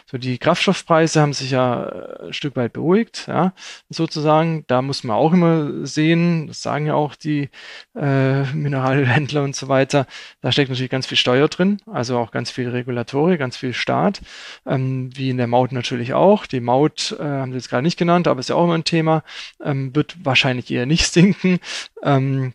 So 0.06 0.18
die 0.18 0.38
Kraftstoffpreise 0.38 1.20
haben 1.20 1.34
sich 1.34 1.52
ja 1.52 1.84
äh, 1.84 2.28
ein 2.28 2.34
Stück 2.34 2.56
weit 2.56 2.72
beruhigt, 2.72 3.26
ja, 3.28 3.52
sozusagen. 3.90 4.64
Da 4.68 4.82
muss 4.82 5.04
man 5.04 5.18
auch 5.18 5.34
immer 5.34 5.86
sehen, 5.86 6.48
das 6.48 6.62
sagen 6.62 6.86
ja 6.86 6.94
auch 6.94 7.16
die 7.16 7.50
äh, 7.94 8.44
Mineralhändler 8.54 9.44
und 9.44 9.58
so 9.58 9.68
weiter, 9.68 10.08
da 10.40 10.54
steckt 10.54 10.70
natürlich 10.70 10.92
ganz 10.92 11.08
viel 11.08 11.18
Steuer 11.18 11.50
drin, 11.50 11.82
also 11.88 12.18
auch 12.20 12.32
ganz 12.32 12.52
viel 12.52 12.70
Regulatorik, 12.70 13.38
ganz 13.38 13.58
viel 13.58 13.74
Staat, 13.74 14.22
ähm, 14.66 15.10
wie 15.14 15.30
in 15.30 15.36
der 15.36 15.48
Maut 15.48 15.74
natürlich 15.74 16.14
auch. 16.14 16.46
Die 16.46 16.62
Maut 16.62 17.18
äh, 17.20 17.49
haben 17.50 17.54
Sie 17.54 17.58
jetzt 17.58 17.70
gerade 17.70 17.84
nicht 17.84 17.98
genannt, 17.98 18.28
aber 18.28 18.40
ist 18.40 18.50
ja 18.50 18.56
auch 18.56 18.66
immer 18.66 18.78
ein 18.78 18.84
Thema, 18.84 19.24
ähm, 19.64 19.96
wird 19.96 20.16
wahrscheinlich 20.24 20.70
eher 20.70 20.86
nicht 20.86 21.06
sinken. 21.12 21.60
Ähm, 22.04 22.54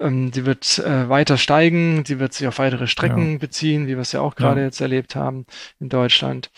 ähm, 0.00 0.30
die 0.30 0.46
wird 0.46 0.78
äh, 0.78 1.08
weiter 1.08 1.38
steigen, 1.38 2.04
die 2.04 2.18
wird 2.18 2.32
sich 2.32 2.46
auf 2.46 2.58
weitere 2.58 2.86
Strecken 2.86 3.32
ja. 3.32 3.38
beziehen, 3.38 3.86
wie 3.86 3.96
wir 3.96 4.00
es 4.02 4.12
ja 4.12 4.20
auch 4.20 4.36
gerade 4.36 4.60
ja. 4.60 4.66
jetzt 4.66 4.80
erlebt 4.80 5.16
haben 5.16 5.46
in 5.80 5.88
Deutschland. 5.88 6.50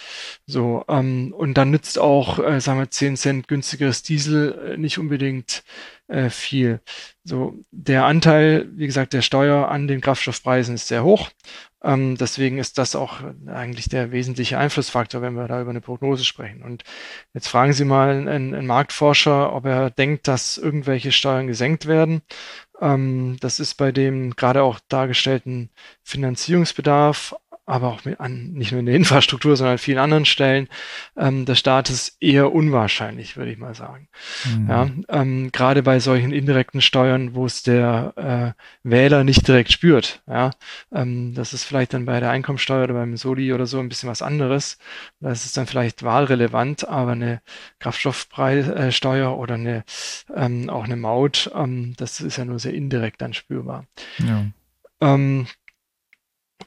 So, 0.47 0.85
ähm, 0.89 1.33
und 1.37 1.55
dann 1.55 1.71
nützt 1.71 1.99
auch, 1.99 2.39
äh, 2.39 2.61
sagen 2.61 2.79
wir, 2.79 2.91
10 2.91 3.17
Cent 3.17 3.49
günstigeres 3.49 4.03
Diesel 4.03 4.73
äh, 4.73 4.77
nicht 4.77 4.99
unbedingt 4.99 5.65
äh, 6.09 6.29
viel. 6.29 6.81
So, 7.25 7.55
der 7.71 8.05
Anteil, 8.05 8.69
wie 8.73 8.87
gesagt, 8.87 9.13
der 9.13 9.23
Steuer 9.23 9.69
an 9.69 9.89
den 9.89 10.01
Kraftstoffpreisen 10.01 10.75
ist 10.75 10.89
sehr 10.89 11.05
hoch. 11.05 11.31
Ähm, 11.83 12.17
deswegen 12.17 12.59
ist 12.59 12.77
das 12.77 12.95
auch 12.95 13.21
eigentlich 13.47 13.89
der 13.89 14.13
wesentliche 14.13 14.59
Einflussfaktor, 14.59 15.23
wenn 15.23 15.35
wir 15.35 15.49
da 15.49 15.63
über 15.63 15.71
eine 15.71 15.81
Prognose 15.81 16.25
sprechen. 16.25 16.63
Und 16.63 16.85
jetzt 17.33 17.49
fragen 17.49 17.73
Sie 17.73 17.85
mal 17.85 18.11
einen, 18.11 18.55
einen 18.55 18.67
Marktforscher, 18.67 19.53
ob 19.55 19.65
er 19.65 19.91
denkt, 19.91 20.29
dass 20.29 20.59
irgendwelche 20.59 21.13
Steuern 21.13 21.47
gesenkt 21.47 21.87
werden. 21.87 22.21
Ähm, 22.81 23.37
das 23.41 23.61
ist 23.61 23.75
bei 23.75 23.93
dem 23.93 24.37
gerade 24.37 24.63
auch 24.63 24.81
dargestellten 24.89 25.71
Finanzierungsbedarf 26.03 27.35
aber 27.71 27.89
auch 27.89 28.05
mit 28.05 28.21
an, 28.21 28.53
nicht 28.53 28.73
nur 28.73 28.81
in 28.81 28.87
der 28.87 28.95
Infrastruktur, 28.95 29.57
sondern 29.57 29.75
an 29.75 29.79
vielen 29.79 29.99
anderen 29.99 30.25
Stellen 30.25 30.69
ähm, 31.17 31.45
des 31.45 31.59
Staates 31.59 32.17
eher 32.21 32.53
unwahrscheinlich, 32.53 33.37
würde 33.37 33.53
ich 33.53 33.59
mal 33.59 33.75
sagen. 33.75 34.09
Mhm. 34.45 34.69
Ja, 34.69 34.91
ähm, 35.09 35.53
gerade 35.53 35.83
bei 35.83 36.01
solchen 36.01 36.33
indirekten 36.33 36.81
Steuern, 36.81 37.35
wo 37.35 37.47
es 37.47 37.63
der 37.63 38.55
äh, 38.85 38.89
Wähler 38.89 39.25
nicht 39.25 39.47
direkt 39.47 39.73
spürt. 39.73 40.23
Ja, 40.27 40.51
ähm, 40.93 41.35
das 41.35 41.53
ist 41.53 41.65
vielleicht 41.65 41.95
dann 41.95 42.07
bei 42.07 42.21
der 42.21 42.31
Einkommensteuer 42.31 42.85
oder 42.85 42.95
beim 42.95 43.17
Soli 43.17 43.53
oder 43.53 43.67
so 43.67 43.79
ein 43.79 43.89
bisschen 43.89 44.09
was 44.09 44.23
anderes. 44.23 44.79
Das 45.21 45.45
ist 45.45 45.57
dann 45.57 45.67
vielleicht 45.67 46.03
wahlrelevant, 46.03 46.89
aber 46.89 47.13
eine 47.13 47.41
Kraftstoffpreissteuer 47.79 49.37
oder 49.37 49.55
eine 49.55 49.85
ähm, 50.35 50.69
auch 50.71 50.85
eine 50.85 50.97
Maut, 50.97 51.51
ähm, 51.55 51.95
das 51.97 52.21
ist 52.21 52.37
ja 52.37 52.45
nur 52.45 52.59
sehr 52.59 52.75
indirekt 52.75 53.21
dann 53.23 53.33
spürbar. 53.33 53.87
Ja. 54.19 54.47
Ähm, 55.01 55.47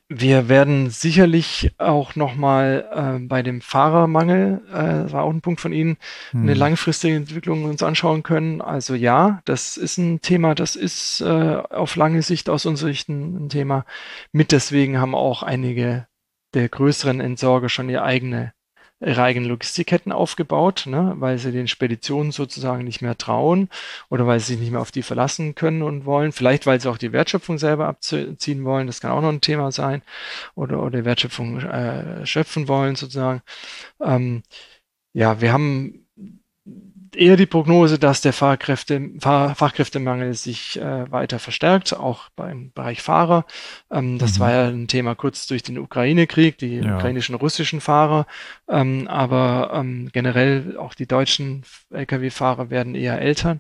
wir 0.09 0.49
werden 0.49 0.89
sicherlich 0.89 1.71
auch 1.77 2.15
nochmal 2.15 2.87
äh, 2.93 3.25
bei 3.25 3.41
dem 3.41 3.61
Fahrermangel, 3.61 4.61
äh, 4.71 5.11
war 5.11 5.23
auch 5.23 5.31
ein 5.31 5.41
Punkt 5.41 5.61
von 5.61 5.73
Ihnen, 5.73 5.97
hm. 6.31 6.43
eine 6.43 6.53
langfristige 6.53 7.15
Entwicklung 7.15 7.63
uns 7.65 7.83
anschauen 7.83 8.23
können. 8.23 8.61
Also 8.61 8.95
ja, 8.95 9.41
das 9.45 9.77
ist 9.77 9.97
ein 9.97 10.21
Thema, 10.21 10.55
das 10.55 10.75
ist 10.75 11.21
äh, 11.21 11.55
auf 11.69 11.95
lange 11.95 12.21
Sicht 12.21 12.49
aus 12.49 12.65
unserer 12.65 12.89
Sicht 12.89 13.09
ein, 13.09 13.45
ein 13.45 13.49
Thema. 13.49 13.85
Mit 14.31 14.51
deswegen 14.51 14.99
haben 14.99 15.15
auch 15.15 15.43
einige 15.43 16.07
der 16.53 16.69
größeren 16.69 17.19
Entsorger 17.19 17.69
schon 17.69 17.89
ihre 17.89 18.03
eigene 18.03 18.53
ihre 19.05 19.23
eigenen 19.23 19.49
Logistikketten 19.49 20.11
aufgebaut, 20.11 20.85
ne, 20.87 21.13
weil 21.17 21.37
sie 21.37 21.51
den 21.51 21.67
Speditionen 21.67 22.31
sozusagen 22.31 22.83
nicht 22.83 23.01
mehr 23.01 23.17
trauen 23.17 23.69
oder 24.09 24.27
weil 24.27 24.39
sie 24.39 24.53
sich 24.53 24.59
nicht 24.59 24.71
mehr 24.71 24.81
auf 24.81 24.91
die 24.91 25.03
verlassen 25.03 25.55
können 25.55 25.81
und 25.81 26.05
wollen. 26.05 26.31
Vielleicht, 26.31 26.65
weil 26.65 26.79
sie 26.79 26.89
auch 26.89 26.97
die 26.97 27.11
Wertschöpfung 27.11 27.57
selber 27.57 27.87
abziehen 27.87 28.63
wollen. 28.65 28.87
Das 28.87 29.01
kann 29.01 29.11
auch 29.11 29.21
noch 29.21 29.29
ein 29.29 29.41
Thema 29.41 29.71
sein. 29.71 30.01
Oder, 30.55 30.81
oder 30.81 31.05
Wertschöpfung 31.05 31.59
äh, 31.61 32.25
schöpfen 32.25 32.67
wollen 32.67 32.95
sozusagen. 32.95 33.41
Ähm, 34.01 34.43
ja, 35.13 35.41
wir 35.41 35.53
haben 35.53 36.02
eher 37.15 37.37
die 37.37 37.45
Prognose, 37.45 37.99
dass 37.99 38.21
der 38.21 38.33
Fahrkräfte, 38.33 39.09
Fahr, 39.19 39.55
Fachkräftemangel 39.55 40.33
sich 40.33 40.79
äh, 40.79 41.11
weiter 41.11 41.39
verstärkt, 41.39 41.93
auch 41.93 42.29
beim 42.35 42.71
Bereich 42.73 43.01
Fahrer. 43.01 43.45
Ähm, 43.91 44.17
das 44.17 44.37
mhm. 44.37 44.39
war 44.39 44.51
ja 44.51 44.67
ein 44.67 44.87
Thema 44.87 45.15
kurz 45.15 45.47
durch 45.47 45.63
den 45.63 45.77
Ukraine-Krieg, 45.77 46.57
die 46.57 46.77
ja. 46.77 46.95
ukrainischen, 46.97 47.35
russischen 47.35 47.81
Fahrer. 47.81 48.25
Ähm, 48.67 49.07
aber 49.07 49.71
ähm, 49.73 50.09
generell 50.11 50.77
auch 50.77 50.93
die 50.93 51.07
deutschen 51.07 51.63
Lkw-Fahrer 51.91 52.69
werden 52.69 52.95
eher 52.95 53.21
älter, 53.21 53.59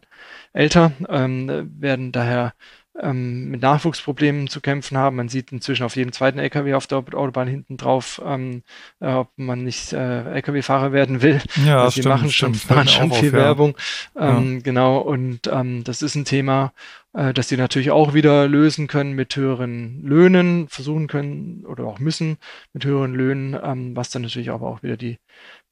älter 0.53 0.91
ähm, 1.09 1.71
werden 1.79 2.11
daher 2.11 2.53
ähm, 3.01 3.49
mit 3.49 3.61
Nachwuchsproblemen 3.61 4.47
zu 4.47 4.61
kämpfen 4.61 4.97
haben. 4.97 5.15
Man 5.15 5.29
sieht 5.29 5.51
inzwischen 5.51 5.83
auf 5.83 5.95
jedem 5.95 6.11
zweiten 6.11 6.39
LKW 6.39 6.75
auf 6.75 6.87
der 6.87 6.99
Autobahn 6.99 7.47
hinten 7.47 7.77
drauf, 7.77 8.21
ähm, 8.25 8.63
äh, 8.99 9.11
ob 9.11 9.31
man 9.35 9.63
nicht 9.63 9.93
äh, 9.93 10.23
LKW-Fahrer 10.35 10.91
werden 10.91 11.21
will. 11.21 11.41
Ja, 11.65 11.83
also 11.83 12.01
stimmt, 12.01 12.07
machen 12.07 12.31
schon, 12.31 12.55
stimmt. 12.55 12.75
machen 12.75 12.87
schon 12.89 13.11
viel 13.11 13.29
auf, 13.29 13.33
ja. 13.33 13.39
Werbung. 13.39 13.77
Ähm, 14.17 14.55
Ja. 14.55 14.59
Genau, 14.63 14.97
und 14.97 15.47
ähm, 15.47 15.83
das 15.83 16.01
ist 16.01 16.15
ein 16.15 16.25
Thema, 16.25 16.73
äh, 17.13 17.33
das 17.33 17.47
sie 17.47 17.57
natürlich 17.57 17.91
auch 17.91 18.13
wieder 18.13 18.47
lösen 18.47 18.87
können 18.87 19.13
mit 19.13 19.35
höheren 19.35 20.03
Löhnen, 20.03 20.67
versuchen 20.67 21.07
können 21.07 21.65
oder 21.65 21.85
auch 21.85 21.99
müssen 21.99 22.37
mit 22.73 22.85
höheren 22.85 23.13
Löhnen, 23.13 23.57
ähm, 23.63 23.95
was 23.95 24.09
dann 24.09 24.23
natürlich 24.23 24.49
aber 24.49 24.67
auch 24.67 24.83
wieder 24.83 24.97
die 24.97 25.19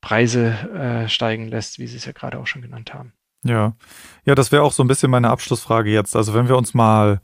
Preise 0.02 1.06
äh, 1.06 1.10
steigen 1.10 1.48
lässt, 1.48 1.78
wie 1.80 1.88
Sie 1.88 1.98
es 1.98 2.06
ja 2.06 2.12
gerade 2.12 2.40
auch 2.40 2.48
schon 2.48 2.62
genannt 2.62 2.94
haben. 2.94 3.14
Ja, 3.44 3.74
ja, 4.26 4.36
das 4.36 4.52
wäre 4.52 4.64
auch 4.64 4.72
so 4.72 4.84
ein 4.84 4.88
bisschen 4.88 5.10
meine 5.10 5.30
Abschlussfrage 5.30 5.90
jetzt. 5.92 6.16
Also 6.16 6.34
wenn 6.34 6.48
wir 6.48 6.58
uns 6.58 6.74
mal 6.74 7.22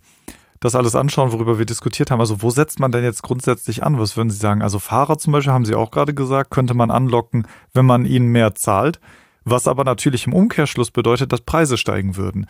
das 0.60 0.73
alles 0.73 0.95
anschauen, 0.95 1.32
worüber 1.32 1.60
wir 1.60 1.65
diskutiert 1.65 2.10
haben, 2.10 2.19
also 2.19 2.41
wo 2.41 2.49
setzt 2.49 2.80
man 2.80 2.91
denn 2.91 3.03
jetzt 3.03 3.21
grundsätzlich 3.21 3.84
an? 3.84 3.99
Was 3.99 4.17
würden 4.17 4.32
Sie 4.32 4.38
sagen? 4.38 4.63
Also 4.63 4.80
Fahrer 4.80 5.19
zum 5.19 5.34
Beispiel, 5.34 5.53
haben 5.53 5.65
Sie 5.65 5.75
auch 5.75 5.91
gerade 5.91 6.15
gesagt, 6.15 6.49
könnte 6.49 6.73
man 6.73 6.89
anlocken, 6.89 7.47
wenn 7.73 7.86
man 7.86 8.06
ihnen 8.06 8.30
mehr 8.30 8.56
zahlt, 8.56 8.99
was 9.43 9.67
aber 9.67 9.84
natürlich 9.84 10.25
im 10.25 10.34
Umkehrschluss 10.34 10.89
bedeutet, 10.89 11.32
dass 11.32 11.41
Preise 11.41 11.77
steigen 11.77 12.17
würden. 12.17 12.47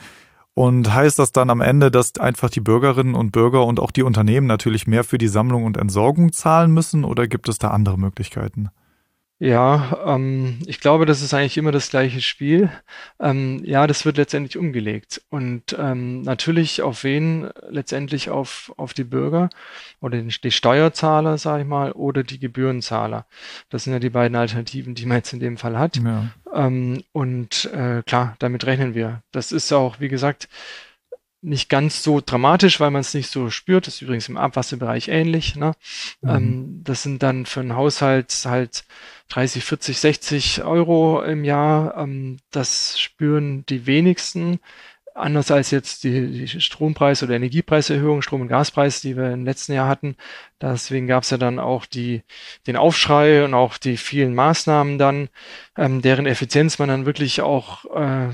Und 0.53 0.91
heißt 0.91 1.19
das 1.19 1.33
dann 1.33 1.49
am 1.49 1.61
Ende, 1.61 1.91
dass 1.91 2.17
einfach 2.17 2.49
die 2.49 2.61
Bürgerinnen 2.61 3.13
und 3.13 3.31
Bürger 3.31 3.65
und 3.65 3.79
auch 3.79 3.91
die 3.91 4.01
Unternehmen 4.01 4.47
natürlich 4.47 4.87
mehr 4.87 5.03
für 5.03 5.19
die 5.19 5.27
Sammlung 5.27 5.65
und 5.65 5.77
Entsorgung 5.77 6.31
zahlen 6.31 6.71
müssen 6.71 7.03
oder 7.03 7.27
gibt 7.27 7.49
es 7.49 7.59
da 7.59 7.69
andere 7.69 7.99
Möglichkeiten? 7.99 8.69
Ja, 9.39 9.99
ähm, 10.15 10.59
ich 10.65 10.79
glaube, 10.79 11.05
das 11.05 11.21
ist 11.21 11.33
eigentlich 11.33 11.57
immer 11.57 11.71
das 11.71 11.91
gleiche 11.91 12.21
Spiel. 12.21 12.71
Ähm, 13.19 13.61
ja, 13.63 13.85
das 13.85 14.03
wird 14.03 14.17
letztendlich 14.17 14.57
umgelegt. 14.57 15.21
Und 15.29 15.75
ähm, 15.77 16.23
natürlich 16.23 16.81
auf 16.81 17.03
wen? 17.03 17.49
Letztendlich 17.69 18.31
auf, 18.31 18.73
auf 18.77 18.95
die 18.95 19.03
Bürger 19.03 19.49
oder 20.01 20.17
den, 20.17 20.29
die 20.29 20.51
Steuerzahler, 20.51 21.37
sage 21.37 21.61
ich 21.61 21.67
mal, 21.67 21.91
oder 21.91 22.23
die 22.23 22.39
Gebührenzahler. 22.39 23.27
Das 23.69 23.83
sind 23.83 23.93
ja 23.93 23.99
die 23.99 24.09
beiden 24.09 24.35
Alternativen, 24.35 24.95
die 24.95 25.05
man 25.05 25.17
jetzt 25.17 25.33
in 25.33 25.39
dem 25.39 25.57
Fall 25.57 25.77
hat. 25.77 25.97
Ja. 25.97 26.31
Ähm, 26.51 27.03
und 27.11 27.65
äh, 27.65 28.01
klar, 28.07 28.35
damit 28.39 28.65
rechnen 28.65 28.95
wir. 28.95 29.21
Das 29.31 29.51
ist 29.51 29.71
auch, 29.71 29.99
wie 29.99 30.09
gesagt, 30.09 30.49
nicht 31.41 31.69
ganz 31.69 32.03
so 32.03 32.21
dramatisch, 32.25 32.79
weil 32.79 32.91
man 32.91 33.01
es 33.01 33.13
nicht 33.13 33.29
so 33.29 33.49
spürt. 33.49 33.87
Das 33.87 33.95
ist 33.95 34.01
übrigens 34.01 34.29
im 34.29 34.37
Abwasserbereich 34.37 35.07
ähnlich. 35.07 35.55
Ne? 35.55 35.73
Mhm. 36.21 36.29
Ähm, 36.29 36.81
das 36.83 37.03
sind 37.03 37.23
dann 37.23 37.45
für 37.45 37.59
einen 37.59 37.75
Haushalt 37.75 38.33
halt 38.45 38.83
30, 39.29 39.63
40, 39.63 39.99
60 39.99 40.63
Euro 40.63 41.21
im 41.23 41.43
Jahr. 41.43 41.95
Ähm, 41.97 42.37
das 42.51 42.99
spüren 42.99 43.65
die 43.67 43.85
wenigsten. 43.85 44.59
Anders 45.13 45.49
als 45.49 45.71
jetzt 45.71 46.03
die, 46.03 46.45
die 46.45 46.61
Strompreis- 46.61 47.23
oder 47.23 47.35
Energiepreiserhöhung, 47.35 48.21
Strom- 48.21 48.41
und 48.41 48.49
Gaspreis, 48.49 49.01
die 49.01 49.17
wir 49.17 49.31
im 49.31 49.45
letzten 49.45 49.73
Jahr 49.73 49.87
hatten. 49.87 50.15
Deswegen 50.61 51.07
gab 51.07 51.23
es 51.23 51.31
ja 51.31 51.37
dann 51.37 51.57
auch 51.57 51.87
die, 51.87 52.21
den 52.67 52.77
Aufschrei 52.77 53.43
und 53.43 53.55
auch 53.55 53.77
die 53.77 53.97
vielen 53.97 54.35
Maßnahmen 54.35 54.99
dann, 54.99 55.29
ähm, 55.75 56.03
deren 56.03 56.27
Effizienz 56.27 56.77
man 56.77 56.89
dann 56.89 57.05
wirklich 57.07 57.41
auch 57.41 57.85
äh, 57.95 58.29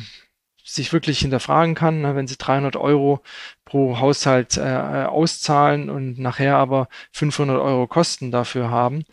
sich 0.63 0.93
wirklich 0.93 1.19
hinterfragen 1.19 1.75
kann, 1.75 2.01
ne, 2.01 2.15
wenn 2.15 2.27
sie 2.27 2.37
300 2.37 2.75
Euro 2.77 3.21
pro 3.65 3.99
Haushalt 3.99 4.57
äh, 4.57 4.61
auszahlen 4.61 5.89
und 5.89 6.19
nachher 6.19 6.57
aber 6.57 6.87
500 7.11 7.59
Euro 7.59 7.87
Kosten 7.87 8.31
dafür 8.31 8.69
haben, 8.69 9.03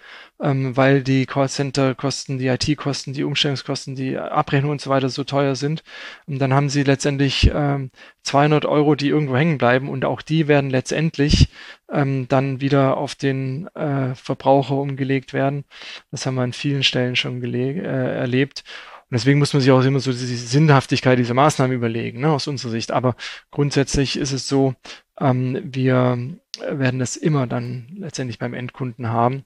ähm, 0.40 0.76
weil 0.76 1.02
die 1.02 1.26
Callcenter-Kosten, 1.26 2.38
die 2.38 2.46
IT-Kosten, 2.48 3.12
die 3.12 3.24
Umstellungskosten, 3.24 3.94
die 3.94 4.16
Abrechnung 4.18 4.72
und 4.72 4.80
so 4.80 4.90
weiter 4.90 5.08
so 5.08 5.24
teuer 5.24 5.54
sind. 5.54 5.82
Und 6.26 6.38
dann 6.40 6.54
haben 6.54 6.68
sie 6.68 6.82
letztendlich 6.82 7.50
ähm, 7.52 7.90
200 8.22 8.64
Euro, 8.66 8.94
die 8.94 9.08
irgendwo 9.08 9.36
hängen 9.36 9.58
bleiben 9.58 9.88
und 9.88 10.04
auch 10.04 10.22
die 10.22 10.46
werden 10.46 10.70
letztendlich 10.70 11.48
ähm, 11.90 12.26
dann 12.28 12.60
wieder 12.60 12.96
auf 12.96 13.14
den 13.14 13.66
äh, 13.74 14.14
Verbraucher 14.14 14.76
umgelegt 14.76 15.32
werden. 15.32 15.64
Das 16.10 16.26
haben 16.26 16.34
wir 16.36 16.42
an 16.42 16.52
vielen 16.52 16.82
Stellen 16.82 17.16
schon 17.16 17.42
äh, 17.42 17.82
erlebt. 17.82 18.64
Und 19.10 19.14
deswegen 19.16 19.40
muss 19.40 19.52
man 19.52 19.60
sich 19.60 19.72
auch 19.72 19.82
immer 19.82 19.98
so 19.98 20.12
die 20.12 20.18
Sinnhaftigkeit 20.18 21.18
dieser 21.18 21.34
Maßnahmen 21.34 21.74
überlegen, 21.74 22.20
ne, 22.20 22.30
aus 22.30 22.46
unserer 22.46 22.70
Sicht. 22.70 22.92
Aber 22.92 23.16
grundsätzlich 23.50 24.16
ist 24.16 24.30
es 24.30 24.46
so, 24.46 24.76
ähm, 25.18 25.60
wir 25.64 26.16
werden 26.60 27.00
das 27.00 27.16
immer 27.16 27.48
dann 27.48 27.88
letztendlich 27.96 28.38
beim 28.38 28.54
Endkunden 28.54 29.08
haben. 29.08 29.44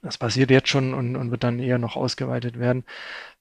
Das 0.00 0.16
passiert 0.16 0.50
jetzt 0.50 0.68
schon 0.68 0.94
und, 0.94 1.16
und 1.16 1.32
wird 1.32 1.42
dann 1.42 1.58
eher 1.58 1.78
noch 1.78 1.96
ausgeweitet 1.96 2.60
werden. 2.60 2.84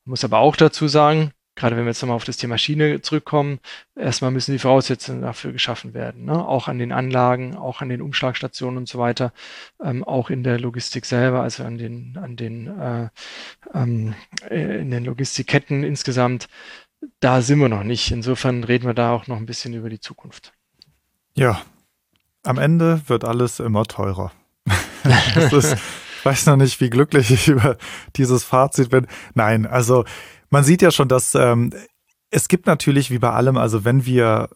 Man 0.06 0.12
muss 0.12 0.23
aber 0.23 0.39
auch 0.39 0.56
dazu 0.56 0.88
sagen, 0.88 1.34
gerade 1.57 1.75
wenn 1.75 1.83
wir 1.83 1.89
jetzt 1.89 2.01
nochmal 2.01 2.15
auf 2.15 2.23
das 2.23 2.37
Thema 2.37 2.57
Schiene 2.57 3.01
zurückkommen, 3.01 3.59
erstmal 3.95 4.31
müssen 4.31 4.51
die 4.51 4.59
Voraussetzungen 4.59 5.21
dafür 5.21 5.51
geschaffen 5.51 5.93
werden. 5.93 6.25
Ne? 6.25 6.47
Auch 6.47 6.67
an 6.67 6.77
den 6.77 6.91
Anlagen, 6.91 7.57
auch 7.57 7.81
an 7.81 7.89
den 7.89 8.01
Umschlagstationen 8.01 8.77
und 8.77 8.87
so 8.87 8.99
weiter, 8.99 9.33
ähm, 9.83 10.03
auch 10.03 10.29
in 10.29 10.43
der 10.43 10.59
Logistik 10.59 11.05
selber, 11.05 11.41
also 11.41 11.63
an 11.63 11.77
den, 11.77 12.17
an 12.21 12.35
den, 12.35 12.67
äh, 12.79 13.09
ähm, 13.73 14.13
äh, 14.49 14.79
in 14.79 14.91
den 14.91 15.03
Logistikketten 15.03 15.83
insgesamt. 15.83 16.47
Da 17.19 17.41
sind 17.41 17.59
wir 17.59 17.69
noch 17.69 17.83
nicht. 17.83 18.11
Insofern 18.11 18.63
reden 18.63 18.85
wir 18.85 18.93
da 18.93 19.11
auch 19.11 19.27
noch 19.27 19.37
ein 19.37 19.45
bisschen 19.47 19.73
über 19.73 19.89
die 19.89 19.99
Zukunft. 19.99 20.53
Ja, 21.33 21.61
am 22.43 22.59
Ende 22.59 23.01
wird 23.07 23.25
alles 23.25 23.59
immer 23.59 23.85
teurer. 23.85 24.31
das 25.35 25.53
ist, 25.53 25.73
ich 25.73 26.25
weiß 26.25 26.45
noch 26.45 26.55
nicht, 26.55 26.79
wie 26.81 26.89
glücklich 26.89 27.31
ich 27.31 27.47
über 27.47 27.77
dieses 28.15 28.43
Fazit 28.43 28.91
bin. 28.91 29.07
Nein, 29.33 29.65
also 29.65 30.05
man 30.49 30.63
sieht 30.63 30.81
ja 30.81 30.91
schon, 30.91 31.07
dass 31.07 31.36
ähm, 31.36 31.73
es 32.29 32.47
gibt 32.47 32.67
natürlich 32.67 33.12
wie 33.12 33.19
bei 33.19 33.31
allem, 33.31 33.57
also 33.57 33.86
wenn 33.86 34.05
wir 34.05 34.49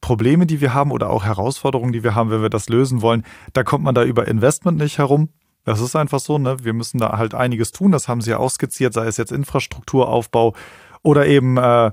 Probleme, 0.00 0.46
die 0.46 0.60
wir 0.60 0.74
haben 0.74 0.92
oder 0.92 1.10
auch 1.10 1.24
Herausforderungen, 1.24 1.92
die 1.92 2.04
wir 2.04 2.14
haben, 2.14 2.30
wenn 2.30 2.42
wir 2.42 2.50
das 2.50 2.68
lösen 2.68 3.02
wollen, 3.02 3.24
da 3.52 3.64
kommt 3.64 3.84
man 3.84 3.94
da 3.94 4.04
über 4.04 4.28
Investment 4.28 4.78
nicht 4.78 4.98
herum. 4.98 5.30
Das 5.64 5.80
ist 5.80 5.96
einfach 5.96 6.20
so, 6.20 6.38
ne? 6.38 6.56
Wir 6.62 6.72
müssen 6.72 6.98
da 6.98 7.18
halt 7.18 7.34
einiges 7.34 7.72
tun. 7.72 7.92
Das 7.92 8.08
haben 8.08 8.20
sie 8.20 8.30
ja 8.30 8.38
ausskizziert, 8.38 8.94
sei 8.94 9.06
es 9.06 9.16
jetzt 9.16 9.32
Infrastrukturaufbau 9.32 10.54
oder 11.02 11.26
eben 11.26 11.56
äh, 11.58 11.92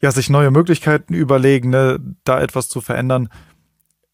ja 0.00 0.10
sich 0.10 0.30
neue 0.30 0.50
Möglichkeiten 0.50 1.12
überlegen, 1.12 1.70
ne? 1.70 1.98
da 2.24 2.40
etwas 2.40 2.68
zu 2.68 2.80
verändern. 2.80 3.28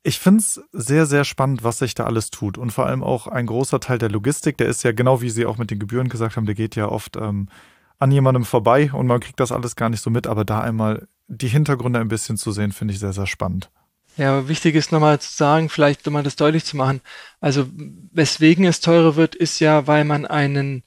Ich 0.02 0.18
finde 0.18 0.40
es 0.40 0.60
sehr, 0.72 1.06
sehr 1.06 1.24
spannend, 1.24 1.62
was 1.62 1.78
sich 1.78 1.94
da 1.94 2.04
alles 2.04 2.30
tut. 2.30 2.58
Und 2.58 2.72
vor 2.72 2.86
allem 2.86 3.02
auch 3.02 3.26
ein 3.26 3.46
großer 3.46 3.80
Teil 3.80 3.98
der 3.98 4.10
Logistik, 4.10 4.56
der 4.56 4.68
ist 4.68 4.82
ja 4.82 4.92
genau 4.92 5.20
wie 5.20 5.30
Sie 5.30 5.46
auch 5.46 5.58
mit 5.58 5.70
den 5.70 5.78
Gebühren 5.78 6.08
gesagt 6.08 6.36
haben, 6.36 6.46
der 6.46 6.54
geht 6.54 6.76
ja 6.76 6.88
oft 6.88 7.16
ähm, 7.16 7.48
an 7.98 8.10
jemandem 8.10 8.44
vorbei 8.44 8.90
und 8.92 9.06
man 9.06 9.20
kriegt 9.20 9.40
das 9.40 9.52
alles 9.52 9.76
gar 9.76 9.88
nicht 9.88 10.02
so 10.02 10.10
mit. 10.10 10.26
Aber 10.26 10.44
da 10.44 10.60
einmal 10.60 11.06
die 11.28 11.48
Hintergründe 11.48 11.98
ein 12.00 12.08
bisschen 12.08 12.36
zu 12.36 12.52
sehen, 12.52 12.72
finde 12.72 12.94
ich 12.94 13.00
sehr, 13.00 13.12
sehr 13.12 13.26
spannend. 13.26 13.70
Ja, 14.16 14.48
wichtig 14.48 14.74
ist 14.74 14.92
nochmal 14.92 15.20
zu 15.20 15.30
sagen, 15.30 15.68
vielleicht 15.68 16.06
um 16.06 16.14
mal 16.14 16.22
das 16.22 16.36
deutlich 16.36 16.64
zu 16.64 16.76
machen. 16.76 17.02
Also, 17.40 17.66
weswegen 18.12 18.64
es 18.64 18.80
teurer 18.80 19.16
wird, 19.16 19.34
ist 19.34 19.60
ja, 19.60 19.86
weil 19.86 20.04
man 20.04 20.24
einen 20.24 20.84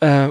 äh, 0.00 0.28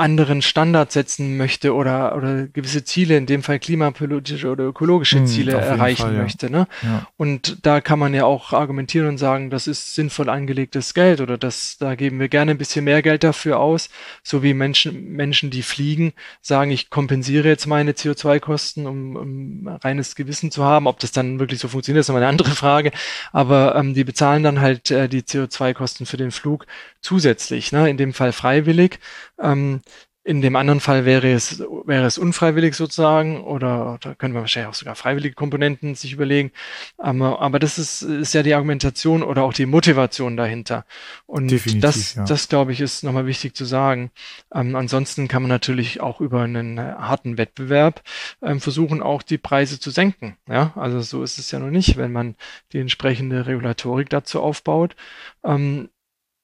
anderen 0.00 0.40
Standard 0.40 0.90
setzen 0.92 1.36
möchte 1.36 1.74
oder, 1.74 2.16
oder 2.16 2.46
gewisse 2.46 2.84
Ziele, 2.84 3.16
in 3.16 3.26
dem 3.26 3.42
Fall 3.42 3.58
klimapolitische 3.58 4.48
oder 4.48 4.64
ökologische 4.64 5.18
Hm, 5.18 5.26
Ziele 5.26 5.52
erreichen 5.52 6.02
Fall, 6.02 6.14
ja. 6.14 6.22
möchte. 6.22 6.50
Ne? 6.50 6.66
Ja. 6.82 7.06
Und 7.18 7.66
da 7.66 7.80
kann 7.80 7.98
man 7.98 8.14
ja 8.14 8.24
auch 8.24 8.52
argumentieren 8.52 9.08
und 9.08 9.18
sagen, 9.18 9.50
das 9.50 9.66
ist 9.66 9.94
sinnvoll 9.94 10.30
angelegtes 10.30 10.94
Geld 10.94 11.20
oder 11.20 11.36
das, 11.36 11.76
da 11.78 11.94
geben 11.94 12.18
wir 12.18 12.28
gerne 12.28 12.52
ein 12.52 12.58
bisschen 12.58 12.84
mehr 12.84 13.02
Geld 13.02 13.22
dafür 13.24 13.60
aus, 13.60 13.90
so 14.22 14.42
wie 14.42 14.54
Menschen, 14.54 15.12
Menschen, 15.12 15.50
die 15.50 15.62
fliegen, 15.62 16.14
sagen, 16.40 16.70
ich 16.70 16.88
kompensiere 16.88 17.48
jetzt 17.48 17.66
meine 17.66 17.92
CO2-Kosten, 17.92 18.86
um, 18.86 19.16
um 19.16 19.68
reines 19.68 20.14
Gewissen 20.14 20.50
zu 20.50 20.64
haben. 20.64 20.86
Ob 20.86 20.98
das 21.00 21.12
dann 21.12 21.38
wirklich 21.38 21.60
so 21.60 21.68
funktioniert, 21.68 22.00
ist 22.00 22.08
nochmal 22.08 22.22
eine 22.22 22.30
andere 22.30 22.50
Frage. 22.50 22.90
Aber 23.32 23.76
ähm, 23.76 23.92
die 23.92 24.04
bezahlen 24.04 24.42
dann 24.42 24.60
halt 24.60 24.90
äh, 24.90 25.08
die 25.08 25.22
CO2-Kosten 25.22 26.06
für 26.06 26.16
den 26.16 26.30
Flug 26.30 26.66
zusätzlich, 27.02 27.70
ne? 27.72 27.90
in 27.90 27.98
dem 27.98 28.14
Fall 28.14 28.32
freiwillig. 28.32 28.98
Ähm, 29.38 29.82
in 30.22 30.42
dem 30.42 30.54
anderen 30.54 30.80
Fall 30.80 31.06
wäre 31.06 31.32
es, 31.32 31.60
wäre 31.60 32.04
es 32.04 32.18
unfreiwillig 32.18 32.74
sozusagen 32.74 33.40
oder 33.42 33.98
da 34.02 34.14
können 34.14 34.34
wir 34.34 34.42
wahrscheinlich 34.42 34.68
auch 34.68 34.74
sogar 34.74 34.94
freiwillige 34.94 35.34
Komponenten 35.34 35.94
sich 35.94 36.12
überlegen. 36.12 36.52
Aber, 36.98 37.40
aber 37.40 37.58
das 37.58 37.78
ist, 37.78 38.02
ist 38.02 38.34
ja 38.34 38.42
die 38.42 38.52
Argumentation 38.52 39.22
oder 39.22 39.44
auch 39.44 39.54
die 39.54 39.64
Motivation 39.64 40.36
dahinter. 40.36 40.84
Und 41.24 41.50
Definitiv, 41.50 41.80
das, 41.80 42.14
ja. 42.16 42.24
das 42.26 42.48
glaube 42.48 42.72
ich, 42.72 42.82
ist 42.82 43.02
nochmal 43.02 43.26
wichtig 43.26 43.56
zu 43.56 43.64
sagen. 43.64 44.10
Ähm, 44.54 44.76
ansonsten 44.76 45.26
kann 45.26 45.42
man 45.42 45.48
natürlich 45.48 46.02
auch 46.02 46.20
über 46.20 46.42
einen 46.42 46.78
harten 46.78 47.38
Wettbewerb 47.38 48.02
ähm, 48.42 48.60
versuchen, 48.60 49.00
auch 49.00 49.22
die 49.22 49.38
Preise 49.38 49.80
zu 49.80 49.90
senken. 49.90 50.36
Ja, 50.46 50.74
also 50.76 51.00
so 51.00 51.22
ist 51.22 51.38
es 51.38 51.50
ja 51.50 51.58
noch 51.58 51.70
nicht, 51.70 51.96
wenn 51.96 52.12
man 52.12 52.36
die 52.72 52.78
entsprechende 52.78 53.46
Regulatorik 53.46 54.10
dazu 54.10 54.42
aufbaut. 54.42 54.96
Ähm, 55.44 55.88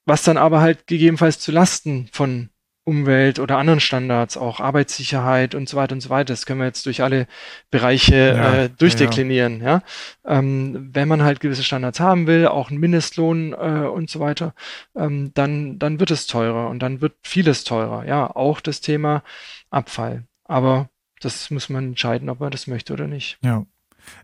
was 0.07 0.23
dann 0.23 0.39
aber 0.39 0.61
halt 0.61 0.87
gegebenenfalls 0.87 1.41
zu 1.41 1.53
Lasten 1.53 2.09
von 2.13 2.49
Umwelt 2.87 3.41
oder 3.41 3.59
anderen 3.59 3.81
Standards, 3.81 4.37
auch 4.37 4.61
Arbeitssicherheit 4.61 5.57
und 5.57 5.69
so 5.69 5.77
weiter 5.77 5.93
und 5.95 6.01
so 6.01 6.09
weiter. 6.09 6.33
Das 6.33 6.47
können 6.47 6.61
wir 6.61 6.67
jetzt 6.67 6.87
durch 6.87 7.03
alle 7.03 7.27
Bereiche 7.73 8.15
ja, 8.15 8.55
äh, 8.55 8.71
durchdeklinieren. 8.71 9.61
Ja, 9.61 9.83
ja. 10.25 10.39
Ähm, 10.39 10.91
wenn 10.93 11.09
man 11.09 11.25
halt 11.25 11.41
gewisse 11.41 11.65
Standards 11.65 11.99
haben 11.99 12.29
will, 12.29 12.47
auch 12.47 12.71
einen 12.71 12.79
Mindestlohn 12.79 13.53
äh, 13.55 13.89
und 13.89 14.09
so 14.09 14.21
weiter, 14.21 14.55
ähm, 14.95 15.33
dann 15.35 15.81
dann 15.81 15.99
wird 15.99 16.13
es 16.13 16.29
teurer 16.29 16.71
und 16.71 16.79
dann 16.79 17.01
wird 17.01 17.15
vieles 17.23 17.65
teurer. 17.65 18.07
Ja, 18.07 18.31
auch 18.31 18.61
das 18.61 18.81
Thema 18.81 19.25
Abfall. 19.71 20.23
Aber 20.45 20.89
das 21.19 21.51
muss 21.51 21.69
man 21.69 21.89
entscheiden, 21.89 22.29
ob 22.29 22.39
man 22.39 22.53
das 22.53 22.69
möchte 22.69 22.93
oder 22.93 23.09
nicht. 23.09 23.39
Ja, 23.43 23.67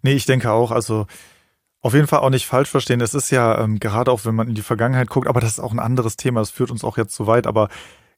nee, 0.03 0.13
ich 0.13 0.27
denke 0.27 0.53
auch. 0.53 0.71
Also 0.71 1.09
auf 1.81 1.95
jeden 1.95 2.07
Fall 2.07 2.21
auch 2.21 2.31
nicht 2.31 2.47
falsch 2.47 2.71
verstehen. 2.71 3.01
Es 3.01 3.13
ist 3.13 3.31
ja 3.31 3.59
ähm, 3.59 3.81
gerade 3.81 4.13
auch, 4.13 4.25
wenn 4.25 4.37
man 4.37 4.47
in 4.47 4.55
die 4.55 4.63
Vergangenheit 4.63 5.11
guckt, 5.11 5.27
aber 5.27 5.41
das 5.41 5.55
ist 5.55 5.61
auch 5.61 5.73
ein 5.73 5.81
anderes 5.81 6.17
Thema. 6.17 6.39
Das 6.39 6.53
führt 6.53 6.71
uns 6.71 6.85
auch 6.85 6.97
jetzt 6.97 7.13
zu 7.13 7.27
weit. 7.27 7.49
Aber 7.49 7.69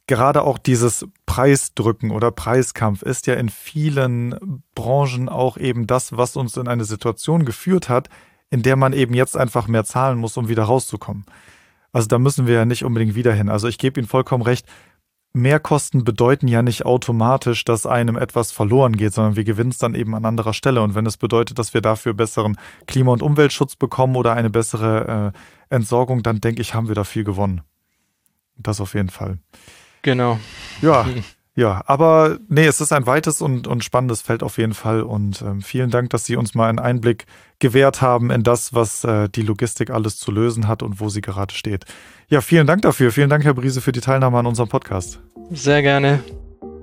gerade 0.06 0.42
auch 0.42 0.58
dieses 0.58 1.06
Preisdrücken 1.26 2.10
oder 2.10 2.30
Preiskampf 2.30 3.02
ist 3.02 3.26
ja 3.26 3.34
in 3.34 3.48
vielen 3.48 4.62
Branchen 4.74 5.28
auch 5.28 5.56
eben 5.56 5.86
das, 5.86 6.16
was 6.16 6.36
uns 6.36 6.56
in 6.56 6.68
eine 6.68 6.84
Situation 6.84 7.44
geführt 7.44 7.88
hat, 7.88 8.08
in 8.50 8.62
der 8.62 8.76
man 8.76 8.92
eben 8.92 9.14
jetzt 9.14 9.36
einfach 9.36 9.66
mehr 9.66 9.84
zahlen 9.84 10.18
muss, 10.18 10.36
um 10.36 10.48
wieder 10.48 10.64
rauszukommen. 10.64 11.24
Also 11.92 12.08
da 12.08 12.18
müssen 12.18 12.46
wir 12.46 12.54
ja 12.54 12.64
nicht 12.64 12.84
unbedingt 12.84 13.14
wieder 13.14 13.32
hin. 13.32 13.48
Also 13.48 13.68
ich 13.68 13.78
gebe 13.78 14.00
Ihnen 14.00 14.08
vollkommen 14.08 14.42
recht. 14.42 14.66
Mehrkosten 15.32 16.04
bedeuten 16.04 16.46
ja 16.46 16.62
nicht 16.62 16.84
automatisch, 16.84 17.64
dass 17.64 17.86
einem 17.86 18.16
etwas 18.16 18.52
verloren 18.52 18.96
geht, 18.96 19.14
sondern 19.14 19.34
wir 19.34 19.42
gewinnen 19.42 19.70
es 19.70 19.78
dann 19.78 19.96
eben 19.96 20.14
an 20.14 20.24
anderer 20.24 20.54
Stelle. 20.54 20.82
Und 20.82 20.94
wenn 20.94 21.06
es 21.06 21.16
bedeutet, 21.16 21.58
dass 21.58 21.74
wir 21.74 21.80
dafür 21.80 22.14
besseren 22.14 22.56
Klima- 22.86 23.12
und 23.12 23.22
Umweltschutz 23.22 23.74
bekommen 23.74 24.14
oder 24.14 24.34
eine 24.34 24.50
bessere 24.50 25.32
äh, 25.34 25.74
Entsorgung, 25.74 26.22
dann 26.22 26.40
denke 26.40 26.60
ich, 26.60 26.74
haben 26.74 26.86
wir 26.86 26.94
da 26.94 27.02
viel 27.02 27.24
gewonnen. 27.24 27.62
Das 28.56 28.80
auf 28.80 28.94
jeden 28.94 29.10
Fall. 29.10 29.38
Genau. 30.04 30.38
Ja, 30.82 31.06
ja, 31.56 31.82
aber 31.86 32.38
nee, 32.48 32.66
es 32.66 32.80
ist 32.80 32.92
ein 32.92 33.06
weites 33.06 33.42
und, 33.42 33.66
und 33.66 33.82
spannendes 33.82 34.22
Feld 34.22 34.44
auf 34.44 34.58
jeden 34.58 34.74
Fall. 34.74 35.02
Und 35.02 35.42
ähm, 35.42 35.62
vielen 35.62 35.90
Dank, 35.90 36.10
dass 36.10 36.26
Sie 36.26 36.36
uns 36.36 36.54
mal 36.54 36.68
einen 36.68 36.78
Einblick 36.78 37.26
gewährt 37.58 38.02
haben 38.02 38.30
in 38.30 38.42
das, 38.42 38.74
was 38.74 39.02
äh, 39.04 39.28
die 39.28 39.42
Logistik 39.42 39.90
alles 39.90 40.18
zu 40.18 40.30
lösen 40.30 40.68
hat 40.68 40.82
und 40.82 41.00
wo 41.00 41.08
sie 41.08 41.22
gerade 41.22 41.54
steht. 41.54 41.86
Ja, 42.28 42.42
vielen 42.42 42.66
Dank 42.66 42.82
dafür. 42.82 43.10
Vielen 43.10 43.30
Dank, 43.30 43.44
Herr 43.44 43.54
Briese, 43.54 43.80
für 43.80 43.92
die 43.92 44.00
Teilnahme 44.00 44.38
an 44.38 44.46
unserem 44.46 44.68
Podcast. 44.68 45.20
Sehr 45.50 45.80
gerne. 45.82 46.22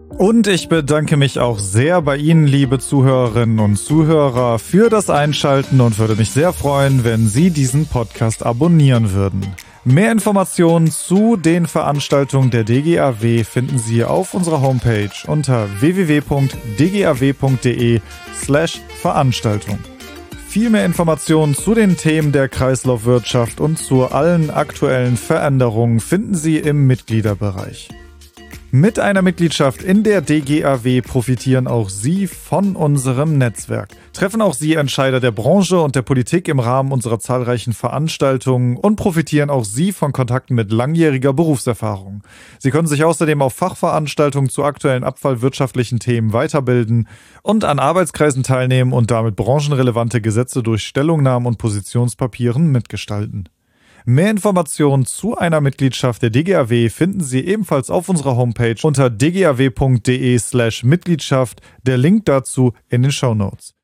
Und 0.09 0.47
ich 0.47 0.69
bedanke 0.69 1.15
mich 1.17 1.39
auch 1.39 1.59
sehr 1.59 2.01
bei 2.01 2.17
Ihnen, 2.17 2.47
liebe 2.47 2.79
Zuhörerinnen 2.79 3.59
und 3.59 3.77
Zuhörer, 3.77 4.59
für 4.59 4.89
das 4.89 5.09
Einschalten 5.09 5.79
und 5.81 5.99
würde 5.99 6.15
mich 6.15 6.31
sehr 6.31 6.53
freuen, 6.53 7.03
wenn 7.03 7.27
Sie 7.27 7.51
diesen 7.51 7.85
Podcast 7.85 8.45
abonnieren 8.45 9.13
würden. 9.13 9.55
Mehr 9.83 10.11
Informationen 10.11 10.91
zu 10.91 11.37
den 11.37 11.65
Veranstaltungen 11.65 12.51
der 12.51 12.63
DGAW 12.63 13.43
finden 13.43 13.79
Sie 13.79 14.03
auf 14.03 14.35
unserer 14.35 14.61
Homepage 14.61 15.09
unter 15.25 15.67
www.dgaw.de 15.81 16.51
slash 18.35 18.79
Veranstaltung. 19.01 19.79
Viel 20.47 20.69
mehr 20.69 20.85
Informationen 20.85 21.55
zu 21.55 21.73
den 21.73 21.97
Themen 21.97 22.31
der 22.31 22.47
Kreislaufwirtschaft 22.47 23.59
und 23.59 23.79
zu 23.79 24.05
allen 24.05 24.51
aktuellen 24.51 25.17
Veränderungen 25.17 25.99
finden 25.99 26.35
Sie 26.35 26.57
im 26.57 26.85
Mitgliederbereich. 26.85 27.89
Mit 28.73 28.99
einer 28.99 29.21
Mitgliedschaft 29.21 29.83
in 29.83 30.01
der 30.03 30.21
DGAW 30.21 31.01
profitieren 31.01 31.67
auch 31.67 31.89
Sie 31.89 32.25
von 32.25 32.77
unserem 32.77 33.37
Netzwerk. 33.37 33.89
Treffen 34.13 34.41
auch 34.41 34.53
Sie 34.53 34.75
Entscheider 34.75 35.19
der 35.19 35.31
Branche 35.31 35.81
und 35.81 35.93
der 35.93 36.03
Politik 36.03 36.47
im 36.47 36.61
Rahmen 36.61 36.93
unserer 36.93 37.19
zahlreichen 37.19 37.73
Veranstaltungen 37.73 38.77
und 38.77 38.95
profitieren 38.95 39.49
auch 39.49 39.65
Sie 39.65 39.91
von 39.91 40.13
Kontakten 40.13 40.55
mit 40.55 40.71
langjähriger 40.71 41.33
Berufserfahrung. 41.33 42.23
Sie 42.59 42.71
können 42.71 42.87
sich 42.87 43.03
außerdem 43.03 43.41
auf 43.41 43.53
Fachveranstaltungen 43.53 44.49
zu 44.49 44.63
aktuellen 44.63 45.03
abfallwirtschaftlichen 45.03 45.99
Themen 45.99 46.31
weiterbilden 46.31 47.09
und 47.43 47.65
an 47.65 47.77
Arbeitskreisen 47.77 48.43
teilnehmen 48.43 48.93
und 48.93 49.11
damit 49.11 49.35
branchenrelevante 49.35 50.21
Gesetze 50.21 50.63
durch 50.63 50.83
Stellungnahmen 50.83 51.45
und 51.45 51.57
Positionspapieren 51.57 52.71
mitgestalten. 52.71 53.49
Mehr 54.05 54.31
Informationen 54.31 55.05
zu 55.05 55.37
einer 55.37 55.61
Mitgliedschaft 55.61 56.21
der 56.21 56.31
DGAW 56.31 56.89
finden 56.89 57.21
Sie 57.21 57.45
ebenfalls 57.45 57.89
auf 57.89 58.09
unserer 58.09 58.35
Homepage 58.35 58.75
unter 58.83 59.09
dgaw.de 59.09 60.39
slash 60.39 60.83
Mitgliedschaft. 60.83 61.61
Der 61.83 61.97
Link 61.97 62.25
dazu 62.25 62.73
in 62.89 63.03
den 63.03 63.11
Show 63.11 63.35
Notes. 63.35 63.75